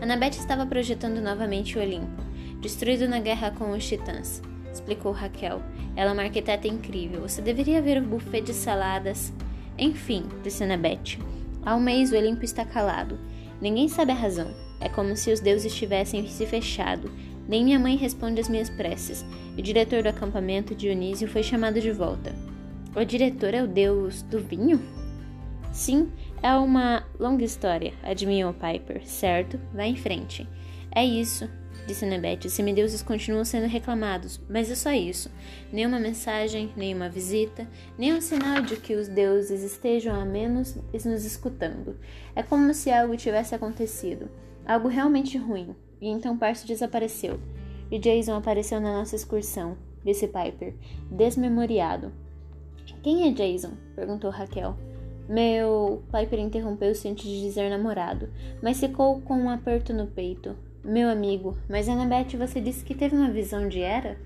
Annabeth 0.00 0.30
estava 0.30 0.64
projetando 0.64 1.20
novamente 1.20 1.78
o 1.78 1.82
Olimpo, 1.82 2.22
destruído 2.60 3.06
na 3.06 3.20
guerra 3.20 3.50
com 3.50 3.70
os 3.72 3.86
titãs, 3.86 4.40
explicou 4.72 5.12
Raquel. 5.12 5.60
Ela 5.94 6.10
é 6.10 6.12
uma 6.14 6.22
arquiteta 6.22 6.66
incrível. 6.66 7.20
Você 7.20 7.42
deveria 7.42 7.82
ver 7.82 8.00
o 8.00 8.06
buffet 8.06 8.40
de 8.40 8.54
saladas. 8.54 9.32
Enfim, 9.76 10.24
disse 10.42 10.64
Annabeth. 10.64 11.18
Há 11.64 11.76
um 11.76 11.80
mês 11.80 12.12
o 12.12 12.16
Olimpo 12.16 12.44
está 12.44 12.64
calado. 12.64 13.18
Ninguém 13.60 13.88
sabe 13.88 14.12
a 14.12 14.14
razão. 14.14 14.69
É 14.80 14.88
como 14.88 15.16
se 15.16 15.32
os 15.32 15.40
deuses 15.40 15.74
tivessem 15.74 16.26
se 16.26 16.46
fechado 16.46 17.10
nem 17.50 17.64
minha 17.64 17.80
mãe 17.80 17.96
responde 17.96 18.40
às 18.40 18.48
minhas 18.48 18.70
preces. 18.70 19.24
O 19.58 19.60
diretor 19.60 20.04
do 20.04 20.08
acampamento, 20.08 20.72
Dionísio, 20.72 21.26
foi 21.26 21.42
chamado 21.42 21.80
de 21.80 21.90
volta. 21.90 22.32
O 22.94 23.04
diretor 23.04 23.52
é 23.52 23.60
o 23.60 23.66
deus 23.66 24.22
do 24.22 24.38
vinho? 24.38 24.80
Sim, 25.72 26.12
é 26.40 26.54
uma 26.54 27.04
longa 27.18 27.44
história, 27.44 27.92
adivinhou 28.04 28.54
Piper. 28.54 29.04
Certo, 29.04 29.58
vá 29.74 29.84
em 29.84 29.96
frente. 29.96 30.48
É 30.94 31.04
isso, 31.04 31.50
disse 31.88 32.04
Annabeth. 32.04 32.46
Os 32.46 32.52
semideuses 32.52 33.02
continuam 33.02 33.44
sendo 33.44 33.66
reclamados, 33.66 34.40
mas 34.48 34.70
é 34.70 34.76
só 34.76 34.92
isso. 34.92 35.28
Nenhuma 35.72 35.98
mensagem, 35.98 36.70
nenhuma 36.76 37.08
visita, 37.08 37.66
nenhum 37.98 38.20
sinal 38.20 38.62
de 38.62 38.76
que 38.76 38.94
os 38.94 39.08
deuses 39.08 39.64
estejam 39.64 40.14
a 40.14 40.24
menos 40.24 40.76
nos 40.92 41.24
escutando. 41.24 41.96
É 42.36 42.44
como 42.44 42.72
se 42.74 42.92
algo 42.92 43.16
tivesse 43.16 43.56
acontecido. 43.56 44.30
Algo 44.70 44.86
realmente 44.86 45.36
ruim, 45.36 45.74
e 46.00 46.06
então 46.06 46.38
Percy 46.38 46.64
desapareceu. 46.64 47.40
E 47.90 47.98
Jason 47.98 48.36
apareceu 48.36 48.80
na 48.80 48.96
nossa 48.96 49.16
excursão, 49.16 49.76
disse 50.04 50.28
Piper, 50.28 50.74
desmemoriado. 51.10 52.12
Quem 53.02 53.26
é 53.26 53.32
Jason? 53.32 53.72
perguntou 53.96 54.30
Raquel. 54.30 54.76
Meu. 55.28 56.04
Piper 56.12 56.38
interrompeu-se 56.38 57.08
antes 57.08 57.24
de 57.24 57.40
dizer 57.40 57.68
namorado, 57.68 58.28
mas 58.62 58.78
ficou 58.78 59.20
com 59.22 59.34
um 59.34 59.50
aperto 59.50 59.92
no 59.92 60.06
peito. 60.06 60.54
Meu 60.84 61.08
amigo, 61.08 61.58
mas 61.68 61.88
Annabeth, 61.88 62.36
você 62.38 62.60
disse 62.60 62.84
que 62.84 62.94
teve 62.94 63.16
uma 63.16 63.28
visão 63.28 63.68
de 63.68 63.80
Era? 63.80 64.16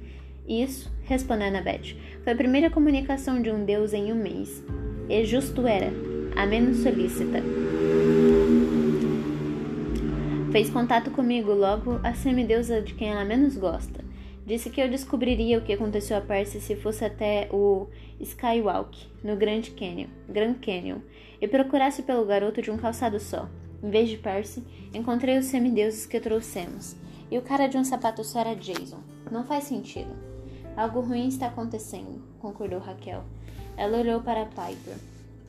Isso, 0.47 0.93
respondeu 1.05 1.49
Annabeth. 1.49 1.97
Foi 2.23 2.35
a 2.35 2.37
primeira 2.37 2.69
comunicação 2.69 3.41
de 3.41 3.51
um 3.51 3.65
deus 3.65 3.95
em 3.95 4.13
um 4.13 4.17
mês. 4.17 4.63
E 5.09 5.25
justo 5.25 5.67
era, 5.67 5.91
a 6.37 6.45
menos 6.45 6.83
solícita. 6.83 7.43
Fez 10.55 10.71
contato 10.71 11.11
comigo 11.11 11.53
logo 11.53 11.99
a 12.05 12.15
semideusa 12.15 12.81
de 12.81 12.95
quem 12.95 13.09
ela 13.09 13.25
menos 13.25 13.57
gosta. 13.57 14.05
Disse 14.47 14.71
que 14.71 14.81
eu 14.81 14.89
descobriria 14.89 15.59
o 15.59 15.63
que 15.63 15.73
aconteceu 15.73 16.17
a 16.17 16.21
Percy 16.21 16.61
se 16.61 16.77
fosse 16.77 17.05
até 17.05 17.49
o 17.51 17.89
Skywalk, 18.21 18.97
no 19.25 19.35
Grand 19.35 19.63
Canyon, 19.77 20.07
Grand 20.29 20.55
Canyon, 20.55 20.99
e 21.41 21.49
procurasse 21.49 22.05
pelo 22.05 22.25
garoto 22.25 22.63
de 22.63 22.71
um 22.71 22.77
calçado 22.77 23.19
só. 23.19 23.49
Em 23.83 23.91
vez 23.91 24.09
de 24.09 24.17
Percy, 24.17 24.63
encontrei 24.95 25.37
os 25.39 25.47
semideuses 25.47 26.07
que 26.07 26.21
trouxemos. 26.21 26.95
E 27.33 27.37
o 27.37 27.43
cara 27.43 27.67
de 27.67 27.77
um 27.77 27.83
sapato 27.83 28.23
só 28.23 28.39
era 28.39 28.55
Jason. 28.55 29.01
Não 29.33 29.43
faz 29.43 29.65
sentido. 29.65 30.15
Algo 30.77 31.01
ruim 31.01 31.27
está 31.27 31.49
acontecendo, 31.49 32.23
concordou 32.39 32.79
Raquel. 32.79 33.25
Ela 33.77 33.99
olhou 33.99 34.21
para 34.21 34.47
Piper, 34.47 34.99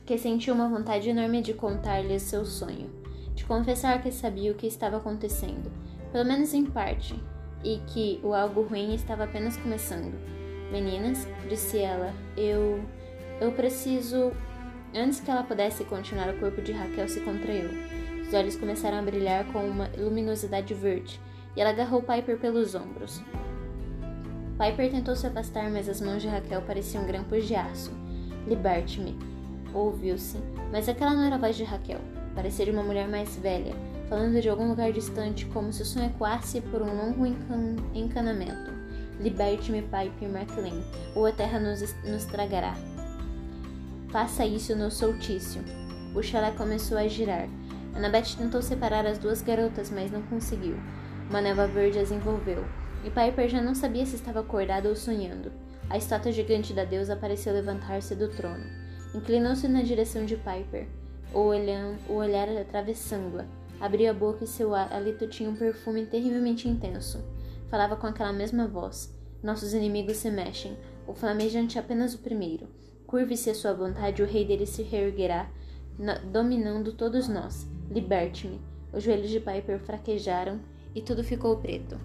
que 0.04 0.18
sentiu 0.18 0.52
uma 0.52 0.68
vontade 0.68 1.08
enorme 1.08 1.42
de 1.42 1.54
contar-lhe 1.54 2.18
seu 2.18 2.44
sonho 2.44 3.05
de 3.36 3.44
confessar 3.44 4.02
que 4.02 4.10
sabia 4.10 4.50
o 4.50 4.54
que 4.54 4.66
estava 4.66 4.96
acontecendo, 4.96 5.70
pelo 6.10 6.24
menos 6.24 6.54
em 6.54 6.64
parte, 6.64 7.14
e 7.62 7.78
que 7.86 8.18
o 8.24 8.32
algo 8.32 8.62
ruim 8.62 8.94
estava 8.94 9.24
apenas 9.24 9.58
começando. 9.58 10.14
Meninas, 10.72 11.28
disse 11.48 11.78
ela, 11.78 12.12
eu. 12.36 12.82
Eu 13.40 13.52
preciso. 13.52 14.32
Antes 14.94 15.20
que 15.20 15.30
ela 15.30 15.42
pudesse 15.42 15.84
continuar, 15.84 16.30
o 16.30 16.40
corpo 16.40 16.62
de 16.62 16.72
Raquel 16.72 17.08
se 17.08 17.20
contraiu. 17.20 17.68
Os 18.22 18.32
olhos 18.32 18.56
começaram 18.56 18.98
a 18.98 19.02
brilhar 19.02 19.44
com 19.52 19.62
uma 19.64 19.90
luminosidade 19.98 20.72
verde, 20.72 21.20
e 21.54 21.60
ela 21.60 21.70
agarrou 21.70 22.02
Piper 22.02 22.38
pelos 22.38 22.74
ombros. 22.74 23.22
Piper 24.58 24.90
tentou 24.90 25.14
se 25.14 25.26
afastar, 25.26 25.70
mas 25.70 25.88
as 25.90 26.00
mãos 26.00 26.22
de 26.22 26.28
Raquel 26.28 26.62
pareciam 26.62 27.06
grampos 27.06 27.46
de 27.46 27.54
aço. 27.54 27.92
Liberte-me, 28.46 29.18
ouviu-se, 29.74 30.38
mas 30.72 30.88
aquela 30.88 31.12
não 31.12 31.24
era 31.24 31.34
a 31.34 31.38
voz 31.38 31.54
de 31.54 31.64
Raquel. 31.64 32.00
Parecia 32.36 32.66
de 32.66 32.70
uma 32.70 32.82
mulher 32.82 33.08
mais 33.08 33.34
velha, 33.36 33.74
falando 34.10 34.42
de 34.42 34.48
algum 34.50 34.68
lugar 34.68 34.92
distante, 34.92 35.46
como 35.46 35.72
se 35.72 35.80
o 35.80 35.86
som 35.86 36.04
ecoasse 36.04 36.60
por 36.60 36.82
um 36.82 36.94
longo 36.94 37.24
encan 37.24 37.76
encanamento. 37.94 38.70
Liberte-me, 39.18 39.80
Piper 39.80 40.28
McLean, 40.28 40.82
ou 41.14 41.24
a 41.24 41.32
terra 41.32 41.58
nos, 41.58 41.80
nos 42.04 42.26
tragará. 42.26 42.76
Faça 44.10 44.44
isso 44.44 44.76
no 44.76 44.90
soltício. 44.90 45.64
O 46.14 46.22
chalé 46.22 46.50
começou 46.50 46.98
a 46.98 47.08
girar. 47.08 47.48
Annabeth 47.94 48.36
tentou 48.36 48.60
separar 48.60 49.06
as 49.06 49.16
duas 49.16 49.40
garotas, 49.40 49.90
mas 49.90 50.12
não 50.12 50.20
conseguiu. 50.24 50.76
Uma 51.30 51.40
neva 51.40 51.66
verde 51.66 51.98
as 51.98 52.12
envolveu, 52.12 52.66
e 53.02 53.08
Piper 53.08 53.48
já 53.48 53.62
não 53.62 53.74
sabia 53.74 54.04
se 54.04 54.16
estava 54.16 54.40
acordada 54.40 54.90
ou 54.90 54.94
sonhando. 54.94 55.50
A 55.88 55.96
estátua 55.96 56.30
gigante 56.30 56.74
da 56.74 56.84
deusa 56.84 57.16
pareceu 57.16 57.54
levantar-se 57.54 58.14
do 58.14 58.28
trono. 58.28 58.64
Inclinou-se 59.14 59.66
na 59.66 59.80
direção 59.80 60.26
de 60.26 60.36
Piper 60.36 60.86
o, 61.32 61.40
olhando, 61.40 61.98
o 62.08 62.14
olhar 62.14 62.48
atravessando-a. 62.48 63.44
Abriu 63.80 64.10
a 64.10 64.14
boca 64.14 64.44
e 64.44 64.46
seu 64.46 64.74
hálito 64.74 65.26
tinha 65.26 65.50
um 65.50 65.56
perfume 65.56 66.06
terrivelmente 66.06 66.68
intenso. 66.68 67.22
Falava 67.68 67.96
com 67.96 68.06
aquela 68.06 68.32
mesma 68.32 68.66
voz. 68.66 69.14
Nossos 69.42 69.74
inimigos 69.74 70.16
se 70.16 70.30
mexem. 70.30 70.76
O 71.06 71.14
flamejante 71.14 71.76
é 71.76 71.80
apenas 71.80 72.14
o 72.14 72.18
primeiro. 72.18 72.66
Curve-se 73.06 73.50
a 73.50 73.54
sua 73.54 73.72
vontade, 73.72 74.22
o 74.22 74.26
rei 74.26 74.44
dele 74.44 74.66
se 74.66 74.82
reerguerá, 74.82 75.48
dominando 76.32 76.92
todos 76.92 77.28
nós. 77.28 77.66
Liberte-me. 77.90 78.60
Os 78.92 79.02
joelhos 79.02 79.30
de 79.30 79.38
Piper 79.38 79.78
fraquejaram 79.78 80.60
e 80.94 81.02
tudo 81.02 81.22
ficou 81.22 81.56
preto. 81.58 82.00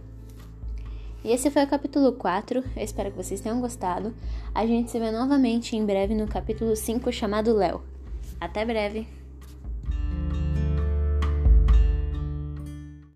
E 1.24 1.32
esse 1.32 1.50
foi 1.50 1.64
o 1.64 1.68
capítulo 1.68 2.14
4. 2.14 2.64
Eu 2.76 2.84
espero 2.84 3.12
que 3.12 3.18
vocês 3.18 3.40
tenham 3.40 3.62
gostado. 3.62 4.14
A 4.54 4.66
gente 4.66 4.92
se 4.92 5.00
vê 5.00 5.12
novamente 5.12 5.76
em 5.76 5.86
breve 5.86 6.14
no 6.16 6.28
capítulo 6.28 6.76
5 6.76 7.12
chamado 7.12 7.54
Léo. 7.54 7.91
Até 8.42 8.66
breve! 8.66 9.21